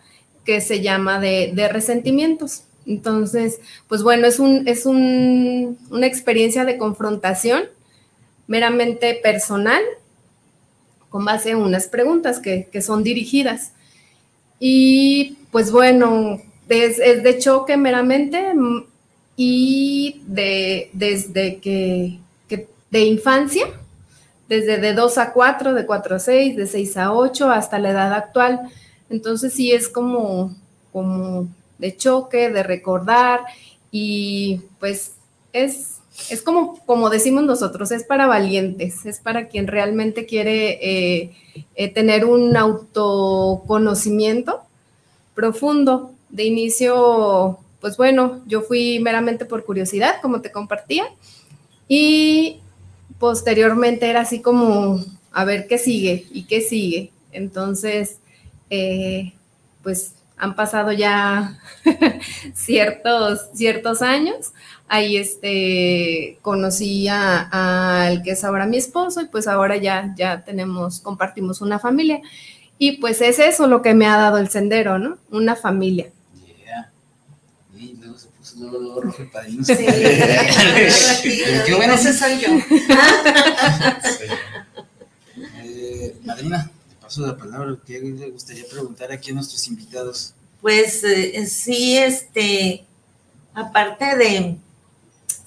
que 0.44 0.60
se 0.60 0.80
llama 0.80 1.18
de, 1.18 1.68
resentimientos. 1.72 2.62
Entonces, 2.86 3.58
pues 3.88 4.04
bueno, 4.04 4.28
es, 4.28 4.38
un, 4.38 4.68
es 4.68 4.86
una 4.86 6.06
experiencia 6.06 6.64
de 6.64 6.78
confrontación 6.78 7.64
meramente 8.46 9.18
personal 9.20 9.82
con 11.08 11.24
base 11.24 11.50
en 11.50 11.56
unas 11.56 11.88
preguntas 11.88 12.38
que, 12.38 12.68
que 12.70 12.80
son 12.80 13.02
dirigidas. 13.02 13.72
Y 14.60 15.36
pues 15.52 15.70
bueno, 15.70 16.40
es, 16.68 17.22
de 17.22 17.38
choque 17.38 17.76
meramente 17.76 18.54
mm, 18.54 18.84
y 19.36 20.22
de, 20.26 20.90
desde 20.94 21.58
que, 21.58 22.18
de 22.90 23.04
infancia, 23.04 23.66
desde 24.48 24.78
de 24.78 24.94
2 24.94 25.18
a 25.18 25.32
4, 25.32 25.74
de 25.74 25.86
4 25.86 26.16
a 26.16 26.18
6, 26.18 26.56
de 26.56 26.66
6 26.66 26.96
a 26.96 27.12
8 27.12 27.50
hasta 27.50 27.78
la 27.78 27.90
edad 27.90 28.12
actual. 28.12 28.60
Entonces 29.08 29.52
sí 29.52 29.72
es 29.72 29.88
como, 29.88 30.56
como 30.92 31.48
de 31.78 31.96
choque, 31.96 32.50
de 32.50 32.62
recordar 32.62 33.40
y 33.90 34.60
pues 34.78 35.12
es, 35.52 35.98
es 36.30 36.42
como, 36.42 36.78
como 36.84 37.10
decimos 37.10 37.44
nosotros, 37.44 37.90
es 37.92 38.04
para 38.04 38.26
valientes, 38.26 39.06
es 39.06 39.20
para 39.20 39.48
quien 39.48 39.66
realmente 39.66 40.26
quiere 40.26 40.78
eh, 40.82 41.32
eh, 41.74 41.88
tener 41.88 42.24
un 42.24 42.56
autoconocimiento 42.56 44.62
profundo. 45.34 46.12
De 46.30 46.44
inicio, 46.44 47.58
pues 47.80 47.96
bueno, 47.96 48.42
yo 48.46 48.62
fui 48.62 48.98
meramente 49.00 49.44
por 49.44 49.64
curiosidad, 49.64 50.14
como 50.22 50.40
te 50.40 50.50
compartía, 50.50 51.04
y 51.88 52.60
posteriormente 53.18 54.08
era 54.08 54.22
así 54.22 54.40
como 54.40 54.98
a 55.30 55.44
ver 55.44 55.66
qué 55.66 55.78
sigue 55.78 56.26
y 56.32 56.44
qué 56.44 56.62
sigue. 56.62 57.12
Entonces, 57.32 58.18
eh, 58.70 59.34
pues 59.82 60.14
han 60.36 60.56
pasado 60.56 60.92
ya 60.92 61.58
ciertos, 62.54 63.50
ciertos 63.54 64.02
años. 64.02 64.52
Ahí 64.88 65.16
este, 65.16 66.38
conocí 66.42 67.06
al 67.08 68.22
que 68.22 68.32
es 68.32 68.44
ahora 68.44 68.66
mi 68.66 68.76
esposo 68.76 69.20
y 69.20 69.26
pues 69.26 69.46
ahora 69.46 69.76
ya, 69.76 70.12
ya 70.16 70.44
tenemos, 70.44 71.00
compartimos 71.00 71.60
una 71.60 71.78
familia. 71.78 72.20
Y 72.78 72.98
pues 72.98 73.20
es 73.20 73.38
eso 73.38 73.66
lo 73.66 73.82
que 73.82 73.94
me 73.94 74.06
ha 74.06 74.16
dado 74.16 74.38
el 74.38 74.48
sendero, 74.48 74.98
¿no? 74.98 75.18
Una 75.30 75.54
familia. 75.54 76.10
Yeah. 76.64 76.90
Y 77.78 77.94
luego 77.94 78.18
se 78.18 78.28
puso 78.28 78.56
luego, 78.58 78.78
luego 78.78 79.00
rojo 79.02 79.22
padrino. 79.32 79.64
Sí. 79.64 79.74
Qué 81.66 81.74
bueno. 81.76 81.94
Ese 81.94 82.12
soy 82.12 82.40
yo. 82.40 82.48
eh, 85.62 86.16
madrina, 86.24 86.70
te 86.88 86.96
paso 86.96 87.26
la 87.26 87.36
palabra. 87.36 87.76
¿Qué 87.86 88.00
le 88.00 88.30
gustaría 88.30 88.64
preguntar 88.68 89.12
aquí 89.12 89.30
a 89.30 89.34
nuestros 89.34 89.66
invitados? 89.68 90.34
Pues 90.60 91.02
eh, 91.04 91.46
sí, 91.46 91.98
este, 91.98 92.84
aparte 93.54 94.16
de 94.16 94.56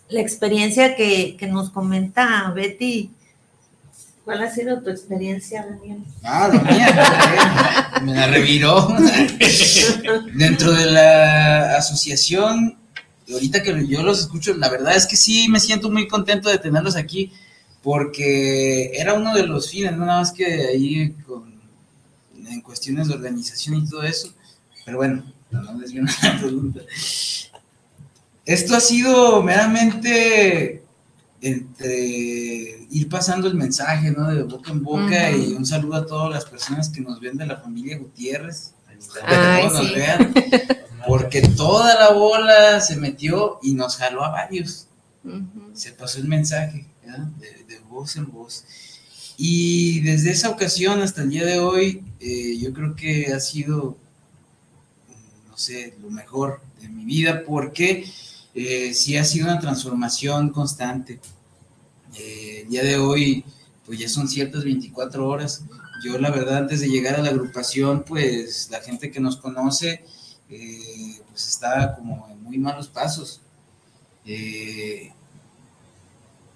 la 0.09 0.21
experiencia 0.21 0.95
que, 0.95 1.35
que 1.37 1.47
nos 1.47 1.69
comenta 1.69 2.51
Betty, 2.51 3.11
¿cuál 4.25 4.41
ha 4.41 4.51
sido 4.51 4.81
tu 4.81 4.89
experiencia, 4.89 5.65
Daniel? 5.65 5.99
Ah, 6.23 6.49
la 6.51 6.61
mía, 6.61 8.01
me 8.03 8.13
la 8.13 8.27
reviró. 8.27 8.87
Dentro 10.33 10.73
de 10.73 10.85
la 10.87 11.77
asociación, 11.77 12.77
ahorita 13.31 13.61
que 13.61 13.87
yo 13.87 14.01
los 14.01 14.19
escucho, 14.19 14.55
la 14.55 14.69
verdad 14.69 14.95
es 14.95 15.05
que 15.05 15.15
sí 15.15 15.47
me 15.47 15.59
siento 15.59 15.91
muy 15.91 16.07
contento 16.07 16.49
de 16.49 16.57
tenerlos 16.57 16.95
aquí, 16.95 17.31
porque 17.83 18.91
era 18.95 19.13
uno 19.13 19.35
de 19.35 19.45
los 19.45 19.69
fines, 19.69 19.91
no 19.91 20.05
nada 20.05 20.19
más 20.19 20.31
que 20.31 20.45
ahí 20.45 21.11
con, 21.25 21.53
en 22.47 22.61
cuestiones 22.61 23.07
de 23.07 23.13
organización 23.13 23.75
y 23.75 23.87
todo 23.87 24.03
eso, 24.03 24.33
pero 24.85 24.97
bueno, 24.97 25.23
no 25.51 25.77
desvío 25.77 26.03
la 26.03 26.37
pregunta. 26.41 26.81
Esto 28.43 28.75
ha 28.75 28.79
sido 28.79 29.41
meramente 29.43 30.84
entre 31.45 32.87
ir 32.89 33.07
pasando 33.07 33.47
el 33.47 33.53
mensaje, 33.53 34.09
¿no? 34.09 34.33
De 34.33 34.41
boca 34.41 34.71
en 34.71 34.81
boca 34.81 35.31
y 35.31 35.53
un 35.53 35.63
saludo 35.63 35.95
a 35.95 36.05
todas 36.05 36.31
las 36.31 36.45
personas 36.45 36.89
que 36.89 37.01
nos 37.01 37.19
ven 37.19 37.37
de 37.37 37.45
la 37.45 37.57
familia 37.57 37.99
Gutiérrez. 37.99 38.73
Ay, 39.27 39.61
todos 39.67 39.73
nos 39.73 39.87
sí. 39.87 39.93
vean, 39.93 40.33
porque 41.07 41.41
toda 41.41 41.99
la 41.99 42.13
bola 42.13 42.81
se 42.81 42.95
metió 42.95 43.59
y 43.61 43.75
nos 43.75 43.97
jaló 43.97 44.23
a 44.23 44.29
varios. 44.29 44.87
Se 45.73 45.91
pasó 45.91 46.17
el 46.19 46.27
mensaje, 46.27 46.87
¿ya? 47.05 47.29
de, 47.39 47.63
de 47.65 47.79
voz 47.89 48.15
en 48.15 48.31
voz. 48.31 48.63
Y 49.37 49.99
desde 50.01 50.31
esa 50.31 50.49
ocasión 50.49 51.01
hasta 51.01 51.21
el 51.21 51.29
día 51.29 51.45
de 51.45 51.59
hoy, 51.59 52.03
eh, 52.19 52.57
yo 52.57 52.73
creo 52.73 52.95
que 52.95 53.33
ha 53.33 53.39
sido, 53.39 53.97
mm, 55.07 55.49
no 55.51 55.57
sé, 55.57 55.95
lo 56.01 56.09
mejor 56.09 56.61
de 56.81 56.89
mi 56.89 57.05
vida, 57.05 57.43
porque 57.45 58.05
eh, 58.55 58.93
sí 58.93 59.17
ha 59.17 59.25
sido 59.25 59.47
una 59.47 59.59
transformación 59.59 60.49
constante. 60.49 61.19
Eh, 62.17 62.61
el 62.63 62.69
día 62.69 62.83
de 62.83 62.97
hoy, 62.97 63.43
pues 63.85 63.99
ya 63.99 64.09
son 64.09 64.27
ciertas 64.27 64.63
24 64.63 65.27
horas. 65.27 65.63
Yo, 66.03 66.17
la 66.17 66.31
verdad, 66.31 66.57
antes 66.57 66.81
de 66.81 66.89
llegar 66.89 67.15
a 67.15 67.21
la 67.21 67.29
agrupación, 67.29 68.03
pues 68.03 68.69
la 68.71 68.81
gente 68.81 69.11
que 69.11 69.19
nos 69.19 69.37
conoce, 69.37 70.03
eh, 70.49 71.19
pues 71.29 71.47
está 71.47 71.95
como 71.95 72.27
en 72.31 72.43
muy 72.43 72.57
malos 72.57 72.87
pasos. 72.87 73.41
Eh, 74.25 75.11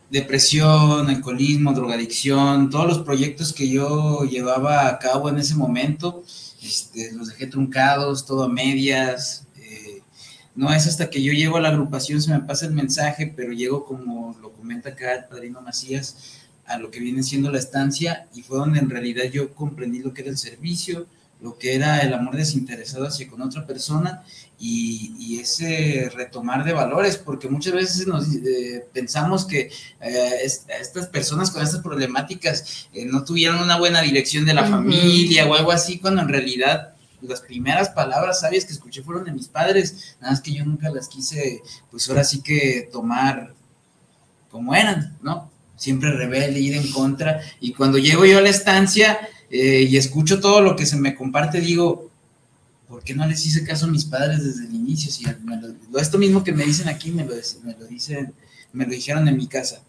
depresión, 0.10 1.08
alcoholismo, 1.08 1.74
drogadicción, 1.74 2.70
todos 2.70 2.88
los 2.88 3.00
proyectos 3.00 3.54
que 3.54 3.70
yo 3.70 4.24
llevaba 4.24 4.88
a 4.88 4.98
cabo 4.98 5.30
en 5.30 5.38
ese 5.38 5.56
momento, 5.56 6.24
este, 6.62 7.12
los 7.14 7.30
dejé 7.30 7.48
truncados, 7.48 8.26
todo 8.26 8.44
a 8.44 8.50
medias. 8.50 9.46
No 10.60 10.74
es 10.74 10.88
hasta 10.88 11.10
que 11.10 11.22
yo 11.24 11.32
llego 11.32 11.56
a 11.58 11.62
la 11.62 11.70
agrupación, 11.70 12.22
se 12.22 12.32
me 12.32 12.42
pasa 12.42 12.66
el 12.66 12.74
mensaje, 12.74 13.34
pero 13.36 13.54
llego 13.54 13.86
como 13.86 14.36
lo 14.42 14.52
comenta 14.52 14.90
acá 14.90 15.14
el 15.16 15.26
padrino 15.26 15.62
Macías, 15.62 16.08
a 16.66 16.78
lo 16.78 16.92
que 16.92 17.00
viene 17.00 17.24
siendo 17.24 17.50
la 17.50 17.60
estancia 17.60 18.28
y 18.36 18.42
fue 18.44 18.58
donde 18.58 18.80
en 18.80 18.90
realidad 18.90 19.24
yo 19.32 19.54
comprendí 19.56 20.00
lo 20.00 20.14
que 20.14 20.22
era 20.22 20.32
el 20.32 20.38
servicio, 20.38 21.08
lo 21.42 21.58
que 21.58 21.74
era 21.76 22.00
el 22.02 22.14
amor 22.14 22.36
desinteresado 22.36 23.08
hacia 23.08 23.30
con 23.30 23.42
otra 23.42 23.66
persona 23.66 24.24
y, 24.60 25.14
y 25.18 25.40
ese 25.40 26.12
retomar 26.14 26.66
de 26.66 26.74
valores, 26.74 27.16
porque 27.16 27.48
muchas 27.48 27.72
veces 27.74 28.06
nos 28.08 28.28
eh, 28.36 28.86
pensamos 28.94 29.46
que 29.46 29.72
eh, 30.02 30.32
es- 30.44 30.66
estas 30.82 31.08
personas 31.08 31.50
con 31.52 31.64
estas 31.64 31.80
problemáticas 31.82 32.90
eh, 32.94 33.06
no 33.06 33.24
tuvieron 33.24 33.60
una 33.64 33.78
buena 33.80 34.02
dirección 34.02 34.46
de 34.46 34.54
la 34.54 34.64
familia 34.66 35.48
o 35.48 35.56
algo 35.56 35.72
así, 35.72 35.98
cuando 36.00 36.22
en 36.22 36.28
realidad 36.28 36.94
las 37.22 37.42
primeras 37.42 37.90
palabras 37.90 38.40
sabias 38.40 38.66
que 38.66 38.74
escuché 38.74 39.04
fueron 39.04 39.24
de 39.24 39.32
mis 39.32 39.48
padres, 39.48 40.16
nada 40.20 40.34
más 40.34 40.42
que 40.42 40.54
yo 40.54 40.66
nunca 40.66 40.90
las 40.90 41.08
quise, 41.08 41.62
pues 41.92 42.10
ahora 42.10 42.24
sí 42.24 42.42
que 42.42 42.90
tomar 42.92 43.54
como 44.50 44.74
eran, 44.74 45.18
¿no? 45.22 45.52
Siempre 45.76 46.12
rebelde, 46.12 46.60
ir 46.60 46.76
en 46.76 46.92
contra, 46.92 47.42
y 47.60 47.74
cuando 47.74 47.98
llego 47.98 48.26
yo 48.26 48.40
a 48.40 48.42
la 48.42 48.50
estancia 48.50 49.20
eh, 49.50 49.88
y 49.90 49.98
escucho 49.98 50.40
todo 50.40 50.62
lo 50.62 50.76
que 50.76 50.86
se 50.86 50.98
me 50.98 51.16
comparte, 51.16 51.62
digo, 51.62 52.10
¿por 52.88 53.04
qué 53.04 53.14
no 53.14 53.26
les 53.26 53.46
hice 53.46 53.64
caso 53.64 53.86
a 53.86 53.90
mis 53.90 54.06
padres 54.06 54.44
desde 54.44 54.66
el 54.66 54.76
inicio? 54.76 55.12
Si 55.12 55.26
esto 56.00 56.18
mismo 56.18 56.44
que 56.44 56.52
me 56.52 56.66
dicen 56.66 56.90
aquí 56.90 57.12
me 57.12 57.24
lo, 57.24 57.36
me 57.64 57.74
lo 57.74 57.86
dicen, 57.86 58.34
me 58.74 58.86
lo 58.86 58.92
dijeron 58.92 59.28
en 59.28 59.38
mi 59.38 59.48
casa. 59.48 59.82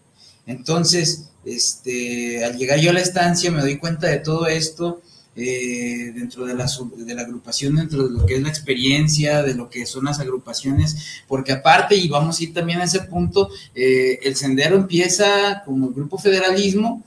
Entonces, 0.47 1.31
este, 1.45 2.45
al 2.45 2.57
llegar 2.57 2.79
yo 2.79 2.91
a 2.91 2.95
la 2.95 3.01
estancia 3.01 3.51
me 3.51 3.61
doy 3.61 3.79
cuenta 3.79 4.07
de 4.09 4.19
todo 4.19 4.47
esto 4.47 5.01
eh, 5.43 6.13
dentro 6.15 6.45
de 6.45 6.55
la, 6.55 6.67
de 6.97 7.15
la 7.15 7.23
agrupación, 7.23 7.77
dentro 7.77 8.07
de 8.07 8.11
lo 8.11 8.27
que 8.27 8.35
es 8.35 8.43
la 8.43 8.51
experiencia, 8.51 9.43
de 9.43 9.55
lo 9.55 9.71
que 9.71 9.87
son 9.87 10.05
las 10.05 10.21
agrupaciones, 10.21 11.23
porque 11.27 11.53
aparte, 11.53 11.97
y 11.97 12.09
vamos 12.09 12.39
a 12.39 12.43
ir 12.43 12.53
también 12.53 12.81
a 12.81 12.85
ese 12.85 13.01
punto, 13.01 13.49
eh, 13.75 14.19
el 14.23 14.37
sendero 14.37 14.77
empieza 14.77 15.63
como 15.65 15.89
el 15.89 15.95
grupo 15.95 16.19
federalismo 16.19 17.03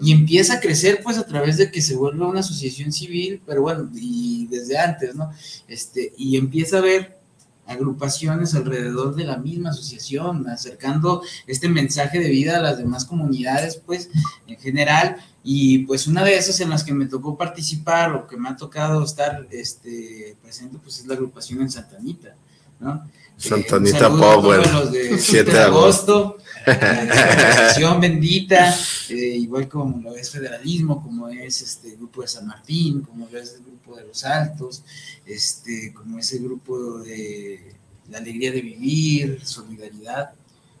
y 0.00 0.12
empieza 0.12 0.54
a 0.54 0.60
crecer 0.60 1.00
pues 1.02 1.18
a 1.18 1.26
través 1.26 1.56
de 1.56 1.72
que 1.72 1.82
se 1.82 1.96
vuelve 1.96 2.24
una 2.24 2.40
asociación 2.40 2.92
civil, 2.92 3.42
pero 3.44 3.62
bueno, 3.62 3.90
y 3.94 4.46
desde 4.48 4.78
antes, 4.78 5.16
¿no? 5.16 5.32
Este, 5.66 6.12
y 6.16 6.36
empieza 6.36 6.76
a 6.76 6.80
haber 6.80 7.18
agrupaciones 7.66 8.54
alrededor 8.54 9.14
de 9.14 9.24
la 9.24 9.38
misma 9.38 9.70
asociación, 9.70 10.48
acercando 10.48 11.22
este 11.46 11.68
mensaje 11.68 12.18
de 12.20 12.28
vida 12.28 12.56
a 12.56 12.60
las 12.60 12.78
demás 12.78 13.04
comunidades, 13.04 13.80
pues, 13.84 14.10
en 14.46 14.58
general, 14.58 15.16
y 15.44 15.78
pues 15.80 16.06
una 16.06 16.22
de 16.24 16.36
esas 16.36 16.60
en 16.60 16.70
las 16.70 16.84
que 16.84 16.94
me 16.94 17.06
tocó 17.06 17.36
participar 17.36 18.12
o 18.14 18.26
que 18.26 18.36
me 18.36 18.48
ha 18.48 18.56
tocado 18.56 19.04
estar 19.04 19.46
este, 19.50 20.36
presente, 20.40 20.78
pues 20.82 21.00
es 21.00 21.06
la 21.06 21.14
agrupación 21.14 21.60
en 21.62 21.70
Santa 21.70 21.96
Anita, 21.96 22.34
¿no? 22.80 23.08
Santa 23.36 23.76
Eh, 23.76 24.10
Power, 24.10 24.62
todos 24.62 24.72
los 24.72 24.92
de 24.92 25.18
7 25.18 25.50
de 25.50 25.58
agosto. 25.60 26.38
eh, 26.66 26.70
Asociación 26.70 28.00
Bendita, 28.00 28.72
eh, 29.08 29.14
igual 29.14 29.68
como 29.68 30.00
lo 30.00 30.14
es 30.16 30.30
Federalismo, 30.30 31.02
como 31.02 31.28
es 31.28 31.60
este 31.62 31.96
grupo 31.96 32.22
de 32.22 32.28
San 32.28 32.46
Martín, 32.46 33.00
como 33.00 33.28
lo 33.28 33.38
es 33.38 33.54
el 33.54 33.62
grupo 33.62 33.96
de 33.96 34.04
Los 34.04 34.24
Altos, 34.24 34.84
este, 35.26 35.92
como 35.92 36.18
es 36.20 36.32
el 36.34 36.44
grupo 36.44 36.98
de 37.00 37.74
La 38.10 38.18
Alegría 38.18 38.52
de 38.52 38.60
Vivir, 38.60 39.40
Solidaridad 39.44 40.30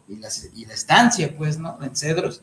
y 0.08 0.16
la, 0.16 0.28
y 0.54 0.66
la 0.66 0.74
estancia, 0.74 1.34
pues, 1.36 1.58
¿no? 1.58 1.78
En 1.82 1.96
Cedros. 1.96 2.42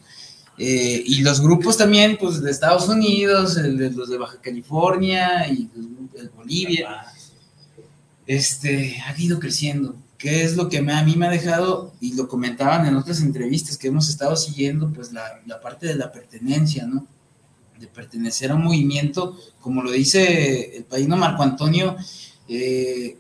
Eh, 0.62 1.02
y 1.06 1.22
los 1.22 1.40
grupos 1.40 1.78
también, 1.78 2.18
pues, 2.20 2.42
de 2.42 2.52
Estados 2.52 2.90
Unidos, 2.90 3.56
el 3.58 3.78
de- 3.78 3.92
los 3.92 4.10
de 4.10 4.18
Baja 4.18 4.42
California 4.42 5.48
y 5.48 5.70
de 6.14 6.28
Bolivia, 6.36 7.06
este, 8.28 9.02
ha 9.06 9.20
ido 9.20 9.40
creciendo. 9.40 9.96
¿Qué 10.18 10.44
es 10.44 10.58
lo 10.58 10.68
que 10.68 10.82
me- 10.82 10.94
a 10.94 11.04
mí 11.04 11.16
me 11.16 11.28
ha 11.28 11.30
dejado? 11.32 11.94
Y 12.02 12.14
lo 12.16 12.28
comentaban 12.28 12.86
en 12.86 12.96
otras 12.96 13.22
entrevistas 13.22 13.78
que 13.78 13.88
hemos 13.88 14.10
estado 14.10 14.36
siguiendo, 14.36 14.92
pues 14.92 15.14
la, 15.14 15.24
la 15.46 15.62
parte 15.62 15.88
de 15.88 15.96
la 15.96 16.12
pertenencia, 16.12 16.86
¿no? 16.86 17.08
De 17.80 17.88
pertenecer 17.88 18.52
a 18.52 18.56
un 18.56 18.66
movimiento, 18.66 19.38
como 19.62 19.82
lo 19.82 19.92
dice 19.92 20.76
el 20.76 20.84
paíno 20.84 21.16
Marco 21.16 21.42
Antonio, 21.44 21.96
eh, 22.50 23.18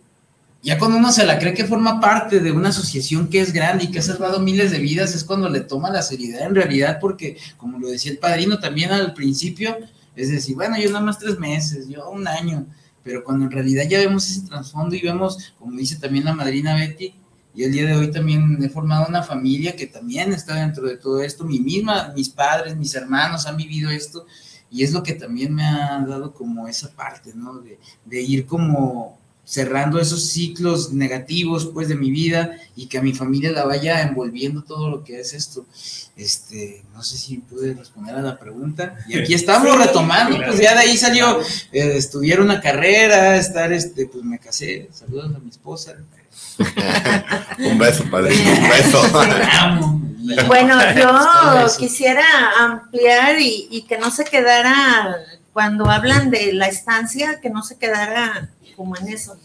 ya 0.62 0.78
cuando 0.78 0.98
uno 0.98 1.12
se 1.12 1.26
la 1.26 1.40
cree 1.40 1.54
que 1.54 1.66
forma 1.66 2.02
parte 2.02 2.42
de 2.42 2.52
una 2.52 2.70
asociación 2.70 3.30
que 3.30 3.40
es 3.40 3.54
grande 3.54 3.86
y 3.86 3.92
que 3.92 4.00
ha 4.00 4.04
salvado 4.04 4.40
miles 4.40 4.72
de 4.72 4.80
vidas, 4.80 5.16
es 5.16 5.24
cuando 5.24 5.48
le 5.48 5.62
toma 5.62 5.90
la 5.90 6.02
seriedad 6.02 6.46
en 6.46 6.56
realidad, 6.56 7.00
porque 7.00 7.38
como 7.56 7.80
lo 7.80 7.88
decía 7.88 8.12
el 8.12 8.18
padrino 8.18 8.60
también 8.60 8.92
al 8.92 9.14
principio, 9.14 9.78
es 10.16 10.30
decir, 10.30 10.56
bueno, 10.56 10.78
yo 10.78 10.92
nada 10.92 11.06
más 11.06 11.18
tres 11.18 11.40
meses, 11.40 11.88
yo 11.88 12.10
un 12.10 12.28
año, 12.28 12.66
pero 13.04 13.24
cuando 13.24 13.46
en 13.46 13.52
realidad 13.52 13.86
ya 13.88 14.00
vemos 14.00 14.30
ese 14.30 14.48
trasfondo 14.48 14.96
y 14.96 15.02
vemos, 15.02 15.54
como 15.58 15.78
dice 15.78 15.96
también 15.96 16.26
la 16.26 16.34
madrina 16.34 16.76
Betty, 16.76 17.14
y 17.56 17.64
el 17.64 17.72
día 17.72 17.86
de 17.86 17.96
hoy 17.96 18.12
también 18.12 18.62
he 18.62 18.70
formado 18.70 19.08
una 19.08 19.24
familia 19.24 19.76
que 19.76 19.88
también 19.88 20.34
está 20.34 20.56
dentro 20.56 20.86
de 20.88 20.98
todo 20.98 21.22
esto, 21.22 21.46
mi 21.46 21.60
misma, 21.60 22.12
mis 22.16 22.30
padres, 22.30 22.76
mis 22.76 22.94
hermanos 22.96 23.46
han 23.48 23.56
vivido 23.56 23.90
esto, 23.90 24.26
y 24.70 24.84
es 24.84 24.92
lo 24.92 25.04
que 25.04 25.14
también 25.14 25.56
me 25.56 25.64
ha 25.64 26.06
dado 26.06 26.34
como 26.34 26.68
esa 26.68 26.92
parte, 26.92 27.32
¿no? 27.34 27.60
De, 27.60 27.80
de 28.06 28.22
ir 28.22 28.46
como 28.46 29.19
cerrando 29.50 30.00
esos 30.00 30.30
ciclos 30.30 30.94
negativos 30.94 31.72
pues 31.74 31.88
de 31.88 31.96
mi 31.96 32.12
vida 32.12 32.56
y 32.76 32.86
que 32.86 33.00
a 33.00 33.02
mi 33.02 33.14
familia 33.14 33.52
la 33.52 33.66
vaya 33.66 34.04
envolviendo 34.04 34.62
todo 34.62 34.92
lo 34.92 35.04
que 35.04 35.20
es 35.20 35.34
esto. 35.34 35.66
Este, 36.16 36.84
no 36.94 37.02
sé 37.02 37.18
si 37.18 37.38
pude 37.38 37.74
responder 37.74 38.14
a 38.14 38.22
la 38.22 38.38
pregunta. 38.38 38.96
Y 39.08 39.18
aquí 39.18 39.34
estamos 39.34 39.72
Sí, 39.72 39.78
retomando, 39.88 40.36
claro. 40.36 40.52
pues 40.52 40.62
ya 40.64 40.74
de 40.74 40.82
ahí 40.82 40.96
salió 40.98 41.42
eh, 41.72 41.94
estudiar 41.98 42.42
una 42.42 42.62
carrera, 42.62 43.38
estar 43.38 43.74
este, 43.74 44.06
pues 44.06 44.24
me 44.24 44.38
casé, 44.38 44.88
saludos 44.94 45.34
a 45.36 45.40
mi 45.40 45.50
esposa. 45.50 45.96
Un 47.58 47.80
beso, 47.80 48.04
padrino, 48.12 48.52
un 48.54 48.70
beso. 48.70 50.00
Bueno, 50.46 50.78
yo 50.96 51.66
quisiera 51.80 52.24
ampliar 52.60 53.40
y, 53.40 53.68
y 53.72 53.82
que 53.84 53.98
no 53.98 54.12
se 54.12 54.26
quedara, 54.26 55.16
cuando 55.54 55.90
hablan 55.90 56.30
de 56.30 56.54
la 56.54 56.68
estancia, 56.68 57.40
que 57.42 57.50
no 57.50 57.64
se 57.64 57.80
quedara 57.80 58.50
como 58.80 58.96
en 58.96 59.10
eso. 59.10 59.36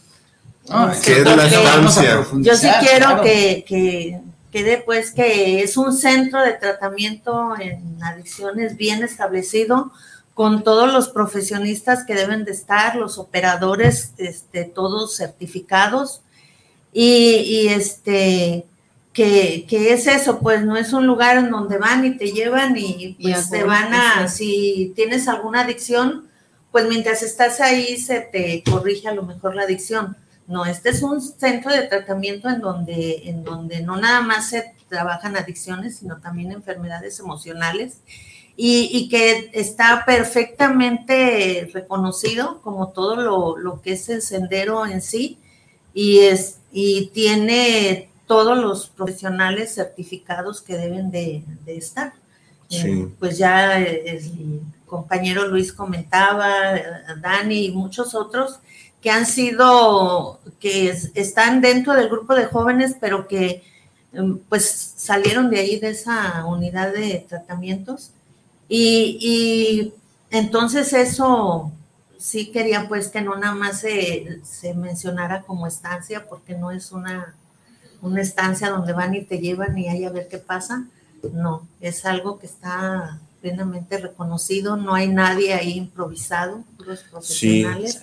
No, 0.68 0.92
¿Qué 1.04 1.18
es 1.18 1.24
la 1.24 1.44
estancia? 1.44 2.24
Yo 2.34 2.56
sí 2.56 2.68
quiero 2.80 3.06
claro. 3.06 3.22
que, 3.24 3.64
que 3.66 4.20
quede 4.52 4.80
pues 4.86 5.10
que 5.10 5.60
es 5.60 5.76
un 5.76 5.92
centro 5.92 6.40
de 6.40 6.52
tratamiento 6.52 7.56
en 7.58 8.00
adicciones 8.00 8.76
bien 8.76 9.02
establecido 9.02 9.90
con 10.34 10.62
todos 10.62 10.92
los 10.92 11.08
profesionistas 11.08 12.04
que 12.04 12.14
deben 12.14 12.44
de 12.44 12.52
estar, 12.52 12.94
los 12.94 13.18
operadores, 13.18 14.12
este, 14.18 14.62
todos 14.62 15.16
certificados. 15.16 16.20
Y, 16.92 17.66
este, 17.70 18.66
que, 19.12 19.66
es 19.68 20.06
eso, 20.06 20.38
pues 20.38 20.64
no 20.64 20.76
es 20.76 20.92
un 20.92 21.08
lugar 21.08 21.38
en 21.38 21.50
donde 21.50 21.76
van 21.76 22.04
y 22.04 22.16
te 22.16 22.30
llevan 22.30 22.76
y 22.76 23.16
pues 23.20 23.50
te 23.50 23.64
van 23.64 23.92
a, 23.92 24.28
si 24.28 24.92
tienes 24.94 25.26
alguna 25.26 25.62
adicción, 25.62 26.28
pues 26.74 26.88
mientras 26.88 27.22
estás 27.22 27.60
ahí 27.60 27.96
se 27.98 28.18
te 28.18 28.64
corrige 28.68 29.06
a 29.06 29.14
lo 29.14 29.22
mejor 29.22 29.54
la 29.54 29.62
adicción. 29.62 30.16
No, 30.48 30.66
este 30.66 30.88
es 30.88 31.04
un 31.04 31.22
centro 31.22 31.72
de 31.72 31.82
tratamiento 31.82 32.48
en 32.48 32.60
donde, 32.60 33.28
en 33.28 33.44
donde 33.44 33.80
no 33.80 33.96
nada 33.96 34.22
más 34.22 34.50
se 34.50 34.74
trabajan 34.88 35.36
adicciones, 35.36 35.98
sino 35.98 36.18
también 36.18 36.50
enfermedades 36.50 37.20
emocionales 37.20 37.98
y, 38.56 39.08
que 39.08 39.52
está 39.54 40.02
perfectamente 40.04 41.70
reconocido 41.72 42.60
como 42.62 42.88
todo 42.88 43.54
lo, 43.54 43.80
que 43.80 43.92
es 43.92 44.08
el 44.08 44.20
sendero 44.20 44.84
en 44.84 45.00
sí 45.00 45.38
y, 45.94 46.18
es, 46.22 46.58
y 46.72 47.06
tiene 47.14 48.10
todos 48.26 48.58
los 48.58 48.88
profesionales 48.88 49.76
certificados 49.76 50.60
que 50.60 50.76
deben 50.76 51.12
de, 51.12 51.44
estar. 51.66 52.14
Eh, 52.70 53.06
pues 53.20 53.38
ya 53.38 53.78
el 53.78 54.60
compañero 54.86 55.48
Luis 55.48 55.72
comentaba, 55.72 56.74
Dani 57.20 57.66
y 57.66 57.72
muchos 57.72 58.14
otros 58.14 58.60
que 59.00 59.10
han 59.10 59.26
sido, 59.26 60.40
que 60.60 60.88
están 61.14 61.60
dentro 61.60 61.94
del 61.94 62.08
grupo 62.08 62.34
de 62.34 62.46
jóvenes, 62.46 62.96
pero 63.00 63.28
que 63.28 63.62
em, 64.12 64.38
pues 64.48 64.94
salieron 64.96 65.50
de 65.50 65.58
ahí, 65.60 65.78
de 65.78 65.90
esa 65.90 66.44
unidad 66.46 66.92
de 66.92 67.26
tratamientos 67.28 68.12
y, 68.68 69.92
entonces 70.30 70.92
eso 70.92 71.70
sí 72.18 72.50
quería 72.50 72.88
pues 72.88 73.08
que 73.08 73.20
no 73.20 73.36
nada 73.36 73.54
más 73.54 73.80
se, 73.80 74.74
mencionara 74.74 75.42
como 75.42 75.66
estancia, 75.66 76.26
porque 76.26 76.54
no 76.54 76.70
es 76.70 76.90
una, 76.90 77.34
una 78.02 78.20
estancia 78.20 78.70
donde 78.70 78.92
van 78.92 79.14
y 79.14 79.22
te 79.22 79.38
llevan 79.38 79.76
y 79.78 79.88
ahí 79.88 80.04
a 80.04 80.10
ver 80.10 80.28
qué 80.28 80.38
pasa. 80.38 80.86
No, 81.32 81.66
es 81.80 82.04
algo 82.04 82.38
que 82.38 82.46
está 82.46 83.20
plenamente 83.44 83.98
reconocido, 83.98 84.74
no 84.74 84.94
hay 84.94 85.08
nadie 85.08 85.52
ahí 85.52 85.76
improvisado, 85.76 86.64
los 86.78 87.00
profesionales. 87.00 88.02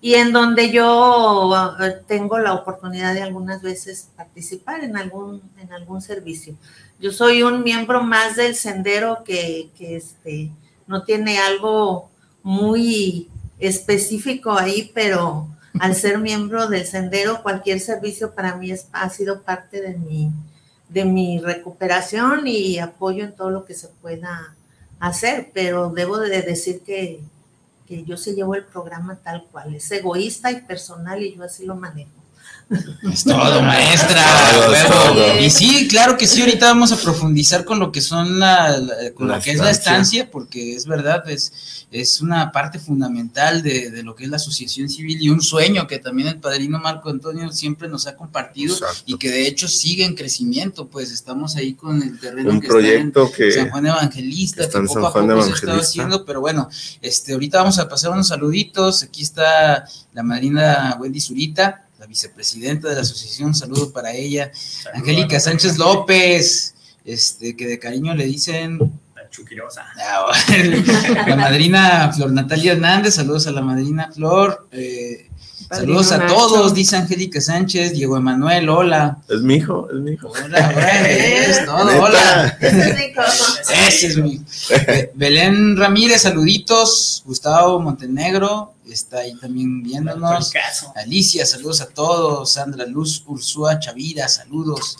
y 0.00 0.14
en 0.14 0.32
donde 0.32 0.72
yo 0.72 1.54
eh, 1.80 2.02
tengo 2.08 2.40
la 2.40 2.54
oportunidad 2.54 3.14
de 3.14 3.22
algunas 3.22 3.62
veces 3.62 4.08
participar 4.16 4.82
en 4.82 4.96
algún, 4.96 5.42
en 5.58 5.72
algún 5.72 6.02
servicio. 6.02 6.56
Yo 6.98 7.12
soy 7.12 7.44
un 7.44 7.62
miembro 7.62 8.02
más 8.02 8.34
del 8.34 8.56
sendero 8.56 9.22
que, 9.24 9.70
este, 9.78 10.50
no 10.88 11.04
tiene 11.04 11.38
algo 11.38 12.10
muy 12.42 13.28
específico 13.60 14.58
ahí, 14.58 14.90
pero 14.92 15.46
al 15.78 15.94
ser 15.94 16.18
miembro 16.30 16.66
del 16.66 16.84
sendero, 16.84 17.44
cualquier 17.44 17.78
servicio 17.78 18.34
para 18.34 18.56
mí 18.56 18.72
es, 18.72 18.88
ha 18.90 19.08
sido 19.08 19.42
parte 19.42 19.80
de 19.82 19.96
mi, 19.96 20.32
de 20.88 21.04
mi 21.04 21.38
recuperación 21.38 22.48
y 22.48 22.80
apoyo 22.80 23.22
en 23.22 23.36
todo 23.36 23.50
lo 23.50 23.64
que 23.64 23.74
se 23.74 23.86
pueda 23.86 24.56
hacer, 25.00 25.50
pero 25.52 25.90
debo 25.90 26.18
de 26.18 26.42
decir 26.42 26.82
que, 26.82 27.20
que 27.86 28.04
yo 28.04 28.16
se 28.16 28.34
llevo 28.34 28.54
el 28.54 28.64
programa 28.64 29.16
tal 29.16 29.46
cual, 29.50 29.74
es 29.74 29.90
egoísta 29.90 30.52
y 30.52 30.60
personal 30.60 31.22
y 31.22 31.34
yo 31.34 31.42
así 31.42 31.66
lo 31.66 31.74
manejo. 31.74 32.19
Es 33.12 33.24
todo, 33.24 33.62
maestra. 33.62 34.24
Y 35.40 35.50
sí, 35.50 35.88
claro 35.88 36.16
que 36.16 36.26
sí, 36.26 36.40
ahorita 36.40 36.66
vamos 36.66 36.92
a 36.92 36.96
profundizar 36.96 37.64
con 37.64 37.80
lo 37.80 37.90
que 37.90 38.00
son 38.00 38.38
la, 38.38 38.80
con 39.14 39.28
lo 39.28 39.40
que 39.40 39.52
es 39.52 39.58
la 39.58 39.70
estancia, 39.70 40.30
porque 40.30 40.76
es 40.76 40.86
verdad, 40.86 41.28
es, 41.28 41.86
es 41.90 42.20
una 42.20 42.52
parte 42.52 42.78
fundamental 42.78 43.62
de, 43.62 44.02
lo 44.04 44.14
que 44.14 44.24
es 44.24 44.30
la 44.30 44.36
asociación 44.36 44.88
civil 44.88 45.20
y 45.20 45.28
un 45.28 45.42
sueño 45.42 45.88
que 45.88 45.98
también 45.98 46.28
el 46.28 46.38
padrino 46.38 46.78
Marco 46.78 47.10
Antonio 47.10 47.50
siempre 47.50 47.88
nos 47.88 48.06
ha 48.06 48.16
compartido 48.16 48.76
y 49.06 49.18
que 49.18 49.30
de 49.30 49.48
hecho 49.48 49.66
sigue 49.66 50.04
en 50.04 50.14
crecimiento, 50.14 50.86
pues 50.86 51.10
estamos 51.10 51.56
ahí 51.56 51.74
con 51.74 52.00
el 52.02 52.20
terreno 52.20 52.50
un 52.50 52.60
que 52.60 52.68
proyecto 52.68 53.24
está 53.26 53.44
en 53.44 53.52
San 53.52 53.70
Juan 53.70 53.86
Evangelista, 53.86 54.68
que, 54.68 54.80
poco 54.82 55.06
a 55.06 55.12
poco 55.12 55.42
se 55.42 55.52
está 55.52 55.74
haciendo, 55.74 56.24
pero 56.24 56.40
bueno, 56.40 56.68
este 57.02 57.32
ahorita 57.32 57.58
vamos 57.58 57.78
a 57.80 57.88
pasar 57.88 58.12
unos 58.12 58.28
saluditos, 58.28 59.02
aquí 59.02 59.22
está 59.22 59.84
la 60.12 60.22
madrina 60.22 60.96
Wendy 61.00 61.20
Zurita, 61.20 61.86
la 62.00 62.06
vicepresidenta 62.06 62.88
de 62.88 62.94
la 62.94 63.02
asociación, 63.02 63.54
saludo 63.54 63.92
para 63.92 64.12
ella. 64.12 64.50
Angélica 64.94 65.38
Sánchez 65.38 65.76
López, 65.76 66.74
este, 67.04 67.54
que 67.54 67.66
de 67.66 67.78
cariño 67.78 68.14
le 68.14 68.24
dicen. 68.24 68.78
La 69.14 69.28
chuquirosa. 69.28 69.84
Ah, 69.98 70.32
la 71.26 71.36
madrina 71.36 72.10
Flor 72.16 72.32
Natalia 72.32 72.72
Hernández, 72.72 73.16
saludos 73.16 73.46
a 73.48 73.50
la 73.50 73.60
madrina 73.60 74.10
Flor. 74.14 74.66
Eh, 74.72 75.30
Saludos 75.68 76.10
a 76.10 76.26
todos, 76.26 76.74
dice 76.74 76.96
Angélica 76.96 77.40
Sánchez, 77.40 77.92
Diego 77.92 78.16
Emanuel, 78.16 78.68
hola. 78.68 79.18
Es 79.28 79.40
mi 79.42 79.54
hijo, 79.54 79.88
es 79.88 80.00
mi 80.00 80.12
hijo. 80.12 80.28
Hola, 80.28 80.58
es 81.08 81.64
todo, 81.64 82.02
hola. 82.02 82.58
Ese 83.72 84.08
es 84.08 84.16
mi. 84.16 84.40
Belén 85.14 85.76
Ramírez, 85.76 86.22
saluditos. 86.22 87.22
Gustavo 87.24 87.80
Montenegro, 87.80 88.74
está 88.88 89.18
ahí 89.18 89.34
también 89.36 89.82
viéndonos. 89.82 90.52
Alicia, 90.96 91.46
saludos 91.46 91.80
a 91.80 91.88
todos. 91.88 92.52
Sandra 92.52 92.86
Luz 92.86 93.22
Ursúa 93.26 93.78
Chavira, 93.78 94.28
saludos. 94.28 94.96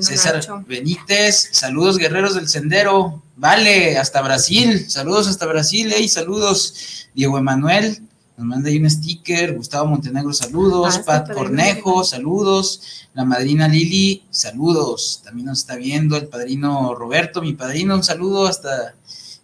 César 0.00 0.40
Benítez, 0.66 1.48
saludos 1.52 1.98
guerreros 1.98 2.34
del 2.34 2.48
sendero. 2.48 3.22
Vale, 3.36 3.98
hasta 3.98 4.22
Brasil, 4.22 4.88
saludos 4.88 5.26
hasta 5.26 5.46
Brasil, 5.46 5.92
hey, 5.94 6.08
saludos. 6.08 7.08
Diego 7.14 7.38
Emanuel, 7.38 8.02
nos 8.36 8.46
manda 8.46 8.68
ahí 8.68 8.78
un 8.78 8.90
sticker. 8.90 9.56
Gustavo 9.56 9.86
Montenegro, 9.88 10.32
saludos. 10.32 10.96
Ah, 10.98 11.02
Pat 11.04 11.32
Cornejo, 11.32 12.02
saludos. 12.02 13.08
La 13.14 13.24
madrina 13.24 13.68
Lili, 13.68 14.24
saludos. 14.30 15.20
También 15.24 15.46
nos 15.46 15.60
está 15.60 15.76
viendo 15.76 16.16
el 16.16 16.26
padrino 16.26 16.94
Roberto, 16.94 17.40
mi 17.40 17.52
padrino, 17.52 17.94
un 17.94 18.02
saludo 18.02 18.46
hasta 18.46 18.96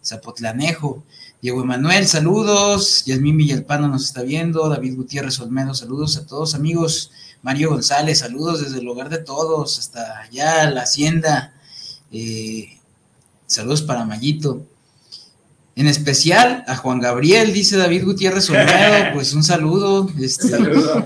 Zapotlanejo. 0.03 1.03
Diego 1.41 1.61
Emanuel, 1.61 2.05
saludos. 2.05 3.05
Yasmín 3.05 3.37
Villalpano 3.37 3.87
nos 3.87 4.03
está 4.05 4.23
viendo. 4.23 4.67
David 4.67 4.95
Gutiérrez 4.95 5.39
Olmedo, 5.39 5.73
saludos 5.73 6.17
a 6.17 6.25
todos, 6.25 6.53
amigos. 6.53 7.11
Mario 7.41 7.71
González, 7.71 8.19
saludos 8.19 8.61
desde 8.61 8.79
el 8.79 8.87
hogar 8.87 9.09
de 9.09 9.17
todos, 9.17 9.79
hasta 9.79 10.19
allá, 10.19 10.69
la 10.69 10.83
hacienda. 10.83 11.55
Eh, 12.11 12.77
saludos 13.47 13.81
para 13.81 14.05
Mayito. 14.05 14.67
En 15.75 15.87
especial 15.87 16.65
a 16.67 16.75
Juan 16.75 16.99
Gabriel, 16.99 17.53
dice 17.53 17.77
David 17.77 18.03
Gutiérrez 18.03 18.49
Olmedo, 18.49 19.11
pues 19.13 19.33
un 19.33 19.43
saludo. 19.43 20.09
Este, 20.19 20.49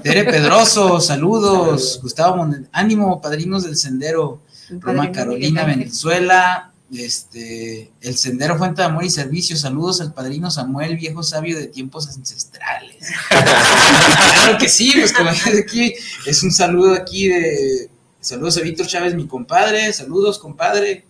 Tere 0.01 0.23
Pedroso, 0.23 0.99
saludos. 0.99 1.99
Gustavo 2.01 2.47
ánimo, 2.71 3.21
padrinos 3.21 3.63
del 3.63 3.78
sendero. 3.78 4.41
Roma 4.80 5.12
Carolina, 5.12 5.65
Venezuela. 5.65 6.71
Este, 6.91 7.91
el 8.01 8.15
sendero 8.15 8.58
Fuente 8.58 8.82
de 8.82 8.88
Amor 8.88 9.04
y 9.04 9.10
Servicio. 9.10 9.56
Saludos 9.56 10.01
al 10.01 10.13
padrino 10.13 10.49
Samuel, 10.49 10.97
viejo 10.97 11.23
sabio 11.23 11.58
de 11.58 11.67
tiempos 11.67 12.08
ancestrales. 12.10 13.08
claro 13.30 14.58
que 14.58 14.69
sí, 14.69 14.91
pues 14.93 15.12
como 15.12 15.30
aquí, 15.30 15.93
es 16.25 16.43
un 16.43 16.51
saludo 16.51 16.93
aquí 16.93 17.28
de. 17.28 17.89
Saludos 18.19 18.58
a 18.58 18.62
Víctor 18.62 18.88
Chávez, 18.88 19.13
mi 19.13 19.28
compadre. 19.28 19.93
Saludos, 19.93 20.39
compadre. 20.39 21.06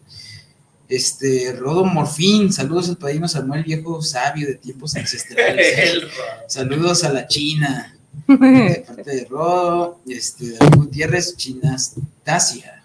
Este, 0.87 1.55
Rodo 1.57 1.83
Morfín, 1.83 2.53
saludos 2.53 2.89
al 2.89 2.97
padrino 2.97 3.27
Samuel, 3.27 3.63
viejo 3.63 4.01
sabio 4.01 4.47
de 4.47 4.55
tiempos 4.55 4.95
ancestrales. 4.95 6.03
saludos 6.47 7.03
a 7.03 7.11
la 7.11 7.27
China, 7.27 7.97
de 8.27 8.83
parte 8.87 9.15
de 9.15 9.25
Rodo, 9.25 9.99
este, 10.07 10.57
Gutiérrez, 10.75 11.35
Chinastasia. 11.37 12.83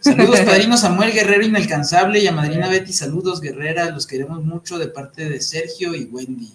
Saludos, 0.00 0.40
padrino 0.40 0.76
Samuel 0.76 1.12
Guerrero 1.12 1.44
Inalcanzable 1.44 2.20
y 2.20 2.26
a 2.26 2.32
madrina 2.32 2.68
Betty, 2.68 2.92
saludos, 2.92 3.40
guerrera, 3.40 3.88
los 3.90 4.06
queremos 4.06 4.44
mucho 4.44 4.78
de 4.78 4.88
parte 4.88 5.28
de 5.28 5.40
Sergio 5.40 5.94
y 5.94 6.04
Wendy. 6.04 6.52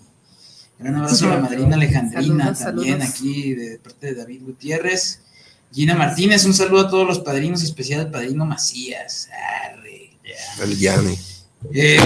Gran 0.77 0.95
abrazo 0.95 1.25
a 1.25 1.35
la 1.35 1.41
madrina 1.41 1.75
Alejandrina 1.75 2.53
también 2.53 3.01
aquí 3.01 3.53
de 3.53 3.79
parte 3.79 4.07
de 4.07 4.15
David 4.15 4.43
Gutiérrez. 4.43 5.21
Gina 5.73 5.93
Martínez, 5.95 6.45
un 6.45 6.53
saludo 6.53 6.87
a 6.87 6.89
todos 6.89 7.05
los 7.05 7.19
padrinos, 7.19 7.63
especial 7.63 8.01
al 8.01 8.11
padrino 8.11 8.45
Macías. 8.45 9.29
El 10.61 10.77
Yanni. 10.77 11.17
Eh, 11.73 11.99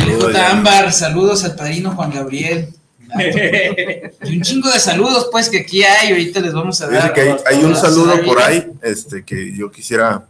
Ámbar, 0.49 0.91
saludos 0.91 1.43
al 1.43 1.55
padrino 1.55 1.91
Juan 1.91 2.11
Gabriel. 2.11 2.73
y 4.23 4.37
un 4.37 4.41
chingo 4.41 4.71
de 4.71 4.79
saludos, 4.79 5.29
pues, 5.31 5.49
que 5.49 5.59
aquí 5.59 5.83
hay, 5.83 6.11
ahorita 6.11 6.39
les 6.39 6.53
vamos 6.53 6.81
a 6.81 6.87
dar. 6.87 7.13
hay, 7.45 7.63
un 7.63 7.75
saludo 7.75 8.23
por 8.23 8.41
ahí, 8.41 8.65
este, 8.81 9.23
que 9.23 9.55
yo 9.55 9.71
quisiera, 9.71 10.25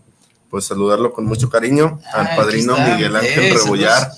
pues, 0.50 0.66
saludarlo 0.66 1.14
con 1.14 1.26
mucho 1.26 1.50
cariño 1.50 2.00
al 2.14 2.28
ah, 2.28 2.36
padrino 2.36 2.78
Miguel 2.78 3.16
Ángel 3.16 3.44
eh, 3.44 3.54
Rebollar. 3.54 4.12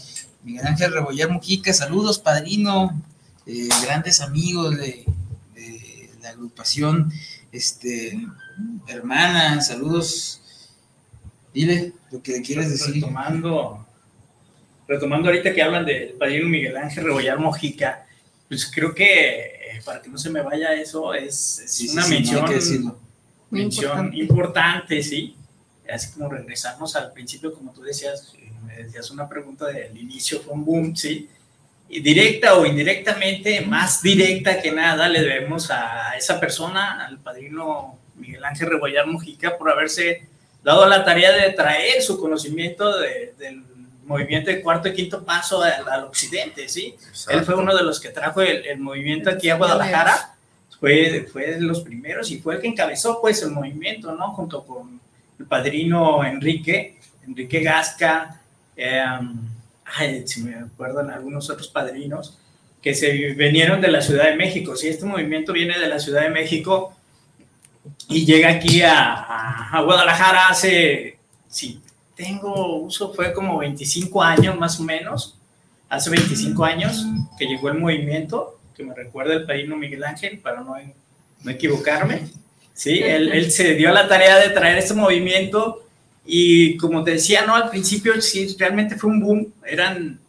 Miguel 0.44 0.66
Ángel 0.66 0.94
Rebollar 0.94 1.30
Mujica, 1.30 1.74
saludos, 1.74 2.18
padrino, 2.18 3.00
eh, 3.46 3.70
grandes 3.84 4.22
amigos 4.22 4.76
de, 4.78 5.06
de, 5.54 6.10
la 6.24 6.30
agrupación, 6.30 7.12
este, 7.52 8.20
hermana, 8.88 9.62
saludos. 9.62 10.42
Dile 11.56 11.94
lo 12.12 12.22
que 12.22 12.34
le 12.34 12.42
quieres 12.42 12.70
decir. 12.70 12.96
Retomando, 12.96 13.88
retomando 14.86 15.30
ahorita 15.30 15.54
que 15.54 15.64
hablan 15.64 15.86
del 15.86 16.10
padrino 16.10 16.50
Miguel 16.50 16.76
Ángel 16.76 17.06
Rebollar 17.06 17.40
Mojica, 17.40 18.06
pues 18.50 18.70
creo 18.70 18.94
que 18.94 19.40
eh, 19.40 19.82
para 19.86 20.02
que 20.02 20.10
no 20.10 20.18
se 20.18 20.30
me 20.30 20.42
vaya 20.42 20.74
eso, 20.74 21.14
es, 21.14 21.66
una 21.94 22.06
mención 22.08 22.98
mención 23.50 24.14
importante. 24.14 25.02
sí. 25.02 25.38
Así 25.90 26.12
como 26.12 26.28
regresamos 26.30 26.94
al 26.98 27.14
principio, 27.14 27.54
como 27.54 27.72
tú 27.72 27.84
decías, 27.84 28.34
eh, 28.38 28.52
me 28.66 28.76
decías 28.84 29.10
una 29.12 29.30
pregunta 29.30 29.68
del 29.68 29.96
inicio, 29.98 30.42
fue 30.42 30.54
un 30.56 30.66
boom, 30.66 30.94
sí. 30.94 31.30
Y 31.88 32.02
directa 32.02 32.56
o 32.56 32.66
indirectamente, 32.66 33.62
más 33.62 34.02
directa 34.02 34.62
que 34.62 34.74
nada, 34.74 35.08
le 35.08 35.22
debemos 35.22 35.72
a 35.72 36.18
esa 36.18 36.38
persona, 36.38 37.06
al 37.06 37.20
padrino 37.20 37.98
Miguel 38.16 38.44
Ángel 38.44 38.72
Rebollar 38.72 39.08
Mujica, 39.08 39.58
por 39.58 39.70
haberse 39.72 40.35
dado 40.66 40.88
la 40.88 41.06
tarea 41.06 41.32
de 41.32 41.52
traer 41.52 42.02
su 42.02 42.20
conocimiento 42.20 42.98
del 42.98 43.64
movimiento 44.04 44.50
de 44.50 44.62
cuarto 44.62 44.88
y 44.88 44.94
quinto 44.94 45.24
paso 45.24 45.62
al, 45.62 46.04
occidente, 46.06 46.68
¿sí? 46.68 46.96
Él 47.30 47.46
fue 47.46 47.54
uno 47.54 47.76
de 47.76 47.84
los 47.84 48.00
que 48.00 48.10
trajo 48.10 48.42
el, 48.42 48.80
movimiento 48.80 49.30
aquí 49.30 49.48
a 49.50 49.58
Guadalajara, 49.58 50.36
fue, 50.80 51.28
fue 51.32 51.52
de 51.52 51.62
los 51.62 51.82
primeros 51.82 52.32
y 52.32 52.40
fue 52.40 52.56
el 52.56 52.62
que 52.62 52.68
encabezó 52.68 53.22
pues 53.22 53.44
el 53.44 53.52
movimiento, 53.52 54.16
¿no? 54.16 54.32
Junto 54.32 54.66
con 54.66 55.00
el 55.40 55.46
padrino 55.46 56.26
Enrique, 56.26 56.98
Enrique 57.28 57.60
Gasca, 57.60 58.42
em, 58.76 59.38
ay, 59.86 60.28
si 60.28 60.42
me 60.42 60.56
acuerdan 60.56 61.12
algunos 61.12 61.48
otros 61.52 61.68
padrinos, 61.68 62.40
que 62.82 62.96
se 62.96 63.12
vinieron 63.12 63.82
de 63.82 63.90
la 63.90 64.02
Ciudad 64.02 64.26
de 64.26 64.36
México, 64.36 64.76
¿sí? 64.76 64.88
Este 64.88 65.06
movimiento 65.06 65.54
viene 65.54 65.78
de 65.78 65.88
la 65.88 66.00
Ciudad 66.00 66.24
de 66.24 66.30
México 66.32 66.96
y 68.08 68.26
llega 68.26 68.50
aquí 68.50 68.82
a, 68.82 69.70
a 69.70 69.82
Guadalajara 69.82 70.50
hace, 70.50 71.18
sí, 71.50 71.82
tengo 72.16 72.78
uso, 72.78 73.14
fue 73.14 73.34
como 73.34 73.58
25 73.58 74.24
años 74.24 74.58
más 74.58 74.80
o 74.80 74.84
menos, 74.84 75.38
hace 75.90 76.10
25 76.10 76.64
años 76.64 77.06
que 77.38 77.46
llegó 77.46 77.70
el 77.70 77.80
movimiento, 77.80 78.60
que 78.76 78.84
me 78.84 78.94
recuerda 78.94 79.34
el 79.34 79.46
padrino 79.46 79.76
Miguel 79.76 80.04
Ángel, 80.04 80.40
para 80.40 80.62
no, 80.62 80.76
no 81.44 81.52
equivocarme. 81.52 82.28
Sí, 82.74 83.00
él, 83.00 83.32
él, 83.34 83.52
se 83.52 83.76
dio 83.76 83.92
la 83.92 84.08
tarea 84.08 84.38
de 84.38 84.50
traer 84.50 84.78
este 84.78 84.94
movimiento 84.94 85.86
y 86.26 86.78
como 86.78 87.04
te 87.04 87.12
decía, 87.12 87.46
¿no? 87.46 87.56
Al 87.56 87.70
principio 87.70 88.20
sí, 88.22 88.56
realmente 88.58 88.96
fue 88.96 89.10
un 89.10 89.20
boom, 89.20 89.54
eran 89.66 90.20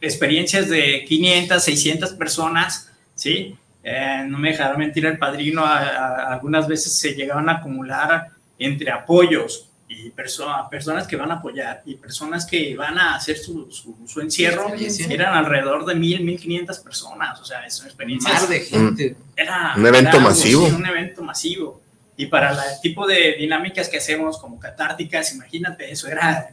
experiencias 0.00 0.68
de 0.68 1.04
500, 1.06 1.62
600 1.62 2.10
personas, 2.12 2.90
¿sí? 3.14 3.56
Eh, 3.86 4.24
no 4.26 4.38
me 4.38 4.50
dejaron 4.50 4.78
mentir 4.78 5.04
el 5.04 5.18
padrino, 5.18 5.64
algunas 5.64 6.66
veces 6.66 6.96
se 6.96 7.12
llegaban 7.14 7.48
a 7.50 7.58
acumular 7.58 8.30
entre 8.58 8.90
apoyos, 8.90 9.68
y 9.86 10.10
personas 10.10 11.06
que 11.06 11.16
van 11.16 11.30
a 11.30 11.34
apoyar 11.34 11.82
y 11.84 11.96
personas 11.96 12.46
que 12.46 12.74
van 12.74 12.98
a 12.98 13.14
hacer 13.14 13.36
su, 13.36 13.70
su, 13.70 14.20
encierro, 14.20 14.72
eran 15.08 15.34
alrededor 15.34 15.84
de 15.84 15.94
mil, 15.94 16.24
mil 16.24 16.38
quinientas 16.38 16.78
personas, 16.78 17.40
o 17.40 17.44
sea, 17.44 17.64
es 17.66 17.78
una 17.80 17.88
experiencia. 17.88 18.32
de 18.48 18.60
gente. 18.60 19.16
Era, 19.36 19.74
un 19.76 19.86
evento 19.86 20.20
masivo. 20.20 20.66
un 20.66 20.86
evento 20.86 21.22
masivo. 21.22 21.82
Y 22.16 22.26
para 22.26 22.52
el 22.52 22.80
tipo 22.80 23.06
de 23.08 23.34
dinámicas 23.38 23.88
que 23.88 23.98
hacemos 23.98 24.38
como 24.38 24.58
catárticas, 24.58 25.34
imagínate, 25.34 25.90
eso 25.90 26.06
era... 26.06 26.48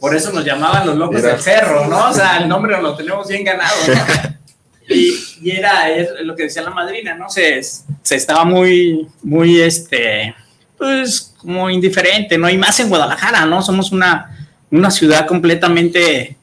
Por 0.00 0.14
eso 0.14 0.32
nos 0.32 0.44
llamaban 0.44 0.86
los 0.86 0.96
locos 0.96 1.22
del 1.22 1.40
cerro, 1.40 1.86
¿no? 1.86 2.10
O 2.10 2.12
sea, 2.12 2.36
el 2.42 2.48
nombre 2.48 2.80
lo 2.80 2.94
tenemos 2.94 3.26
bien 3.26 3.42
ganado, 3.42 3.74
Y, 4.88 5.14
y, 5.42 5.50
era 5.50 5.86
lo 6.22 6.34
que 6.34 6.44
decía 6.44 6.62
la 6.62 6.70
madrina, 6.70 7.14
¿no? 7.14 7.28
Se, 7.28 7.60
se 7.62 8.16
estaba 8.16 8.44
muy, 8.44 9.06
muy, 9.22 9.60
este, 9.60 10.34
pues 10.78 11.34
como 11.38 11.68
indiferente, 11.68 12.38
¿no? 12.38 12.48
Y 12.48 12.56
más 12.56 12.80
en 12.80 12.88
Guadalajara, 12.88 13.44
¿no? 13.44 13.62
Somos 13.62 13.92
una, 13.92 14.48
una 14.70 14.90
ciudad 14.90 15.26
completamente, 15.26 16.36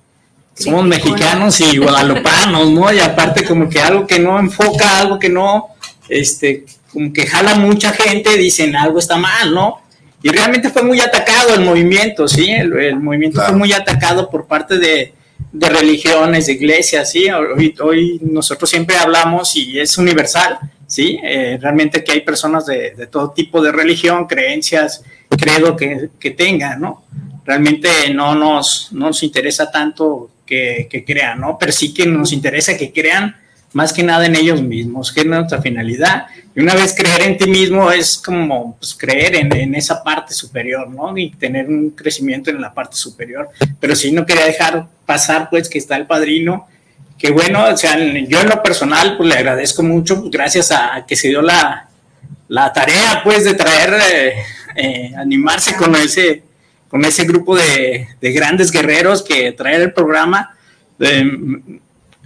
somos 0.53 0.85
mexicanos 0.85 1.59
y 1.61 1.77
guadalupanos, 1.77 2.69
¿no? 2.69 2.93
Y 2.93 2.99
aparte 2.99 3.43
como 3.43 3.69
que 3.69 3.81
algo 3.81 4.05
que 4.05 4.19
no 4.19 4.39
enfoca, 4.39 4.99
algo 4.99 5.19
que 5.19 5.29
no, 5.29 5.69
este, 6.07 6.65
como 6.91 7.11
que 7.11 7.25
jala 7.25 7.55
mucha 7.55 7.91
gente, 7.91 8.37
dicen 8.37 8.75
algo 8.75 8.99
está 8.99 9.17
mal, 9.17 9.53
¿no? 9.53 9.81
Y 10.23 10.29
realmente 10.29 10.69
fue 10.69 10.81
muy 10.81 10.99
atacado 10.99 11.53
el 11.53 11.61
movimiento, 11.61 12.27
¿sí? 12.27 12.49
El, 12.49 12.99
movimiento 12.99 13.41
fue 13.41 13.55
muy 13.55 13.73
atacado 13.73 14.29
por 14.29 14.47
parte 14.47 14.77
de, 14.79 15.13
de 15.51 15.69
religiones, 15.69 16.47
de 16.47 16.53
iglesias, 16.53 17.11
¿sí? 17.11 17.29
Hoy, 17.29 17.73
hoy 17.81 18.19
nosotros 18.21 18.69
siempre 18.69 18.97
hablamos 18.97 19.55
y 19.55 19.79
es 19.79 19.97
universal 19.97 20.59
¿sí? 20.87 21.19
Eh, 21.23 21.57
realmente 21.59 22.03
que 22.03 22.13
hay 22.13 22.21
personas 22.21 22.65
de, 22.65 23.07
todo 23.11 23.31
tipo 23.31 23.61
de 23.61 23.71
religión, 23.71 24.27
creencias, 24.27 25.03
credo 25.29 25.75
que, 25.75 26.09
que 26.19 26.31
tengan, 26.31 26.81
¿no? 26.81 27.05
Realmente 27.45 27.89
no 28.13 28.35
nos, 28.35 28.89
no 28.91 29.07
nos 29.07 29.23
interesa 29.23 29.71
tanto 29.71 30.31
que, 30.45 30.87
que, 30.89 31.03
crean, 31.03 31.41
¿no? 31.41 31.57
Pero 31.59 31.71
sí 31.71 31.93
que 31.93 32.05
nos 32.05 32.31
interesa 32.33 32.77
que 32.77 32.91
crean 32.91 33.35
más 33.75 33.91
que 33.91 34.03
nada 34.03 34.25
en 34.25 34.37
ellos 34.37 34.61
mismos, 34.61 35.11
que 35.11 35.19
es 35.19 35.25
nuestra 35.25 35.61
finalidad. 35.61 36.27
Y 36.55 36.61
una 36.61 36.73
vez 36.73 36.95
creer 36.95 37.23
en 37.23 37.37
ti 37.37 37.49
mismo 37.49 37.91
es 37.91 38.17
como 38.17 38.77
pues, 38.77 38.95
creer 38.95 39.35
en, 39.35 39.53
en, 39.53 39.75
esa 39.75 40.01
parte 40.01 40.33
superior, 40.33 40.89
¿no? 40.89 41.17
Y 41.17 41.31
tener 41.31 41.67
un 41.67 41.89
crecimiento 41.89 42.49
en 42.49 42.61
la 42.61 42.73
parte 42.73 42.95
superior. 42.95 43.49
Pero 43.81 43.93
sí 43.93 44.13
no 44.13 44.25
quería 44.25 44.45
dejar 44.45 44.87
pasar, 45.05 45.49
pues, 45.49 45.67
que 45.67 45.77
está 45.77 45.97
el 45.97 46.07
padrino 46.07 46.67
que 47.17 47.31
bueno, 47.31 47.65
o 47.65 47.77
sea, 47.77 47.97
yo 47.97 48.41
en 48.41 48.49
lo 48.49 48.61
personal, 48.61 49.15
pues 49.17 49.29
le 49.29 49.35
agradezco 49.35 49.83
mucho, 49.83 50.19
pues, 50.19 50.31
gracias 50.31 50.71
a 50.71 51.05
que 51.07 51.15
se 51.15 51.29
dio 51.29 51.41
la, 51.41 51.89
la 52.47 52.73
tarea, 52.73 53.21
pues, 53.23 53.45
de 53.45 53.53
traer, 53.53 53.93
eh, 53.93 54.33
eh, 54.75 55.11
animarse 55.17 55.75
con 55.75 55.95
ese, 55.95 56.43
con 56.89 57.03
ese 57.05 57.25
grupo 57.25 57.55
de, 57.55 58.09
de, 58.19 58.31
grandes 58.31 58.71
guerreros 58.71 59.21
que 59.21 59.51
traer 59.53 59.81
el 59.81 59.93
programa. 59.93 60.55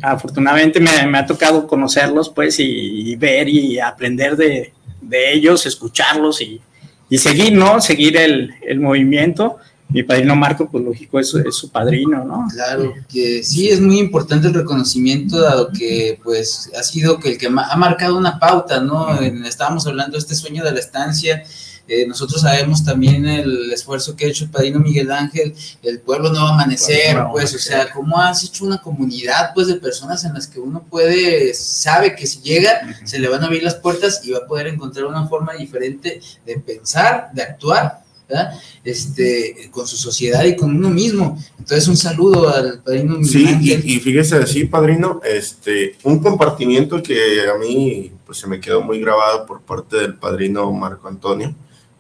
Afortunadamente 0.02 0.80
me, 0.80 1.08
me, 1.08 1.18
ha 1.18 1.26
tocado 1.26 1.68
conocerlos, 1.68 2.30
pues, 2.30 2.60
y, 2.60 3.16
ver 3.16 3.50
y 3.50 3.80
aprender 3.80 4.36
de, 4.36 4.74
de 5.02 5.34
ellos, 5.34 5.66
escucharlos 5.66 6.42
y, 6.42 6.62
y, 7.10 7.18
seguir, 7.18 7.54
¿no? 7.54 7.82
Seguir 7.82 8.18
el, 8.18 8.52
el 8.62 8.80
movimiento 8.80 9.58
mi 9.92 10.04
padrino 10.04 10.36
Marco, 10.36 10.70
pues 10.70 10.84
lógico, 10.84 11.20
es, 11.20 11.34
es, 11.34 11.56
su 11.56 11.72
padrino, 11.72 12.24
¿no? 12.24 12.48
Claro, 12.54 12.94
que 13.12 13.44
sí 13.44 13.70
es 13.70 13.82
muy 13.82 13.98
importante 13.98 14.48
el 14.48 14.54
reconocimiento, 14.54 15.40
dado 15.40 15.72
que 15.72 16.20
pues 16.24 16.70
ha 16.78 16.84
sido 16.84 17.20
que 17.20 17.32
el 17.32 17.38
que 17.40 17.48
ha 17.48 17.76
marcado 17.76 18.16
una 18.16 18.38
pauta, 18.38 18.82
¿no? 18.82 19.20
estábamos 19.20 19.88
hablando 19.88 20.14
de 20.14 20.20
este 20.20 20.36
sueño 20.36 20.64
de 20.64 20.74
la 20.74 20.80
estancia, 20.80 21.44
eh, 21.90 22.06
nosotros 22.08 22.42
sabemos 22.42 22.86
también 22.86 23.28
el 23.28 23.72
esfuerzo 23.74 24.16
que 24.16 24.26
ha 24.26 24.30
hecho 24.30 24.46
el 24.46 24.52
padrino 24.52 24.80
Miguel 24.80 25.12
Ángel, 25.12 25.54
el 25.84 26.00
pueblo 26.00 26.32
no 26.32 26.44
va 26.44 26.50
a 26.52 26.54
amanecer, 26.54 27.18
pues, 27.32 27.54
o 27.56 27.60
sea, 27.60 27.92
cómo 27.92 28.18
has 28.22 28.44
hecho 28.44 28.66
una 28.66 28.82
comunidad, 28.82 29.52
pues, 29.54 29.68
de 29.68 29.76
personas 29.76 30.24
en 30.24 30.34
las 30.34 30.48
que 30.48 30.60
uno 30.60 30.86
puede, 30.90 31.54
sabe 31.54 32.16
que 32.16 32.28
si 32.28 32.42
llega, 32.42 32.96
se 33.04 33.20
le 33.20 33.28
van 33.28 33.44
a 33.44 33.48
abrir 33.48 33.64
las 33.64 33.76
puertas 33.76 34.22
y 34.24 34.32
va 34.32 34.40
a 34.40 34.48
poder 34.48 34.68
encontrar 34.68 35.06
una 35.06 35.28
forma 35.28 35.54
diferente 35.54 36.22
de 36.46 36.60
pensar, 36.60 37.30
de 37.34 37.42
actuar 37.42 38.04
este, 38.84 39.70
con 39.72 39.88
su 39.88 39.98
sociedad 39.98 40.44
y 40.46 40.56
con 40.56 40.76
uno 40.76 40.90
mismo. 40.90 41.38
Entonces, 41.58 41.88
un 41.88 41.98
saludo 41.98 42.54
al 42.54 42.82
padrino. 42.82 43.24
Sí, 43.24 43.46
y, 43.62 44.00
fíjese 44.00 44.38
así, 44.38 44.66
padrino, 44.66 45.22
este, 45.24 45.96
un 46.04 46.20
compartimiento 46.20 47.02
que 47.02 47.50
a 47.50 47.58
mí 47.58 48.12
pues, 48.26 48.38
se 48.38 48.48
me 48.48 48.60
quedó 48.60 48.82
muy 48.82 49.00
grabado 49.00 49.46
por 49.46 49.62
parte 49.62 49.98
del 49.98 50.16
padrino 50.16 50.72
Marco 50.72 51.08
Antonio, 51.08 51.56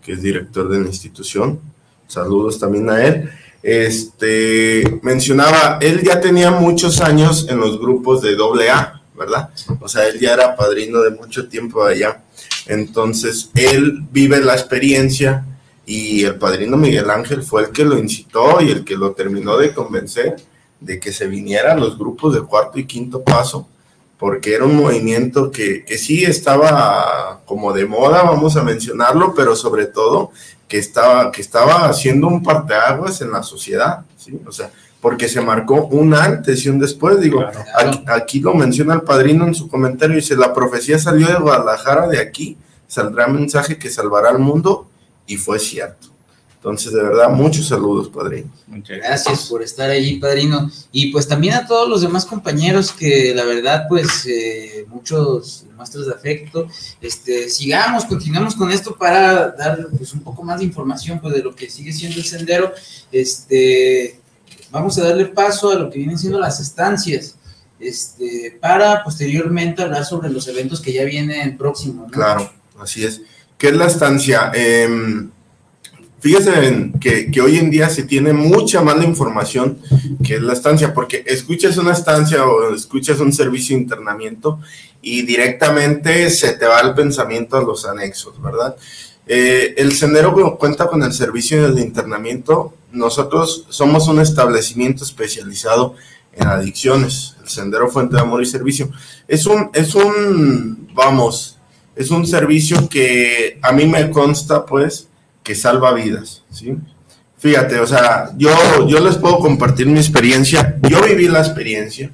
que 0.09 0.13
es 0.13 0.23
director 0.23 0.67
de 0.67 0.79
la 0.79 0.87
institución. 0.87 1.59
Saludos 2.07 2.57
también 2.57 2.89
a 2.89 3.05
él. 3.05 3.29
Este, 3.61 4.99
mencionaba, 5.03 5.77
él 5.81 6.01
ya 6.01 6.19
tenía 6.19 6.49
muchos 6.49 6.99
años 6.99 7.45
en 7.47 7.59
los 7.59 7.79
grupos 7.79 8.23
de 8.23 8.35
AA, 8.35 9.03
¿verdad? 9.15 9.51
O 9.79 9.87
sea, 9.87 10.07
él 10.07 10.19
ya 10.19 10.33
era 10.33 10.55
padrino 10.55 11.01
de 11.01 11.11
mucho 11.11 11.47
tiempo 11.47 11.83
allá. 11.83 12.23
Entonces, 12.65 13.51
él 13.53 14.01
vive 14.11 14.39
la 14.39 14.53
experiencia 14.53 15.45
y 15.85 16.23
el 16.23 16.39
padrino 16.39 16.75
Miguel 16.75 17.11
Ángel 17.11 17.43
fue 17.43 17.65
el 17.65 17.69
que 17.69 17.85
lo 17.85 17.95
incitó 17.95 18.61
y 18.61 18.71
el 18.71 18.83
que 18.83 18.97
lo 18.97 19.11
terminó 19.11 19.57
de 19.57 19.75
convencer 19.75 20.37
de 20.79 20.99
que 20.99 21.13
se 21.13 21.27
vinieran 21.27 21.79
los 21.79 21.99
grupos 21.99 22.33
de 22.33 22.41
cuarto 22.41 22.79
y 22.79 22.85
quinto 22.85 23.21
paso, 23.21 23.67
porque 24.19 24.53
era 24.53 24.65
un 24.65 24.75
movimiento 24.75 25.49
que, 25.49 25.85
que 25.85 25.97
sí 25.97 26.25
estaba 26.25 27.39
como 27.45 27.71
de 27.71 27.85
moda, 27.85 28.21
vamos 28.21 28.57
a 28.57 28.63
mencionarlo, 28.63 29.33
pero 29.33 29.55
sobre 29.55 29.85
todo 29.85 30.31
que 30.67 30.77
estaba, 30.77 31.31
que 31.31 31.41
estaba 31.41 31.87
haciendo 31.87 32.27
un 32.27 32.43
parteaguas 32.43 33.21
en 33.21 33.31
la 33.31 33.41
sociedad, 33.41 34.01
¿sí? 34.17 34.39
O 34.45 34.51
sea, 34.51 34.69
porque 35.01 35.29
se 35.29 35.39
marcó 35.39 35.85
un 35.87 36.13
antes 36.13 36.65
y 36.65 36.69
un 36.69 36.79
después. 36.79 37.19
Digo, 37.21 37.43
Aquí, 37.75 38.03
aquí, 38.07 38.39
lo 38.41 38.53
menciona 38.53 38.93
el 38.93 39.01
padrino 39.01 39.47
en 39.47 39.55
su 39.55 39.69
comentario, 39.69 40.17
dice, 40.17 40.35
la 40.35 40.53
profecía 40.53 40.99
salió 40.99 41.27
de 41.27 41.35
Guadalajara, 41.35 42.07
de 42.07 42.19
aquí 42.19 42.57
saldrá 42.87 43.27
mensaje 43.27 43.77
que 43.77 43.89
salvará 43.89 44.29
al 44.29 44.39
mundo 44.39 44.89
y 45.25 45.37
fue 45.37 45.59
cierto. 45.59 46.08
Entonces, 46.59 46.91
de 46.91 47.01
verdad, 47.01 47.29
muchos 47.29 47.69
saludos, 47.69 48.09
padrino. 48.09 48.51
Muchas 48.67 48.97
gracias 48.97 49.47
por 49.47 49.63
estar 49.63 49.89
ahí, 49.89 50.19
padrino. 50.19 50.69
Y 50.91 51.09
pues 51.09 51.25
también 51.25 51.53
a 51.53 51.65
todos 51.65 51.87
los 51.87 52.01
demás 52.01 52.25
compañeros 52.25 52.91
que 52.91 53.33
la 53.33 53.45
verdad, 53.45 53.85
pues, 53.87 54.25
eh, 54.25 54.85
muchos 54.89 55.63
muestras 55.77 56.07
de 56.07 56.11
afecto. 56.11 56.67
Este, 56.99 57.47
sigamos, 57.47 58.03
continuamos 58.03 58.55
con 58.55 58.71
esto 58.71 58.93
para 58.97 59.51
dar 59.51 59.87
pues, 59.97 60.11
un 60.13 60.19
poco 60.19 60.43
más 60.43 60.59
de 60.59 60.65
información 60.65 61.21
pues, 61.21 61.33
de 61.33 61.43
lo 61.43 61.55
que 61.55 61.69
sigue 61.69 61.93
siendo 61.93 62.17
el 62.17 62.25
sendero. 62.25 62.73
Este, 63.09 64.19
vamos 64.69 64.97
a 64.97 65.03
darle 65.05 65.27
paso 65.27 65.71
a 65.71 65.75
lo 65.75 65.89
que 65.89 65.99
vienen 65.99 66.19
siendo 66.19 66.41
las 66.41 66.59
estancias. 66.59 67.37
Este, 67.79 68.57
para 68.59 69.01
posteriormente 69.05 69.81
hablar 69.81 70.03
sobre 70.03 70.29
los 70.29 70.45
eventos 70.49 70.81
que 70.81 70.91
ya 70.91 71.05
vienen 71.05 71.57
próximos. 71.57 72.11
Claro, 72.11 72.51
así 72.77 73.05
es. 73.05 73.21
¿Qué 73.57 73.69
es 73.69 73.75
la 73.75 73.87
estancia? 73.87 74.51
Em, 74.53 75.31
fíjese 76.19 76.91
que, 76.99 77.41
hoy 77.41 77.57
en 77.57 77.69
día 77.69 77.89
se 77.89 78.03
tiene 78.03 78.33
mucha 78.33 78.81
mala 78.81 79.03
información 79.03 79.79
que 80.23 80.35
es 80.35 80.41
la 80.41 80.53
estancia, 80.53 80.93
porque 80.93 81.23
escuchas 81.27 81.77
una 81.77 81.93
estancia 81.93 82.45
o 82.45 82.73
escuchas 82.73 83.19
un 83.19 83.33
servicio 83.33 83.75
de 83.75 83.83
internamiento 83.83 84.59
y 85.01 85.21
directamente 85.23 86.29
se 86.29 86.53
te 86.53 86.65
va 86.65 86.79
el 86.81 86.93
pensamiento 86.93 87.57
a 87.57 87.63
los 87.63 87.85
anexos, 87.85 88.41
¿verdad? 88.41 88.75
Eh, 89.27 89.75
el 89.77 89.91
sendero 89.93 90.57
cuenta 90.57 90.87
con 90.87 91.03
el 91.03 91.13
servicio 91.13 91.71
de 91.71 91.81
internamiento. 91.81 92.73
Nosotros 92.91 93.67
somos 93.69 94.07
un 94.07 94.19
establecimiento 94.19 95.03
especializado 95.03 95.95
en 96.33 96.47
adicciones, 96.47 97.35
el 97.43 97.49
sendero 97.49 97.89
Fuente 97.89 98.15
de 98.15 98.21
Amor 98.21 98.41
y 98.41 98.45
Servicio. 98.45 98.89
Es 99.27 99.45
un, 99.45 99.69
es 99.73 99.93
un, 99.93 100.89
vamos, 100.93 101.59
es 101.95 102.09
un 102.11 102.25
servicio 102.25 102.89
que 102.89 103.59
a 103.61 103.71
mí 103.71 103.85
me 103.85 104.09
consta, 104.09 104.65
pues, 104.65 105.08
que 105.43 105.55
salva 105.55 105.93
vidas, 105.93 106.43
¿sí? 106.51 106.75
Fíjate, 107.37 107.79
o 107.79 107.87
sea, 107.87 108.31
yo, 108.37 108.51
yo 108.87 108.99
les 108.99 109.15
puedo 109.15 109.39
compartir 109.39 109.87
mi 109.87 109.99
experiencia. 109.99 110.77
Yo 110.89 111.01
viví 111.01 111.29
la 111.29 111.39
experiencia 111.39 112.11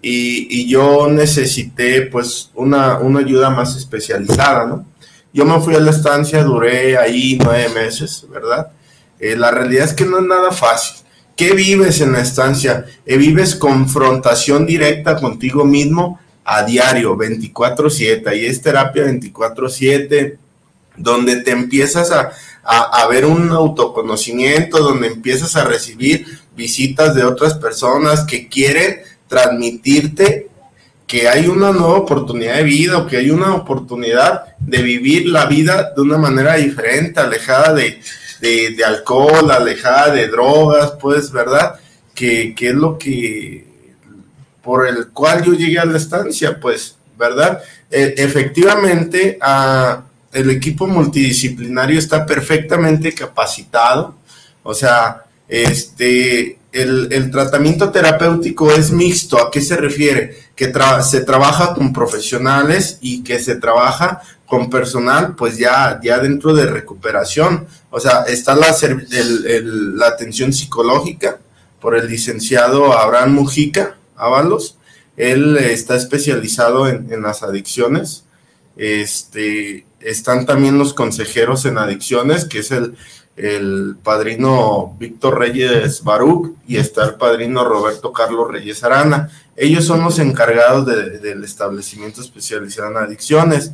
y, 0.00 0.62
y 0.62 0.68
yo 0.68 1.08
necesité, 1.08 2.02
pues, 2.02 2.50
una, 2.54 2.98
una 2.98 3.20
ayuda 3.20 3.50
más 3.50 3.76
especializada, 3.76 4.66
¿no? 4.66 4.86
Yo 5.32 5.44
me 5.44 5.60
fui 5.60 5.74
a 5.74 5.80
la 5.80 5.90
estancia, 5.90 6.42
duré 6.42 6.96
ahí 6.96 7.38
nueve 7.42 7.68
meses, 7.74 8.26
¿verdad? 8.30 8.68
Eh, 9.18 9.36
la 9.36 9.50
realidad 9.50 9.84
es 9.84 9.92
que 9.92 10.06
no 10.06 10.18
es 10.18 10.24
nada 10.24 10.50
fácil. 10.50 11.04
¿Qué 11.36 11.52
vives 11.52 12.00
en 12.00 12.12
la 12.12 12.20
estancia? 12.20 12.86
Eh, 13.04 13.18
vives 13.18 13.54
confrontación 13.54 14.64
directa 14.64 15.16
contigo 15.16 15.66
mismo 15.66 16.18
a 16.44 16.62
diario, 16.62 17.16
24/7. 17.16 18.34
Y 18.34 18.46
es 18.46 18.62
terapia 18.62 19.04
24/7, 19.04 20.38
donde 20.96 21.36
te 21.42 21.50
empiezas 21.50 22.10
a, 22.10 22.32
a, 22.62 23.02
a, 23.02 23.06
ver 23.08 23.24
un 23.24 23.50
autoconocimiento, 23.50 24.78
donde 24.78 25.08
empiezas 25.08 25.56
a 25.56 25.64
recibir 25.64 26.26
visitas 26.56 27.14
de 27.14 27.24
otras 27.24 27.54
personas 27.54 28.24
que 28.24 28.48
quieren 28.48 29.00
transmitirte 29.28 30.48
que 31.06 31.28
hay 31.28 31.46
una 31.46 31.70
nueva 31.72 31.98
oportunidad 31.98 32.56
de 32.56 32.64
vida 32.64 32.98
o 32.98 33.06
que 33.06 33.18
hay 33.18 33.30
una 33.30 33.54
oportunidad 33.54 34.56
de 34.58 34.82
vivir 34.82 35.28
la 35.28 35.46
vida 35.46 35.92
de 35.94 36.02
una 36.02 36.18
manera 36.18 36.54
diferente, 36.54 37.20
alejada 37.20 37.74
de, 37.74 38.00
de, 38.40 38.84
alcohol, 38.84 39.50
alejada 39.50 40.12
de 40.12 40.28
drogas, 40.28 40.94
pues, 41.00 41.30
¿verdad? 41.30 41.78
Que, 42.12 42.54
que, 42.56 42.68
es 42.68 42.74
lo 42.74 42.98
que, 42.98 43.66
por 44.62 44.88
el 44.88 45.08
cual 45.08 45.44
yo 45.44 45.52
llegué 45.52 45.78
a 45.78 45.84
la 45.84 45.96
estancia, 45.96 46.58
pues, 46.58 46.96
¿verdad? 47.16 47.62
E, 47.88 48.14
efectivamente, 48.16 49.38
a, 49.40 50.05
el 50.36 50.50
equipo 50.50 50.86
multidisciplinario 50.86 51.98
está 51.98 52.26
perfectamente 52.26 53.14
capacitado, 53.14 54.14
o 54.62 54.74
sea, 54.74 55.24
este, 55.48 56.58
el, 56.72 57.08
el, 57.10 57.30
tratamiento 57.30 57.90
terapéutico 57.90 58.70
es 58.70 58.90
mixto. 58.90 59.38
¿A 59.38 59.50
qué 59.50 59.60
se 59.60 59.76
refiere? 59.76 60.36
Que 60.54 60.72
se 61.02 61.20
trabaja 61.20 61.72
con 61.72 61.92
profesionales 61.92 62.98
y 63.00 63.22
que 63.22 63.38
se 63.38 63.56
trabaja 63.56 64.20
con 64.44 64.68
personal, 64.68 65.34
pues 65.36 65.56
ya, 65.56 66.00
ya 66.02 66.18
dentro 66.18 66.54
de 66.54 66.66
recuperación. 66.66 67.66
O 67.90 68.00
sea, 68.00 68.24
está 68.24 68.54
la, 68.54 68.74
atención 70.06 70.52
psicológica 70.52 71.38
por 71.80 71.96
el 71.96 72.08
licenciado 72.08 72.92
Abraham 72.92 73.34
Mujica 73.34 73.96
Ábalos. 74.16 74.76
Él 75.16 75.56
está 75.56 75.96
especializado 75.96 76.88
en, 76.88 77.10
en 77.12 77.22
las 77.22 77.42
adicciones. 77.42 78.24
Este, 78.76 79.86
están 80.06 80.46
también 80.46 80.78
los 80.78 80.94
consejeros 80.94 81.64
en 81.66 81.78
adicciones, 81.78 82.44
que 82.44 82.60
es 82.60 82.70
el, 82.70 82.96
el 83.36 83.96
padrino 84.02 84.96
Víctor 84.98 85.38
Reyes 85.38 86.02
Baruch 86.04 86.52
y 86.66 86.76
está 86.76 87.04
el 87.04 87.14
padrino 87.14 87.64
Roberto 87.64 88.12
Carlos 88.12 88.50
Reyes 88.50 88.84
Arana. 88.84 89.30
Ellos 89.56 89.84
son 89.84 90.02
los 90.02 90.18
encargados 90.18 90.86
del 90.86 91.42
establecimiento 91.42 92.20
especializado 92.20 92.90
en 92.90 92.96
adicciones. 92.98 93.72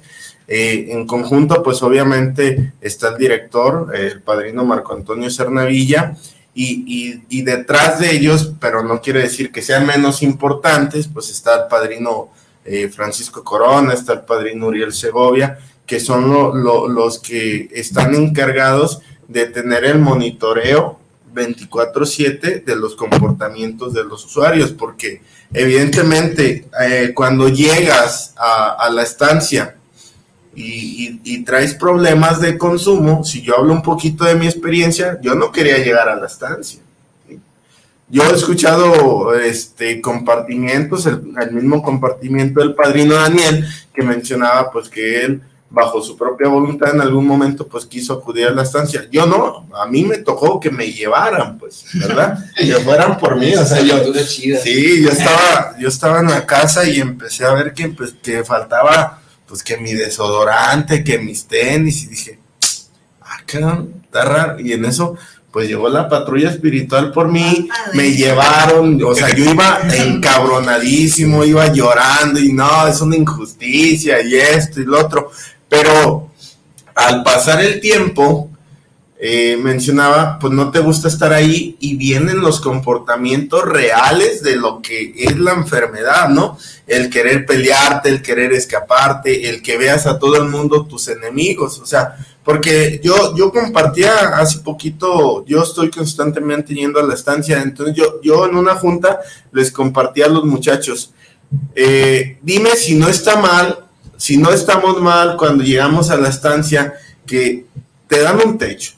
Eh, 0.49 0.89
en 0.91 1.07
conjunto, 1.07 1.63
pues 1.63 1.83
obviamente 1.83 2.73
está 2.81 3.09
el 3.11 3.19
director, 3.19 3.93
el 3.95 4.23
padrino 4.23 4.65
Marco 4.65 4.95
Antonio 4.95 5.31
Cernavilla, 5.31 6.17
y, 6.55 7.23
y, 7.31 7.43
detrás 7.43 7.99
de 7.99 8.15
ellos, 8.15 8.53
pero 8.61 8.83
no 8.83 9.01
quiere 9.01 9.23
decir 9.23 9.51
que 9.51 9.63
sean 9.63 9.87
menos 9.87 10.23
importantes, 10.23 11.09
pues 11.09 11.31
está 11.31 11.63
el 11.63 11.69
padrino 11.69 12.29
eh, 12.65 12.91
Francisco 12.91 13.43
Corona, 13.43 13.95
está 13.95 14.13
el 14.13 14.21
padrino 14.21 14.67
Uriel 14.67 14.93
Segovia, 14.93 15.59
que 15.93 16.01
son 16.01 16.65
los 16.65 17.19
que 17.19 17.69
están 17.71 18.15
encargados 18.15 19.03
de 19.29 19.45
tener 19.45 19.85
el 19.85 19.99
monitoreo 19.99 20.99
24/7 21.35 22.65
de 22.65 22.77
los 22.77 22.97
comportamientos 22.97 23.93
de 23.93 24.03
los 24.03 24.25
usuarios, 24.25 24.73
porque 24.73 25.21
evidentemente 25.53 26.65
eh, 26.81 27.13
cuando 27.15 27.51
llegas 27.51 28.33
a, 28.39 28.89
la 28.91 29.03
estancia 29.03 29.77
y, 30.55 31.43
traes 31.45 31.75
problemas 31.75 32.41
de 32.41 32.57
consumo, 32.57 33.23
si 33.23 33.43
yo 33.43 33.59
hablo 33.59 33.75
un 33.75 33.83
poquito 33.83 34.25
de 34.25 34.35
mi 34.35 34.47
experiencia, 34.47 35.19
yo 35.21 35.35
no 35.35 35.53
quería 35.53 35.77
llegar 35.77 36.09
a 36.09 36.17
la 36.17 36.27
estancia. 36.27 36.81
Yo 38.09 38.23
he 38.23 38.35
escuchado 38.35 39.35
este 39.35 40.01
compartimientos, 40.01 41.05
el, 41.05 41.35
el 41.39 41.53
mismo 41.53 41.83
compartimiento 41.83 42.61
del 42.61 42.75
padrino 42.75 43.17
Daniel, 43.17 43.67
que 43.93 44.03
mencionaba 44.03 44.71
pues 44.71 44.89
que 44.89 45.23
él 45.25 45.43
bajo 45.73 46.03
su 46.03 46.17
propia 46.17 46.49
voluntad 46.49 46.95
en 46.95 47.01
algún 47.01 47.27
momento 47.27 47.67
pues 47.67 47.87
quiso 47.87 48.13
acudir 48.13 48.47
a 48.47 48.51
la 48.51 48.63
estancia. 48.63 49.09
Yo 49.11 49.27
no, 49.27 49.67
a 49.75 49.87
mí 49.87 50.05
me 50.05 50.19
tocó 50.19 50.61
que 50.61 50.71
me 50.71 50.93
llevaran, 50.93 51.59
pues, 51.59 51.87
¿verdad? 51.95 52.39
que 52.57 52.75
fueran 52.77 53.19
por 53.19 53.37
mí, 53.37 53.55
o 53.55 53.65
sea, 53.65 53.81
yo, 53.81 54.13
sí, 54.15 55.03
yo 55.03 55.11
estaba, 55.11 55.77
yo 55.79 55.89
estaba 55.89 56.21
en 56.21 56.27
la 56.27 56.45
casa 56.45 56.85
y 56.85 57.01
empecé 57.01 57.45
a 57.47 57.55
ver 57.55 57.73
que, 57.73 57.89
pues, 57.89 58.15
que 58.23 58.45
faltaba, 58.45 59.21
pues, 59.47 59.63
que 59.63 59.79
mi 59.79 59.95
desodorante, 59.95 61.03
que 61.03 61.19
mis 61.19 61.47
tenis, 61.47 62.05
y 62.05 62.07
dije, 62.09 62.39
ah, 63.23 63.39
qué 63.47 63.59
está 64.05 64.25
raro, 64.25 64.61
y 64.61 64.73
en 64.73 64.85
eso, 64.85 65.17
pues 65.53 65.69
llegó 65.69 65.91
la 65.91 66.09
patrulla 66.09 66.51
espiritual 66.51 67.13
por 67.13 67.31
mí, 67.31 67.69
me 67.93 68.11
llevaron, 68.13 68.99
o 69.05 69.15
sea, 69.15 69.35
yo 69.35 69.51
iba 69.51 69.81
encabronadísimo, 69.95 71.45
iba 71.45 71.71
llorando 71.71 72.41
y 72.41 72.55
no, 72.55 72.89
es 72.89 73.01
una 73.03 73.17
injusticia 73.17 74.23
y 74.23 74.35
esto 74.35 74.81
y 74.81 74.87
lo 74.87 74.99
otro, 74.99 75.31
pero 75.73 76.29
al 76.95 77.23
pasar 77.23 77.65
el 77.65 77.81
tiempo, 77.81 78.51
eh, 79.19 79.57
mencionaba, 79.57 80.39
pues 80.39 80.53
no 80.53 80.71
te 80.71 80.81
gusta 80.81 81.09
estar 81.09 81.33
ahí 81.33 81.79
y 81.81 81.97
vienen 81.97 82.43
los 82.43 82.61
comportamientos 82.61 83.65
reales 83.65 84.43
de 84.43 84.57
lo 84.57 84.83
que 84.83 85.15
es 85.17 85.39
la 85.39 85.53
enfermedad, 85.53 86.29
¿no? 86.29 86.59
El 86.87 87.09
querer 87.09 87.47
pelearte, 87.47 88.11
el 88.11 88.21
querer 88.21 88.53
escaparte, 88.53 89.49
el 89.49 89.63
que 89.63 89.79
veas 89.79 90.07
a 90.07 90.19
todo 90.19 90.37
el 90.37 90.51
mundo 90.51 90.85
tus 90.85 91.09
enemigos, 91.09 91.79
o 91.79 91.87
sea, 91.87 92.19
porque 92.45 93.01
yo, 93.03 93.35
yo 93.35 93.51
compartía 93.51 94.13
hace 94.37 94.59
poquito, 94.59 95.43
yo 95.47 95.63
estoy 95.63 95.91
constantemente 95.91 96.75
yendo 96.75 97.01
a 97.01 97.05
la 97.05 97.15
estancia, 97.15 97.63
entonces 97.63 97.97
yo, 97.97 98.21
yo 98.23 98.45
en 98.45 98.57
una 98.57 98.75
junta 98.75 99.21
les 99.53 99.73
compartía 99.73 100.27
a 100.27 100.29
los 100.29 100.45
muchachos, 100.45 101.15
eh, 101.75 102.37
dime 102.43 102.77
si 102.77 102.95
no 102.95 103.09
está 103.09 103.37
mal 103.37 103.89
si 104.23 104.37
no 104.37 104.53
estamos 104.53 105.03
mal 105.03 105.37
cuando 105.37 105.65
llegamos 105.65 106.09
a 106.11 106.17
la 106.17 106.29
estancia, 106.29 106.95
que 107.27 107.65
te 108.07 108.21
dan 108.21 108.39
un 108.47 108.57
techo, 108.57 108.93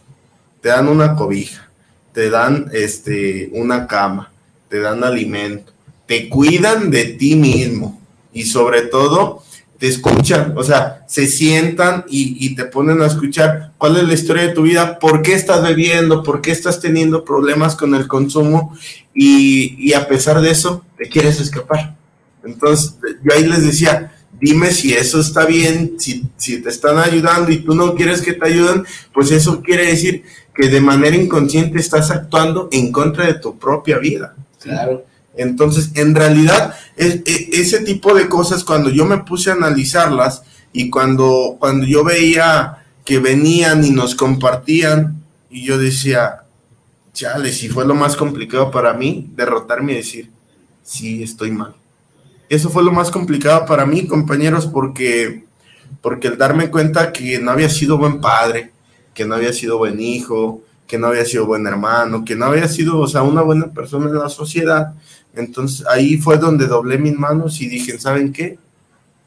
te 0.61 0.69
dan 0.69 0.87
una 0.87 1.17
cobija, 1.17 1.71
te 2.13 2.29
dan 2.29 2.69
este, 2.75 3.49
una 3.55 3.87
cama, 3.87 4.31
te 4.69 4.81
dan 4.81 5.03
alimento, 5.03 5.73
te 6.05 6.29
cuidan 6.29 6.91
de 6.91 7.05
ti 7.05 7.37
mismo 7.37 8.03
y 8.35 8.43
sobre 8.43 8.83
todo 8.83 9.43
te 9.79 9.89
escuchan, 9.89 10.53
o 10.59 10.63
sea, 10.63 11.07
se 11.09 11.27
sientan 11.27 12.05
y, 12.07 12.55
te 12.55 12.67
ponen 12.67 13.01
a 13.01 13.07
escuchar 13.07 13.73
cuál 13.79 13.97
es 13.97 14.03
la 14.07 14.13
historia 14.13 14.43
de 14.43 14.53
tu 14.53 14.61
vida, 14.61 14.99
por 14.99 15.23
qué 15.23 15.33
estás 15.33 15.63
bebiendo, 15.63 16.23
por 16.23 16.43
qué 16.43 16.51
estás 16.51 16.81
teniendo 16.81 17.25
problemas 17.25 17.77
con 17.77 17.95
el 17.95 18.09
consumo 18.09 18.77
y, 19.15 19.75
y 19.79 19.95
a 19.95 20.07
pesar 20.07 20.43
de 20.43 20.51
eso 20.51 20.85
te 20.99 21.09
quieres 21.09 21.41
escapar. 21.41 21.97
Entonces, 22.45 22.97
yo 23.23 23.33
ahí 23.33 23.47
les 23.47 23.65
decía, 23.65 24.14
dime 24.41 24.71
si 24.71 24.93
eso 24.93 25.21
está 25.21 25.47
bien, 25.47 25.95
si, 25.99 26.27
si 26.37 26.61
te 26.61 26.69
están 26.69 26.99
ayudando 26.99 27.51
y 27.51 27.59
tú 27.59 27.75
no 27.75 27.95
quieres 27.95 28.23
que 28.23 28.33
te 28.33 28.47
ayuden, 28.47 28.85
pues 29.13 29.31
eso 29.31 29.63
quiere 29.63 29.87
decir 29.87 30.25
que 30.55 30.69
de 30.69 30.81
manera 30.81 31.17
inconsciente 31.17 31.79
estás 31.79 32.11
actuando 32.11 32.69
en 32.73 32.93
contra 32.93 33.27
de 33.27 33.35
tu 33.35 33.59
propia 33.59 33.99
vida. 33.99 34.35
Claro. 34.61 35.05
Entonces, 35.37 35.91
en 35.95 36.15
realidad, 36.15 36.75
e, 36.97 37.23
ese 37.53 37.81
tipo 37.81 38.15
de 38.15 38.29
cosas, 38.29 38.63
cuando 38.65 38.91
yo 38.91 39.05
me 39.05 39.19
puse 39.19 39.51
a 39.51 39.55
analizarlas 39.55 40.43
y 40.73 40.91
cuando, 40.91 41.57
cuando 41.59 41.87
yo 41.87 42.05
veía 42.05 42.85
que 43.05 43.19
venían 43.19 43.85
y 43.85 43.91
nos 43.91 44.15
compartían, 44.15 45.23
y 45.51 45.65
yo 45.65 45.79
decía, 45.79 46.45
chale, 47.13 47.53
si 47.53 47.69
fue 47.69 47.85
lo 47.85 47.95
más 47.95 48.17
complicado 48.17 48.71
para 48.71 48.95
mí, 48.95 49.31
derrotarme 49.37 49.93
y 49.93 49.97
decir, 49.97 50.31
sí, 50.83 51.23
estoy 51.23 51.51
mal 51.51 51.75
eso 52.49 52.71
fue 52.71 52.85
lo 52.85 52.93
más 52.93 53.11
complicado 53.11 53.67
para 53.67 53.87
mí, 53.87 54.07
compañeros, 54.07 54.67
porque 54.67 55.45
porque 56.01 56.29
el 56.29 56.39
darme 56.39 56.71
cuenta 56.71 57.13
que 57.13 57.39
no 57.39 57.51
había 57.51 57.69
sido 57.69 57.97
buen 57.97 58.21
padre, 58.21 58.73
que 59.15 59.25
no 59.25 59.37
había 59.37 59.53
sido 59.53 59.79
buen 59.79 60.01
hijo, 60.01 60.63
que 60.87 60.99
no 60.99 61.07
había 61.07 61.25
sido 61.25 61.47
buen 61.47 61.67
hermano, 61.67 62.25
que 62.25 62.37
no 62.37 62.47
había 62.47 62.69
sido, 62.69 62.99
o 62.99 63.07
sea, 63.07 63.23
una 63.23 63.43
buena 63.43 63.73
persona 63.73 64.11
en 64.11 64.19
la 64.19 64.29
sociedad, 64.29 64.95
entonces 65.35 65.87
ahí 65.87 66.19
fue 66.19 66.37
donde 66.39 66.67
doblé 66.67 66.99
mis 66.99 67.17
manos 67.17 67.61
y 67.61 67.69
dije, 67.69 67.99
¿saben 67.99 68.33
qué? 68.33 68.59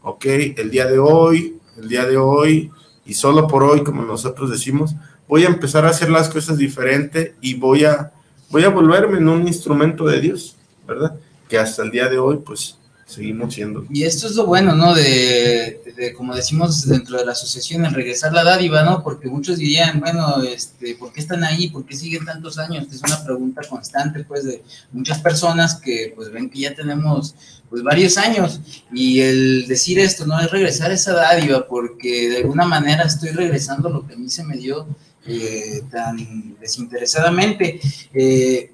Ok, 0.04 0.26
el 0.26 0.70
día 0.70 0.86
de 0.86 1.00
hoy, 1.00 1.58
el 1.78 1.90
día 1.90 2.06
de 2.06 2.18
hoy, 2.18 2.72
y 3.06 3.14
solo 3.14 3.48
por 3.48 3.64
hoy, 3.64 3.84
como 3.84 4.04
nosotros 4.04 4.52
decimos, 4.52 4.96
voy 5.28 5.44
a 5.46 5.48
empezar 5.48 5.86
a 5.86 5.90
hacer 5.90 6.10
las 6.10 6.30
cosas 6.30 6.58
diferente 6.58 7.36
y 7.42 7.56
voy 7.56 7.86
a, 7.86 8.12
voy 8.50 8.64
a 8.64 8.70
volverme 8.70 9.18
en 9.18 9.28
un 9.28 9.48
instrumento 9.48 10.06
de 10.06 10.22
Dios, 10.22 10.56
¿verdad? 10.88 11.16
Que 11.50 11.58
hasta 11.58 11.84
el 11.84 11.92
día 11.92 12.08
de 12.08 12.20
hoy, 12.20 12.38
pues, 12.46 12.78
seguimos 13.08 13.54
siendo. 13.54 13.86
Y 13.90 14.04
esto 14.04 14.28
es 14.28 14.36
lo 14.36 14.46
bueno, 14.46 14.76
¿no? 14.76 14.94
De, 14.94 15.82
como 16.16 16.36
decimos 16.36 16.88
dentro 16.88 17.18
de 17.18 17.26
la 17.26 17.32
asociación, 17.32 17.86
el 17.86 17.94
regresar 17.94 18.34
la 18.34 18.44
dádiva, 18.44 18.84
¿no? 18.84 19.02
Porque 19.02 19.30
muchos 19.30 19.58
dirían, 19.58 20.00
bueno, 20.00 20.44
este, 20.44 20.96
¿por 20.96 21.14
qué 21.14 21.22
están 21.22 21.44
ahí? 21.44 21.70
¿Por 21.70 21.86
qué 21.86 21.96
siguen 21.96 22.26
tantos 22.26 22.60
años? 22.60 22.86
Es 22.92 23.02
una 23.02 23.24
pregunta 23.24 23.62
constante, 23.68 24.26
pues, 24.26 24.44
de 24.44 24.62
muchas 24.92 25.20
personas 25.20 25.76
que, 25.76 26.12
pues, 26.16 26.32
ven 26.32 26.50
que 26.50 26.60
ya 26.60 26.76
tenemos, 26.76 27.34
pues, 27.70 27.82
varios 27.82 28.18
años. 28.18 28.60
Y 28.94 29.22
el 29.22 29.68
decir 29.68 30.00
esto, 30.00 30.26
¿no? 30.26 30.40
Es 30.40 30.52
regresar 30.52 30.92
esa 30.92 31.14
dádiva, 31.14 31.66
porque 31.68 32.30
de 32.30 32.38
alguna 32.38 32.66
manera 32.66 33.04
estoy 33.04 33.30
regresando 33.30 33.90
lo 33.90 34.06
que 34.06 34.16
a 34.16 34.18
mí 34.18 34.30
se 34.30 34.44
me 34.44 34.58
dio 34.58 34.86
eh, 35.26 35.82
tan 35.92 36.58
desinteresadamente. 36.60 37.80
Eh, 38.14 38.72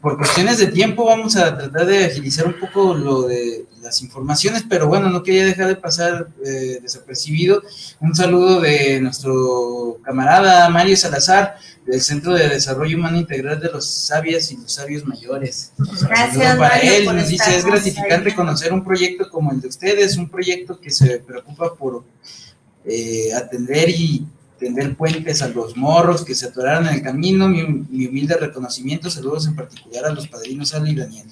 por 0.00 0.16
cuestiones 0.16 0.58
de 0.58 0.66
tiempo 0.66 1.04
vamos 1.04 1.36
a 1.36 1.56
tratar 1.56 1.86
de 1.86 2.06
agilizar 2.06 2.46
un 2.46 2.54
poco 2.54 2.94
lo 2.94 3.22
de 3.22 3.66
las 3.82 4.02
informaciones, 4.02 4.64
pero 4.68 4.88
bueno, 4.88 5.08
no 5.08 5.22
quería 5.22 5.46
dejar 5.46 5.68
de 5.68 5.76
pasar 5.76 6.28
eh, 6.44 6.78
desapercibido. 6.82 7.62
Un 8.00 8.14
saludo 8.14 8.60
de 8.60 9.00
nuestro 9.00 9.98
camarada 10.04 10.68
Mario 10.68 10.96
Salazar, 10.96 11.56
del 11.86 12.02
Centro 12.02 12.34
de 12.34 12.48
Desarrollo 12.48 12.96
Humano 12.96 13.18
Integral 13.18 13.60
de 13.60 13.70
los 13.70 13.86
Sabias 13.86 14.50
y 14.52 14.56
los 14.56 14.72
Sabios 14.72 15.06
Mayores. 15.06 15.72
Gracias, 15.78 16.56
para 16.56 16.74
Mario, 16.74 16.92
él. 16.92 17.04
por 17.04 17.14
Nos 17.14 17.28
dice, 17.28 17.56
es 17.56 17.64
gratificante 17.64 18.34
conocer 18.34 18.72
un 18.72 18.84
proyecto 18.84 19.30
como 19.30 19.52
el 19.52 19.60
de 19.60 19.68
ustedes, 19.68 20.16
un 20.16 20.28
proyecto 20.28 20.78
que 20.78 20.90
se 20.90 21.20
preocupa 21.20 21.74
por 21.74 22.04
eh, 22.84 23.32
atender 23.32 23.88
y 23.90 24.26
tender 24.58 24.96
puentes 24.96 25.42
a 25.42 25.48
los 25.48 25.76
morros 25.76 26.24
que 26.24 26.34
se 26.34 26.46
atoraron 26.46 26.86
en 26.88 26.94
el 26.94 27.02
camino. 27.02 27.48
Mi, 27.48 27.62
mi 27.62 28.06
humilde 28.06 28.36
reconocimiento, 28.36 29.10
saludos 29.10 29.46
en 29.46 29.56
particular 29.56 30.06
a 30.06 30.12
los 30.12 30.28
padrinos 30.28 30.74
Ale 30.74 30.90
y 30.90 30.94
Daniel. 30.94 31.26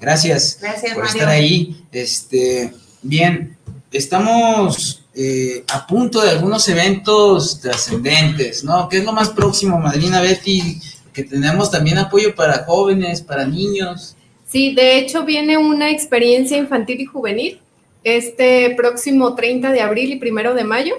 Gracias, 0.00 0.58
Gracias, 0.60 0.94
por 0.94 1.04
Mario. 1.04 1.18
estar 1.18 1.28
ahí. 1.28 1.84
Este, 1.92 2.72
bien, 3.02 3.56
estamos 3.92 5.04
eh, 5.14 5.64
a 5.72 5.86
punto 5.86 6.20
de 6.20 6.30
algunos 6.30 6.68
eventos 6.68 7.60
trascendentes, 7.60 8.64
¿no? 8.64 8.88
¿Qué 8.88 8.98
es 8.98 9.04
lo 9.04 9.12
más 9.12 9.30
próximo, 9.30 9.78
Madrina 9.78 10.20
Betty? 10.20 10.80
Que 11.12 11.22
tenemos 11.22 11.70
también 11.70 11.98
apoyo 11.98 12.34
para 12.34 12.64
jóvenes, 12.64 13.22
para 13.22 13.46
niños. 13.46 14.16
Sí, 14.46 14.74
de 14.74 14.98
hecho 14.98 15.24
viene 15.24 15.56
una 15.56 15.90
experiencia 15.90 16.56
infantil 16.56 17.00
y 17.00 17.04
juvenil 17.06 17.60
este 18.04 18.74
próximo 18.76 19.34
30 19.34 19.72
de 19.72 19.80
abril 19.80 20.12
y 20.12 20.16
primero 20.16 20.54
de 20.54 20.64
mayo. 20.64 20.94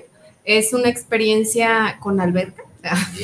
Es 0.46 0.74
una 0.74 0.90
experiencia 0.90 1.98
con 2.00 2.22
alberca. 2.22 2.64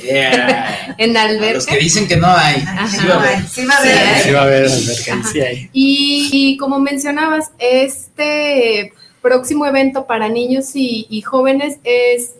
Yeah. 0.04 0.96
en 0.98 1.16
A 1.16 1.22
alberca. 1.24 1.54
los 1.54 1.66
que 1.68 1.78
dicen 1.78 2.08
que 2.08 2.18
no 2.18 2.28
hay. 2.28 2.56
Ajá, 2.68 2.88
Sí 2.88 3.06
va 3.08 3.14
a 3.14 3.20
haber. 3.20 3.48
sí 3.48 3.66
va 3.66 3.74
a 3.76 3.78
haber. 3.78 3.94
Sí, 4.18 4.24
Sí 4.24 4.32
va 4.32 4.40
a 4.40 4.44
haber 4.44 4.66
alberca, 4.66 5.14
Ajá. 5.14 5.30
sí 5.32 5.42
hay. 5.42 5.70
Y, 5.72 6.30
y 6.32 6.58
como 6.58 6.80
mencionabas, 6.80 7.52
este 7.60 8.94
próximo 9.22 9.68
evento 9.68 10.08
para 10.08 10.30
niños 10.30 10.76
y, 10.76 11.06
y 11.12 11.22
jóvenes 11.22 11.78
es 11.84 12.32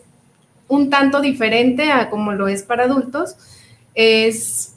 un 0.66 0.90
tanto 0.90 1.20
diferente 1.20 1.92
a 1.92 2.10
como 2.10 2.32
lo 2.32 2.48
es 2.48 2.62
para 2.64 2.84
adultos. 2.84 3.36
Es 3.94 4.72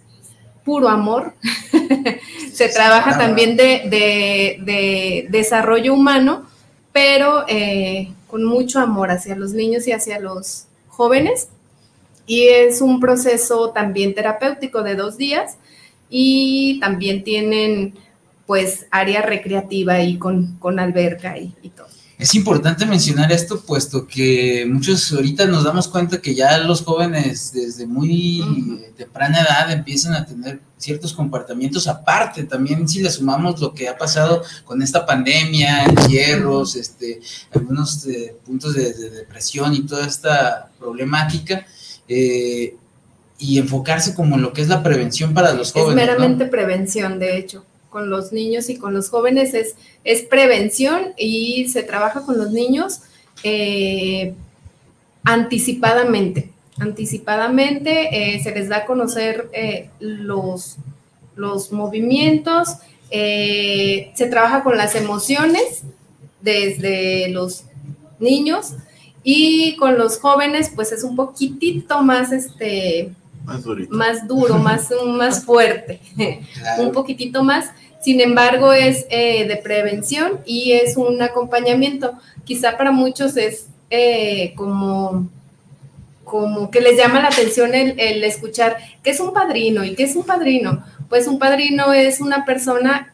puro 0.63 0.87
amor. 0.89 1.33
Se 2.53 2.69
trabaja 2.69 3.17
también 3.17 3.57
de, 3.57 3.83
de- 3.89 4.57
de 4.61 5.25
desarrollo 5.29 5.93
humano, 5.93 6.47
pero 6.93 7.45
eh, 7.47 8.11
con 8.35 8.43
mucho 8.43 8.81
amor 8.81 9.11
hacia 9.11 9.33
los 9.33 9.53
niños 9.53 9.87
y 9.87 9.93
hacia 9.93 10.19
los 10.19 10.65
jóvenes. 10.89 11.47
Y 12.27 12.47
es 12.47 12.81
un 12.81 12.99
proceso 12.99 13.69
también 13.69 14.13
terapéutico 14.13 14.83
de 14.83 14.95
dos 14.95 15.17
días 15.17 15.55
y 16.09 16.77
también 16.81 17.23
tienen 17.23 17.93
pues 18.45 18.87
área 18.91 19.21
recreativa 19.21 20.01
y 20.01 20.17
con, 20.17 20.57
con 20.57 20.79
alberca 20.79 21.37
y, 21.37 21.53
y 21.61 21.69
todo. 21.69 21.87
Es 22.17 22.35
importante 22.35 22.85
mencionar 22.85 23.31
esto, 23.31 23.61
puesto 23.61 24.05
que 24.05 24.65
muchos 24.69 25.13
ahorita 25.13 25.45
nos 25.45 25.63
damos 25.63 25.87
cuenta 25.87 26.21
que 26.21 26.35
ya 26.35 26.57
los 26.57 26.81
jóvenes 26.81 27.53
desde 27.53 27.87
muy 27.87 28.83
temprana 28.97 29.43
edad 29.43 29.71
empiezan 29.71 30.13
a 30.13 30.25
tener 30.25 30.59
ciertos 30.85 31.13
comportamientos 31.13 31.87
aparte, 31.87 32.43
también 32.43 32.87
si 32.87 33.01
le 33.01 33.09
sumamos 33.09 33.59
lo 33.59 33.73
que 33.73 33.89
ha 33.89 33.97
pasado 33.97 34.43
con 34.63 34.81
esta 34.81 35.05
pandemia, 35.05 35.85
encierros, 35.85 36.75
este, 36.75 37.19
algunos 37.53 38.05
eh, 38.05 38.35
puntos 38.45 38.75
de, 38.75 38.93
de 38.93 39.09
depresión 39.09 39.73
y 39.73 39.81
toda 39.81 40.05
esta 40.05 40.69
problemática, 40.79 41.65
eh, 42.07 42.75
y 43.37 43.57
enfocarse 43.57 44.13
como 44.13 44.35
en 44.35 44.43
lo 44.43 44.53
que 44.53 44.61
es 44.61 44.67
la 44.67 44.83
prevención 44.83 45.33
para 45.33 45.53
los 45.53 45.73
jóvenes. 45.73 45.89
es 45.89 45.95
¿no? 45.95 46.13
meramente 46.13 46.45
prevención, 46.45 47.19
de 47.19 47.37
hecho, 47.37 47.65
con 47.89 48.09
los 48.09 48.31
niños 48.31 48.69
y 48.69 48.77
con 48.77 48.93
los 48.93 49.09
jóvenes 49.09 49.53
es, 49.53 49.75
es 50.03 50.21
prevención 50.21 51.13
y 51.17 51.67
se 51.67 51.81
trabaja 51.81 52.21
con 52.21 52.37
los 52.37 52.51
niños 52.51 53.01
eh, 53.43 54.33
anticipadamente. 55.23 56.54
Anticipadamente 56.79 58.35
eh, 58.35 58.43
se 58.43 58.51
les 58.51 58.67
da 58.69 58.77
a 58.77 58.85
conocer 58.85 59.49
eh, 59.53 59.89
los, 59.99 60.77
los 61.35 61.71
movimientos, 61.71 62.69
eh, 63.11 64.11
se 64.13 64.27
trabaja 64.27 64.63
con 64.63 64.75
las 64.77 64.95
emociones 64.95 65.83
desde 66.41 67.29
los 67.29 67.65
niños 68.19 68.73
y 69.23 69.75
con 69.77 69.97
los 69.97 70.19
jóvenes 70.19 70.71
pues 70.75 70.91
es 70.91 71.03
un 71.03 71.15
poquitito 71.15 72.01
más 72.03 72.31
este 72.31 73.11
Más 73.45 73.63
más 73.89 74.27
duro, 74.27 74.57
más, 74.59 74.89
más 75.05 75.43
fuerte, 75.45 75.99
Claro. 76.15 76.83
un 76.83 76.91
poquitito 76.91 77.43
más. 77.43 77.71
Sin 78.01 78.21
embargo, 78.21 78.71
es 78.71 79.07
eh, 79.09 79.47
de 79.47 79.57
prevención 79.57 80.39
y 80.45 80.73
es 80.73 80.95
un 80.95 81.19
acompañamiento. 81.23 82.13
Quizá 82.43 82.77
para 82.77 82.91
muchos 82.91 83.35
es 83.35 83.67
eh, 83.89 84.53
como, 84.55 85.27
como 86.25 86.69
que 86.71 86.81
les 86.81 86.97
llama 86.97 87.21
la 87.21 87.29
atención 87.29 87.73
el, 87.73 88.23
escuchar 88.23 88.77
qué 89.01 89.11
es 89.11 89.19
un 89.21 89.31
padrino 89.31 89.85
y 89.85 89.95
qué 89.95 90.03
es 90.03 90.15
un 90.15 90.25
padrino. 90.25 90.83
Pues 91.07 91.27
un 91.27 91.39
padrino 91.39 91.93
es 91.93 92.19
una 92.19 92.43
persona 92.43 93.13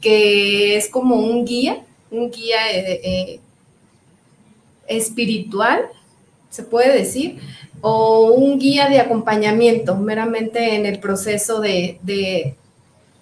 que 0.00 0.76
es 0.76 0.88
como 0.88 1.16
un 1.16 1.44
guía, 1.44 1.82
un 2.10 2.30
guía 2.30 2.70
eh, 2.72 3.00
eh, 3.04 3.40
espiritual, 4.86 5.82
se 6.48 6.62
puede 6.62 6.96
decir, 6.96 7.38
o 7.80 8.32
un 8.32 8.58
guía 8.58 8.88
de 8.88 9.00
acompañamiento 9.00 9.96
meramente 9.96 10.76
en 10.76 10.86
el 10.86 11.00
proceso 11.00 11.60
de, 11.60 12.56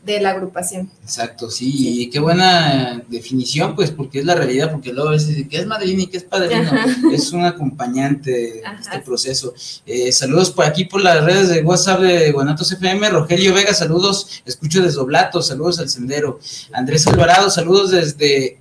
de 0.04 0.20
la 0.20 0.30
agrupación. 0.30 0.90
Exacto, 1.02 1.48
sí, 1.50 2.02
y 2.02 2.10
qué 2.10 2.18
buena 2.18 3.02
definición, 3.08 3.76
pues, 3.76 3.90
porque 3.90 4.18
es 4.18 4.24
la 4.24 4.34
realidad, 4.34 4.72
porque 4.72 4.92
luego 4.92 5.10
a 5.10 5.12
veces 5.12 5.28
dicen, 5.28 5.48
¿qué 5.48 5.58
es 5.58 5.66
madrina 5.66 6.02
y 6.02 6.06
qué 6.08 6.16
es 6.16 6.24
padrino? 6.24 6.62
Ajá. 6.62 6.86
Es 7.12 7.32
un 7.32 7.44
acompañante 7.44 8.30
de 8.30 8.62
Ajá. 8.64 8.80
este 8.80 8.98
proceso. 9.00 9.54
Eh, 9.86 10.10
saludos 10.10 10.50
por 10.50 10.64
aquí 10.64 10.86
por 10.86 11.02
las 11.02 11.22
redes 11.24 11.48
de 11.50 11.62
WhatsApp 11.62 12.00
de 12.00 12.32
Guanatos 12.32 12.72
FM, 12.72 13.10
Rogelio 13.10 13.54
Vega, 13.54 13.74
saludos, 13.74 14.42
escucho 14.44 14.82
desde 14.82 14.98
Oblato, 14.98 15.40
saludos 15.40 15.78
al 15.78 15.88
Sendero. 15.88 16.40
Andrés 16.72 17.06
Alvarado, 17.06 17.50
saludos 17.50 17.90
desde, 17.92 18.58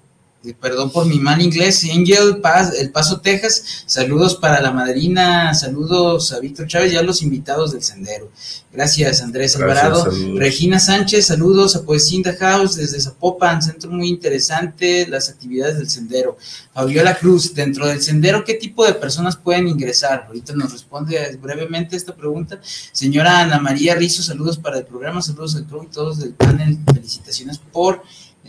perdón 0.59 0.91
por 0.91 1.05
mi 1.05 1.19
mal 1.19 1.41
inglés, 1.41 1.85
Angel 1.93 2.37
Paz, 2.41 2.73
El 2.79 2.91
Paso, 2.91 3.21
Texas, 3.21 3.83
saludos 3.85 4.35
para 4.35 4.59
la 4.59 4.71
madrina, 4.71 5.53
saludos 5.53 6.31
a 6.33 6.39
Víctor 6.39 6.67
Chávez 6.67 6.93
y 6.93 6.97
a 6.97 7.03
los 7.03 7.21
invitados 7.21 7.71
del 7.71 7.83
Sendero. 7.83 8.31
Gracias, 8.73 9.21
Andrés 9.21 9.55
Gracias, 9.55 9.83
Alvarado. 9.83 10.11
saludos. 10.11 10.39
Regina 10.39 10.79
Sánchez, 10.79 11.27
saludos 11.27 11.75
a 11.75 11.83
Poesinda 11.83 12.35
House 12.39 12.75
desde 12.75 12.99
Zapopan, 12.99 13.61
centro 13.61 13.91
muy 13.91 14.07
interesante, 14.07 15.05
las 15.07 15.29
actividades 15.29 15.77
del 15.77 15.89
sendero. 15.89 16.37
Fabiola 16.73 17.15
Cruz, 17.15 17.53
dentro 17.53 17.85
del 17.85 18.01
sendero, 18.01 18.43
¿qué 18.43 18.55
tipo 18.55 18.85
de 18.85 18.93
personas 18.93 19.35
pueden 19.35 19.67
ingresar? 19.67 20.23
Ahorita 20.27 20.53
nos 20.53 20.71
responde 20.71 21.37
brevemente 21.39 21.95
esta 21.95 22.15
pregunta. 22.15 22.59
Señora 22.91 23.41
Ana 23.41 23.59
María 23.59 23.93
Rizo, 23.93 24.23
saludos 24.23 24.57
para 24.57 24.79
el 24.79 24.85
programa, 24.85 25.21
saludos 25.21 25.55
al 25.55 25.65
club 25.65 25.87
y 25.89 25.93
todos 25.93 26.19
del 26.19 26.33
panel, 26.33 26.79
felicitaciones 26.93 27.59
por 27.59 28.01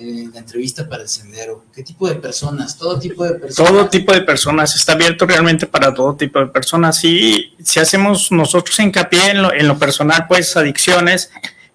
eh, 0.02 0.28
la 0.32 0.40
entrevista 0.40 0.88
para 0.88 1.02
el 1.02 1.08
sendero. 1.08 1.64
¿Qué 1.74 1.82
tipo 1.82 2.08
de 2.08 2.16
personas? 2.16 2.76
Todo 2.76 2.98
tipo 2.98 3.24
de 3.24 3.34
personas. 3.34 3.70
Todo 3.70 3.88
tipo 3.88 4.12
de 4.12 4.22
personas, 4.22 4.74
está 4.74 4.92
abierto 4.92 5.26
realmente 5.26 5.66
para 5.66 5.94
todo 5.94 6.16
tipo 6.16 6.38
de 6.40 6.46
personas. 6.46 7.04
Y 7.04 7.54
si 7.62 7.78
hacemos 7.78 8.32
nosotros 8.32 8.78
hincapié 8.80 9.30
en 9.30 9.42
lo, 9.42 9.52
en 9.52 9.68
lo 9.68 9.78
personal, 9.78 10.26
pues 10.28 10.56
adicciones, 10.56 11.30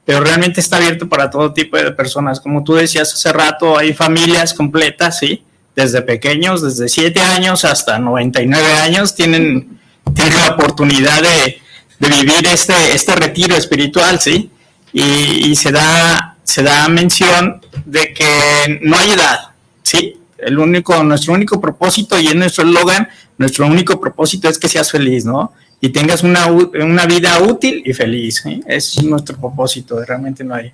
pero 0.05 0.19
realmente 0.19 0.59
está 0.59 0.77
abierto 0.77 1.07
para 1.07 1.29
todo 1.29 1.53
tipo 1.53 1.77
de 1.77 1.91
personas. 1.91 2.39
Como 2.39 2.63
tú 2.63 2.75
decías 2.75 3.13
hace 3.13 3.31
rato, 3.31 3.77
hay 3.77 3.93
familias 3.93 4.53
completas, 4.53 5.19
¿sí? 5.19 5.43
desde 5.77 6.01
pequeños, 6.01 6.63
desde 6.63 6.89
7 6.89 7.21
años 7.21 7.63
hasta 7.63 7.99
99 7.99 8.73
años, 8.81 9.13
tienen, 9.13 9.79
tienen 10.15 10.35
la 10.39 10.55
oportunidad 10.55 11.21
de, 11.21 11.61
de 11.99 12.09
vivir 12.09 12.47
este, 12.47 12.73
este 12.95 13.15
retiro 13.15 13.55
espiritual, 13.55 14.19
¿sí? 14.19 14.49
Y, 14.91 15.51
y, 15.51 15.55
se, 15.55 15.71
da, 15.71 16.36
se 16.47 16.63
da 16.63 16.87
mención 16.87 17.61
de 17.85 18.13
que 18.13 18.79
no 18.81 18.97
hay 18.97 19.11
edad, 19.11 19.51
¿sí? 19.83 20.17
El 20.37 20.57
único, 20.57 21.03
nuestro 21.03 21.33
único 21.33 21.59
propósito 21.59 22.17
y 22.17 22.27
es 22.27 22.35
nuestro 22.35 22.63
eslogan, 22.63 23.09
nuestro 23.37 23.67
único 23.67 23.99
propósito 23.99 24.47
es 24.47 24.57
que 24.57 24.69
seas 24.69 24.89
feliz, 24.89 25.25
¿no? 25.25 25.51
Y 25.81 25.89
tengas 25.89 26.23
una, 26.23 26.47
una 26.47 27.05
vida 27.05 27.37
útil 27.43 27.83
y 27.85 27.93
feliz, 27.93 28.41
¿sí? 28.43 28.61
Ese 28.65 29.01
es 29.01 29.05
nuestro 29.05 29.35
propósito, 29.37 30.03
realmente 30.05 30.43
no 30.45 30.55
hay. 30.55 30.71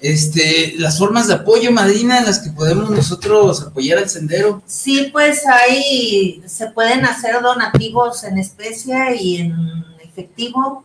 Este, 0.00 0.74
las 0.78 0.98
formas 0.98 1.28
de 1.28 1.34
apoyo, 1.34 1.70
Madrina, 1.70 2.18
en 2.18 2.24
las 2.24 2.38
que 2.38 2.50
podemos 2.50 2.88
nosotros 2.88 3.60
apoyar 3.60 3.98
al 3.98 4.08
sendero. 4.08 4.62
Sí, 4.64 5.10
pues 5.12 5.42
ahí 5.46 6.42
se 6.46 6.68
pueden 6.68 7.04
hacer 7.04 7.42
donativos 7.42 8.24
en 8.24 8.38
especie 8.38 9.16
y 9.20 9.36
en 9.36 9.84
efectivo, 10.02 10.84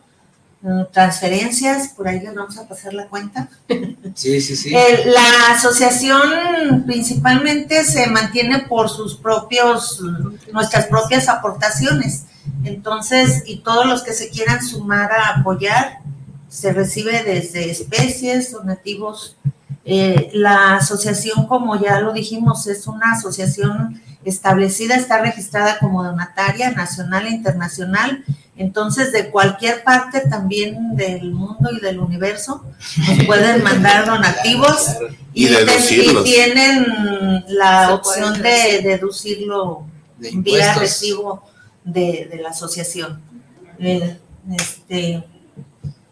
transferencias, 0.91 1.89
por 1.89 2.07
ahí 2.07 2.19
les 2.19 2.33
vamos 2.33 2.57
a 2.57 2.67
pasar 2.67 2.93
la 2.93 3.07
cuenta. 3.07 3.49
Sí, 4.15 4.39
sí, 4.39 4.55
sí. 4.55 4.73
Eh, 4.73 5.03
la 5.05 5.53
asociación 5.53 6.83
principalmente 6.85 7.83
se 7.83 8.07
mantiene 8.07 8.59
por 8.59 8.89
sus 8.89 9.15
propios, 9.15 10.01
nuestras 10.51 10.87
propias 10.87 11.27
aportaciones. 11.27 12.23
Entonces, 12.63 13.43
y 13.45 13.57
todos 13.57 13.85
los 13.85 14.03
que 14.03 14.13
se 14.13 14.29
quieran 14.29 14.63
sumar 14.65 15.11
a 15.11 15.39
apoyar, 15.39 15.99
se 16.47 16.71
recibe 16.71 17.23
desde 17.23 17.69
especies, 17.69 18.51
donativos. 18.51 19.37
Eh, 19.83 20.31
la 20.33 20.77
asociación, 20.77 21.47
como 21.47 21.79
ya 21.79 21.99
lo 21.99 22.13
dijimos, 22.13 22.65
es 22.67 22.87
una 22.87 23.11
asociación 23.11 24.01
establecida, 24.23 24.95
está 24.95 25.19
registrada 25.21 25.77
como 25.79 26.03
donataria 26.03 26.71
nacional 26.71 27.27
e 27.27 27.31
internacional. 27.31 28.23
Entonces, 28.57 29.11
de 29.11 29.29
cualquier 29.31 29.83
parte 29.83 30.21
también 30.29 30.95
del 30.95 31.31
mundo 31.31 31.69
y 31.71 31.81
del 31.81 31.99
universo, 31.99 32.63
nos 33.07 33.25
pueden 33.25 33.61
mandar 33.63 34.05
donativos 34.05 34.95
y, 35.33 35.47
y, 35.47 35.53
y 35.53 36.23
tienen 36.23 37.43
la 37.49 37.93
opción 37.93 38.41
de 38.41 38.81
deducirlo 38.81 39.85
de 40.17 40.31
vía 40.35 40.73
recibo 40.75 41.43
de, 41.83 42.29
de, 42.31 42.41
la 42.41 42.49
asociación. 42.49 43.21
Eh, 43.77 44.17
este, 44.57 45.23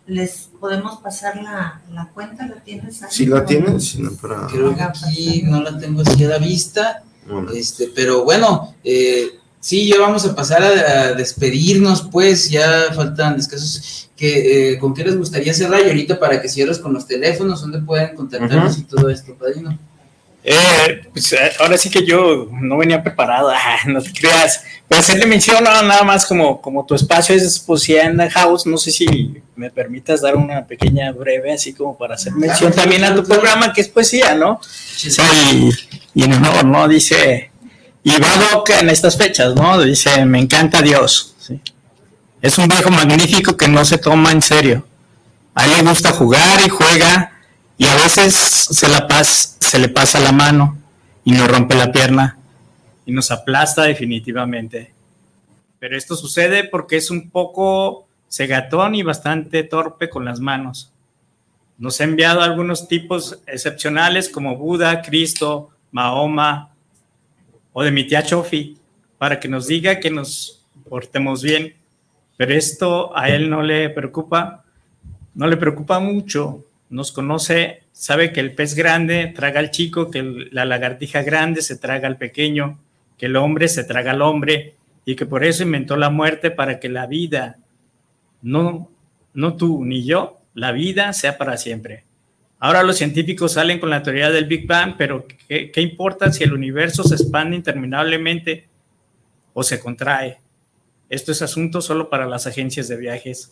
les 0.06 0.50
podemos 0.60 1.00
pasar 1.00 1.41
la, 1.41 1.82
la 1.91 2.10
cuenta, 2.14 2.46
¿la 2.46 2.56
tienes? 2.56 3.04
Ahí? 3.04 3.10
Sí, 3.12 3.26
la 3.26 3.46
tienes, 3.46 3.88
sino 3.89 4.12
para... 4.16 4.48
Creo 4.48 4.76
que 4.76 4.82
aquí 4.84 5.44
no 5.44 5.62
la 5.62 5.78
tengo 5.78 6.02
así 6.02 6.26
a 6.26 6.28
la 6.28 6.38
vista, 6.39 7.04
bueno. 7.26 7.52
este, 7.52 7.89
pero 7.96 8.26
bueno, 8.26 8.76
eh, 8.84 9.39
sí, 9.64 9.88
ya 9.88 9.97
vamos 9.97 10.26
a 10.26 10.36
pasar 10.36 10.61
a, 10.61 10.68
a, 10.68 11.14
despedirnos, 11.14 12.01
pues, 12.11 12.49
ya 12.49 12.91
faltan 12.93 13.39
escasos, 13.39 14.09
que, 14.16 14.74
eh, 14.74 14.78
¿con 14.78 14.93
qué 14.93 15.05
les 15.05 15.18
gustaría 15.18 15.53
cerrar 15.53 15.82
y 15.82 15.88
ahorita 15.88 16.20
para 16.20 16.41
que 16.41 16.49
cierres 16.49 16.80
con 16.80 16.93
los 16.93 17.07
teléfonos, 17.07 17.61
dónde 17.61 17.80
pueden 17.80 18.14
contactarnos 18.14 18.74
uh 18.74 18.80
-huh. 18.80 18.82
y 18.82 18.84
todo 18.84 19.09
esto, 19.09 19.34
padrino? 19.36 19.80
Eh, 20.43 21.03
pues 21.14 21.34
ahora 21.61 21.78
sí 21.78 21.89
que 21.89 22.05
yo 22.05 22.49
no 22.51 22.78
venía 22.78 23.01
preparado, 23.01 23.49
ah, 23.55 23.78
no 23.88 24.01
te 24.01 24.11
creas. 24.11 24.66
Pero 24.89 24.99
hacerle 24.99 25.26
mención 25.28 25.64
no, 25.64 25.82
nada 25.84 26.03
más 26.03 26.26
como, 26.26 26.61
como 26.61 26.86
tu 26.86 26.93
espacio 26.93 27.34
es 27.34 27.57
poesía 27.57 28.03
en 28.03 28.18
the 28.18 28.30
house, 28.32 28.66
no 28.66 28.78
sé 28.78 28.91
si 28.91 29.41
me 29.55 29.72
permitas 29.72 30.20
dar 30.20 30.36
una 30.36 30.68
pequeña 30.68 31.09
breve, 31.14 31.53
así 31.53 31.74
como 31.74 31.97
para 31.97 32.16
hacer 32.16 32.34
mención 32.34 32.74
claro, 32.74 32.89
también 32.89 33.05
a 33.05 33.16
tu 33.16 33.24
programa 33.24 33.72
que 33.72 33.80
es 33.80 33.88
poesía, 33.88 34.36
¿no? 34.36 34.59
Sí, 34.61 35.09
y, 35.53 36.22
y 36.22 36.24
honor, 36.26 36.66
¿no? 36.66 36.86
Dice, 36.89 37.53
y 38.04 38.12
va 38.20 38.80
en 38.80 38.89
estas 38.89 39.18
fechas, 39.18 39.56
¿no? 39.56 39.82
Dice, 39.82 40.26
me 40.26 40.39
encanta 40.39 40.82
Dios. 40.82 41.36
Es 42.41 42.58
un 42.58 42.68
viejo 42.68 42.91
magnífico 42.91 43.56
que 43.56 43.70
no 43.70 43.86
se 43.86 43.97
toma 43.97 44.32
en 44.32 44.41
serio. 44.41 44.86
A 45.56 45.66
él 45.66 45.72
le 45.78 45.89
gusta 45.89 46.12
jugar 46.12 46.60
y 46.66 46.70
juega 46.70 47.32
y 47.78 47.86
a 47.86 47.95
veces 47.95 48.36
se, 48.36 48.89
la 48.89 49.08
pas, 49.08 49.56
se 49.60 49.80
le 49.80 49.88
pasa 49.88 50.20
la 50.20 50.32
mano 50.32 50.78
y 51.24 51.32
nos 51.32 51.47
rompe 51.47 51.76
la 51.76 51.91
pierna 51.91 52.38
y 53.06 53.12
nos 53.12 53.32
aplasta 53.32 53.84
definitivamente. 53.84 54.93
Pero 55.80 55.97
esto 55.97 56.16
sucede 56.16 56.64
porque 56.64 56.97
es 56.97 57.12
un 57.12 57.30
poco 57.30 58.08
cegatón 58.30 58.95
y 58.95 59.04
bastante 59.04 59.64
torpe 59.64 60.10
con 60.10 60.26
las 60.26 60.39
manos. 60.39 60.91
Nos 61.78 61.99
ha 61.99 62.06
enviado 62.06 62.41
algunos 62.41 62.88
tipos 62.88 63.39
excepcionales 63.47 64.30
como 64.30 64.58
Buda, 64.58 65.01
Cristo, 65.01 65.70
Mahoma 65.91 66.72
o 67.74 67.84
de 67.84 67.91
mi 67.91 68.05
tía 68.05 68.24
Chofi 68.24 68.78
para 69.17 69.39
que 69.39 69.49
nos 69.49 69.67
diga 69.67 69.99
que 69.99 70.09
nos 70.09 70.65
portemos 70.88 71.43
bien. 71.43 71.74
Pero 72.38 72.53
esto 72.53 73.15
a 73.17 73.30
él 73.30 73.49
no 73.49 73.61
le 73.61 73.89
preocupa, 73.89 74.63
no 75.36 75.47
le 75.47 75.57
preocupa 75.57 75.99
mucho 75.99 76.63
nos 76.93 77.11
conoce, 77.11 77.82
sabe 77.91 78.32
que 78.32 78.39
el 78.39 78.53
pez 78.53 78.76
grande 78.76 79.34
traga 79.36 79.59
al 79.59 79.71
chico, 79.71 80.11
que 80.11 80.21
la 80.51 80.63
lagartija 80.63 81.24
grande 81.24 81.63
se 81.63 81.76
traga 81.76 82.07
al 82.07 82.17
pequeño, 82.17 82.80
que 83.17 83.26
el 83.26 83.36
hombre 83.36 83.67
se 83.67 83.84
traga 83.84 84.11
al 84.11 84.21
hombre 84.21 84.76
y 85.03 85.15
que 85.15 85.26
por 85.26 85.43
eso 85.43 85.63
inventó 85.63 85.97
la 85.97 86.11
muerte 86.11 86.51
para 86.51 86.80
que 86.80 86.89
la 86.89 87.07
vida, 87.07 87.57
no, 88.43 88.91
no 89.34 89.55
tú 89.55 89.84
ni 89.84 90.05
yo, 90.05 90.38
la 90.53 90.71
vida 90.71 91.11
sea 91.13 91.39
para 91.39 91.57
siempre. 91.57 92.03
Ahora 92.64 92.82
los 92.82 92.95
científicos 92.95 93.51
salen 93.51 93.78
con 93.78 93.89
la 93.89 94.01
teoría 94.01 94.32
del 94.32 94.45
Big 94.45 94.66
Bang, 94.66 94.95
pero 94.97 95.28
¿qué, 95.49 95.82
importa 95.82 96.32
si 96.32 96.45
el 96.45 96.53
universo 96.53 97.03
se 97.03 97.16
expande 97.16 97.57
interminablemente 97.57 98.70
o 99.51 99.64
se 99.64 99.82
contrae? 99.82 100.38
Esto 101.09 101.34
es 101.34 101.41
asunto 101.41 101.82
solo 101.82 102.09
para 102.09 102.26
las 102.26 102.47
agencias 102.47 102.88
de 102.88 102.95
viajes. 102.95 103.51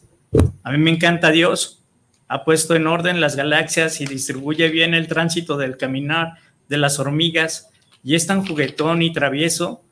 A 0.64 0.72
mí 0.72 0.78
me 0.78 0.92
encanta 0.92 1.30
Dios, 1.30 1.84
ha 2.30 2.46
puesto 2.46 2.74
en 2.74 2.88
orden 2.88 3.20
las 3.20 3.36
galaxias 3.36 4.00
y 4.00 4.06
distribuye 4.06 4.70
bien 4.70 4.94
el 4.94 5.10
tránsito 5.10 5.58
del 5.58 5.76
caminar 5.76 6.36
de 6.70 6.78
las 6.78 6.98
hormigas 6.98 7.70
y 8.06 8.16
es 8.16 8.28
tan 8.28 8.48
juguetón 8.48 9.02
y 9.02 9.12
travieso 9.12 9.84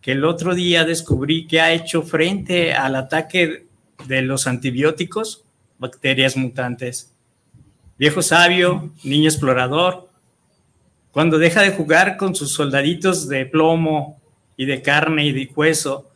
que 0.00 0.12
el 0.12 0.24
otro 0.24 0.54
día 0.54 0.84
descubrí 0.84 1.48
que 1.48 1.60
ha 1.60 1.72
hecho 1.72 2.02
frente 2.02 2.72
al 2.72 2.94
ataque 2.94 3.66
de 4.06 4.22
los 4.22 4.46
antibióticos 4.46 5.42
bacterias 5.80 6.36
mutantes. 6.36 7.16
Viejo 8.00 8.22
sabio, 8.22 8.90
niño 9.04 9.28
explorador, 9.28 10.08
cuando 11.10 11.36
deja 11.36 11.60
de 11.60 11.72
jugar 11.72 12.16
con 12.16 12.34
sus 12.34 12.50
soldaditos 12.50 13.28
de 13.28 13.44
plomo 13.44 14.18
y 14.56 14.64
de 14.64 14.80
carne 14.80 15.26
y 15.26 15.32
de 15.32 15.50
hueso, 15.54 16.08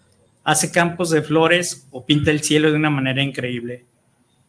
hace 0.44 0.72
campos 0.72 1.10
de 1.10 1.20
flores 1.20 1.86
o 1.90 2.06
pinta 2.06 2.30
el 2.30 2.42
cielo 2.42 2.70
de 2.70 2.78
una 2.78 2.88
manera 2.88 3.22
increíble. 3.22 3.84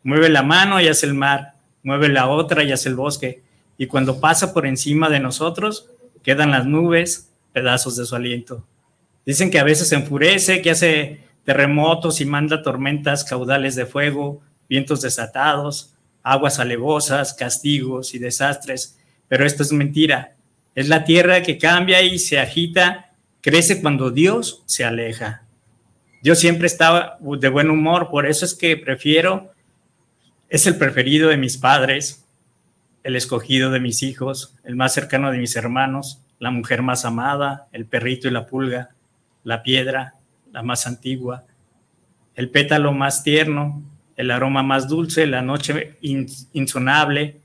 Mueve 0.01 0.29
la 0.29 0.43
mano 0.43 0.79
y 0.79 0.87
hace 0.87 1.07
el 1.07 1.13
mar, 1.13 1.55
mueve 1.83 2.07
la 2.07 2.29
otra 2.29 2.63
y 2.63 2.71
hace 2.71 2.87
el 2.87 2.95
bosque, 2.95 3.43
y 3.77 3.87
cuando 3.87 4.21
pasa 4.21 4.53
por 4.53 4.65
encima 4.65 5.09
de 5.09 5.19
nosotros, 5.19 5.89
quedan 6.23 6.51
las 6.51 6.65
nubes, 6.65 7.33
pedazos 7.51 7.97
de 7.97 8.05
su 8.05 8.15
aliento. 8.15 8.65
Dicen 9.25 9.51
que 9.51 9.59
a 9.59 9.65
veces 9.65 9.89
se 9.89 9.95
enfurece, 9.95 10.61
que 10.61 10.71
hace 10.71 11.19
terremotos 11.43 12.21
y 12.21 12.25
manda 12.25 12.63
tormentas 12.63 13.25
caudales 13.25 13.75
de 13.75 13.85
fuego, 13.85 14.41
vientos 14.69 15.01
desatados, 15.01 15.94
aguas 16.25 16.59
alevosas, 16.59 17.35
castigos 17.35 18.15
y 18.15 18.19
desastres, 18.19 18.97
pero 19.27 19.45
esto 19.45 19.61
es 19.61 19.71
mentira. 19.71 20.35
Es 20.73 20.89
la 20.89 21.03
tierra 21.03 21.43
que 21.43 21.59
cambia 21.59 22.01
y 22.01 22.17
se 22.17 22.39
agita, 22.39 23.11
crece 23.41 23.79
cuando 23.79 24.09
Dios 24.09 24.63
se 24.65 24.83
aleja. 24.83 25.43
Dios 26.23 26.39
siempre 26.39 26.65
estaba 26.65 27.19
de 27.21 27.49
buen 27.49 27.69
humor, 27.69 28.09
por 28.09 28.25
eso 28.25 28.43
es 28.43 28.55
que 28.55 28.75
prefiero 28.75 29.51
es 30.49 30.65
el 30.65 30.77
preferido 30.77 31.29
de 31.29 31.37
mis 31.37 31.57
padres, 31.57 32.25
el 33.03 33.15
escogido 33.15 33.69
de 33.69 33.79
mis 33.79 34.01
hijos, 34.01 34.55
el 34.63 34.75
más 34.75 34.93
cercano 34.93 35.31
de 35.31 35.37
mis 35.37 35.55
hermanos, 35.55 36.23
la 36.39 36.49
mujer 36.49 36.81
más 36.81 37.05
amada, 37.05 37.67
el 37.71 37.85
perrito 37.85 38.27
y 38.27 38.31
la 38.31 38.47
pulga, 38.47 38.89
la 39.43 39.61
piedra, 39.61 40.15
la 40.51 40.63
más 40.63 40.87
antigua, 40.87 41.43
el 42.33 42.49
pétalo 42.49 42.93
más 42.93 43.21
tierno, 43.21 43.83
el 44.15 44.31
aroma 44.31 44.63
más 44.63 44.87
dulce, 44.87 45.25
la 45.25 45.41
noche 45.41 45.97
insonable, 46.01 47.41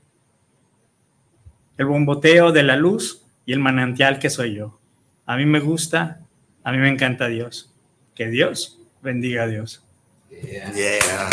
el 1.77 1.85
bomboteo 1.85 2.51
de 2.51 2.63
la 2.63 2.75
luz 2.75 3.23
y 3.45 3.53
el 3.53 3.59
manantial 3.59 4.19
que 4.19 4.29
soy 4.29 4.55
yo. 4.55 4.79
A 5.25 5.37
mí 5.37 5.45
me 5.45 5.59
gusta, 5.59 6.21
a 6.63 6.71
mí 6.71 6.77
me 6.77 6.89
encanta 6.89 7.27
Dios. 7.27 7.73
Que 8.15 8.27
Dios 8.27 8.79
bendiga 9.01 9.43
a 9.43 9.47
Dios. 9.47 9.81
Yeah. 10.29 10.73
yeah. 10.73 11.29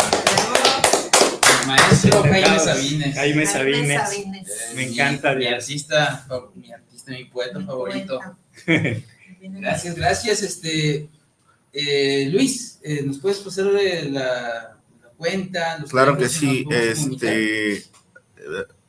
Maestro 1.67 2.23
Jaime 2.23 2.59
Sabines. 2.59 3.15
Jaime 3.15 3.45
Sabines. 3.45 4.09
Sabines. 4.09 4.73
Me 4.75 4.83
encanta. 4.87 5.33
Mi, 5.33 5.39
mi, 5.39 5.47
artista, 5.47 6.25
mi 6.55 6.71
artista, 6.71 7.11
mi 7.11 7.25
poeta 7.25 7.59
mi 7.59 7.65
favorito. 7.65 8.19
gracias, 9.39 9.95
gracias. 9.95 10.41
Este, 10.41 11.07
eh, 11.73 12.29
Luis, 12.31 12.79
eh, 12.83 13.03
¿nos 13.05 13.19
puedes 13.19 13.39
pasar 13.39 13.65
la, 13.65 14.78
cuenta? 15.19 15.83
Claro 15.89 16.17
que 16.17 16.29
sí. 16.29 16.65
Este, 16.71 17.83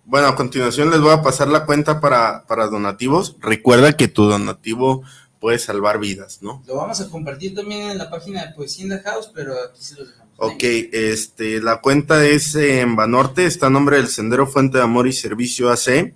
bueno, 0.06 0.28
a 0.28 0.36
continuación 0.36 0.90
les 0.90 1.00
voy 1.00 1.12
a 1.12 1.22
pasar 1.22 1.48
la 1.48 1.66
cuenta 1.66 2.00
para, 2.00 2.46
para 2.46 2.68
donativos. 2.68 3.36
Recuerda 3.40 3.96
que 3.96 4.08
tu 4.08 4.24
donativo 4.24 5.02
puede 5.40 5.58
salvar 5.58 5.98
vidas, 5.98 6.40
¿no? 6.40 6.62
Lo 6.66 6.76
vamos 6.76 7.00
a 7.00 7.10
compartir 7.10 7.54
también 7.54 7.90
en 7.90 7.98
la 7.98 8.08
página 8.08 8.46
de 8.46 8.54
Poesía 8.54 8.84
in 8.84 8.90
the 8.90 9.00
House, 9.00 9.30
pero 9.34 9.54
aquí 9.62 9.82
se 9.82 9.96
los 9.96 10.08
dejamos. 10.08 10.30
Ok, 10.36 10.62
este, 10.62 11.60
la 11.60 11.80
cuenta 11.80 12.24
es 12.24 12.54
en 12.54 12.96
Banorte, 12.96 13.44
está 13.44 13.66
a 13.66 13.70
nombre 13.70 13.96
del 13.96 14.08
Sendero 14.08 14.46
Fuente 14.46 14.78
de 14.78 14.84
Amor 14.84 15.06
y 15.06 15.12
Servicio 15.12 15.70
AC. 15.70 16.14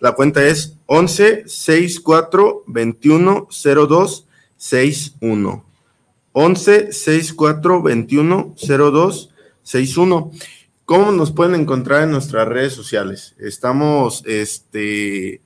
La 0.00 0.12
cuenta 0.12 0.44
es 0.44 0.76
11 0.86 1.44
64 1.46 2.64
21 2.66 3.48
02 3.88 4.26
61. 4.56 5.64
11 6.32 6.92
64 6.92 7.82
21 7.82 8.54
02 8.58 9.33
61. 9.64 10.30
¿Cómo 10.84 11.12
nos 11.12 11.32
pueden 11.32 11.60
encontrar 11.60 12.04
en 12.04 12.10
nuestras 12.10 12.46
redes 12.46 12.74
sociales? 12.74 13.34
Estamos, 13.38 14.22
este, 14.26 15.40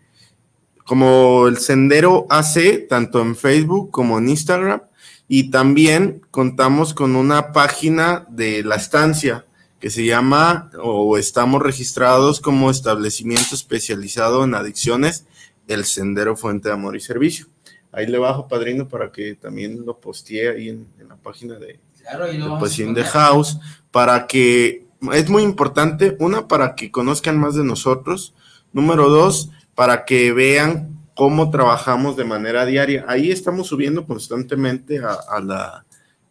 como 0.85 1.47
el 1.47 1.59
Sendero 1.59 2.27
AC, 2.29 2.87
tanto 2.89 3.23
en 3.23 3.37
Facebook 3.37 3.91
como 3.91 4.19
en 4.19 4.29
Instagram. 4.29 4.83
Y 5.29 5.51
también 5.51 6.23
contamos 6.31 6.93
con 6.93 7.15
una 7.15 7.53
página 7.53 8.27
de 8.31 8.65
la 8.65 8.77
estancia 8.77 9.47
que 9.79 9.91
se 9.91 10.05
llama 10.05 10.71
o 10.83 11.17
estamos 11.19 11.63
registrados 11.63 12.41
como 12.41 12.71
establecimiento 12.71 13.55
especializado 13.55 14.43
en 14.43 14.55
adicciones, 14.55 15.27
el 15.69 15.85
Sendero 15.85 16.35
Fuente 16.35 16.69
de 16.69 16.75
Amor 16.75 16.97
y 16.97 17.01
Servicio. 17.01 17.47
Ahí 17.93 18.07
le 18.07 18.19
bajo, 18.19 18.49
padrino, 18.49 18.89
para 18.89 19.13
que 19.13 19.35
también 19.35 19.87
lo 19.87 20.01
postee 20.01 20.49
ahí 20.49 20.69
en, 20.71 20.89
en 20.99 21.09
la 21.09 21.17
página 21.17 21.55
de, 21.59 21.79
Claro, 22.09 22.25
ahí 22.25 22.39
lo 22.39 22.59
Poesía 22.59 22.87
in 22.87 22.95
the. 22.95 23.05
House, 23.05 23.59
para 23.91 24.27
que, 24.27 24.87
es 25.13 25.29
muy 25.29 25.43
importante, 25.43 26.17
una, 26.19 26.49
para 26.49 26.75
que 26.75 26.91
conozcan 26.91 27.39
más 27.39 27.55
de 27.55 27.65
nosotros, 27.65 28.35
número 28.73 29.09
dos, 29.09 29.51
para 29.75 30.05
que 30.05 30.33
vean 30.33 30.99
cómo 31.15 31.51
trabajamos 31.51 32.17
de 32.17 32.25
manera 32.25 32.65
diaria. 32.65 33.05
Ahí 33.09 33.31
estamos 33.31 33.67
subiendo 33.67 34.07
constantemente 34.07 34.99
a, 34.99 35.13
a 35.13 35.41
la, 35.41 35.85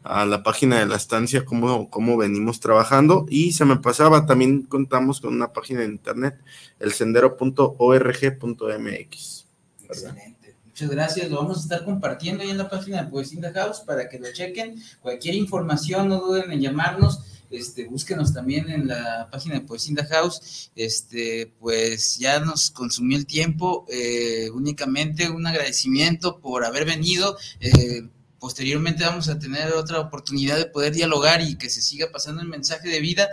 a 0.07 0.25
la 0.25 0.41
página 0.41 0.79
de 0.79 0.85
la 0.85 0.95
estancia 0.95 1.43
cómo, 1.43 1.89
cómo 1.89 2.15
venimos 2.17 2.61
trabajando 2.61 3.25
y 3.29 3.51
se 3.51 3.65
me 3.65 3.75
pasaba, 3.77 4.25
también 4.25 4.61
contamos 4.63 5.19
con 5.19 5.33
una 5.33 5.51
página 5.51 5.81
de 5.81 5.87
internet, 5.87 6.39
elsendero.org.mx. 6.79 9.47
Excelente. 9.83 10.36
Muchas 10.77 10.91
gracias. 10.91 11.31
Lo 11.31 11.37
vamos 11.37 11.57
a 11.57 11.61
estar 11.61 11.83
compartiendo 11.83 12.43
ahí 12.43 12.51
en 12.51 12.59
la 12.59 12.69
página 12.69 13.01
de 13.01 13.09
Poesía 13.09 13.51
House 13.51 13.79
para 13.79 14.07
que 14.07 14.19
lo 14.19 14.31
chequen. 14.31 14.79
Cualquier 15.01 15.33
información, 15.33 16.07
no 16.07 16.19
duden 16.19 16.51
en 16.51 16.61
llamarnos. 16.61 17.21
Este, 17.49 17.85
búsquenos 17.87 18.31
también 18.31 18.69
en 18.69 18.87
la 18.87 19.27
página 19.31 19.55
de 19.55 19.61
Poesía 19.61 20.05
House. 20.05 20.69
Este, 20.75 21.51
pues 21.59 22.19
ya 22.19 22.39
nos 22.41 22.69
consumió 22.69 23.17
el 23.17 23.25
tiempo. 23.25 23.87
eh, 23.89 24.51
únicamente 24.51 25.27
un 25.31 25.47
agradecimiento 25.47 26.37
por 26.37 26.63
haber 26.63 26.85
venido. 26.85 27.37
eh, 27.59 28.07
posteriormente 28.39 29.03
vamos 29.03 29.29
a 29.29 29.39
tener 29.39 29.73
otra 29.73 29.99
oportunidad 29.99 30.57
de 30.57 30.67
poder 30.67 30.93
dialogar 30.93 31.41
y 31.41 31.55
que 31.55 31.71
se 31.71 31.81
siga 31.81 32.11
pasando 32.11 32.43
el 32.43 32.47
mensaje 32.47 32.87
de 32.87 32.99
vida. 32.99 33.29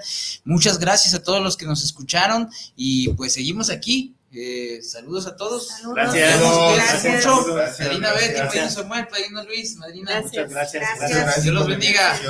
Muchas 0.46 0.78
gracias 0.78 1.12
a 1.12 1.22
todos 1.22 1.42
los 1.42 1.58
que 1.58 1.66
nos 1.66 1.84
escucharon 1.84 2.48
y 2.74 3.10
pues 3.10 3.34
seguimos 3.34 3.68
aquí. 3.68 4.14
Eh, 4.36 4.82
saludos 4.82 5.26
a 5.28 5.36
todos. 5.36 5.68
Saludos. 5.68 5.94
Gracias. 5.94 6.40
Gracias. 6.40 7.26
mucho. 7.26 7.54
Gracias. 7.54 7.86
Madrina 7.86 8.12
Betty, 8.12 8.26
Gracias. 8.26 8.44
Madrina 8.44 8.70
Samuel, 8.70 9.06
Padrino 9.06 9.44
Luis, 9.44 9.76
Madrina. 9.76 10.10
Gracias. 10.10 10.32
Muchas 10.32 10.50
gracias. 10.50 10.98
Gracias. 10.98 11.42
Dios 11.44 11.54
los 11.54 11.66
bendiga. 11.68 12.20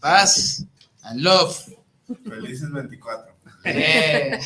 Paz 0.00 0.64
and 1.02 1.20
love. 1.22 1.56
Felices 2.24 2.70
24. 2.70 3.34
Eh. 3.64 4.38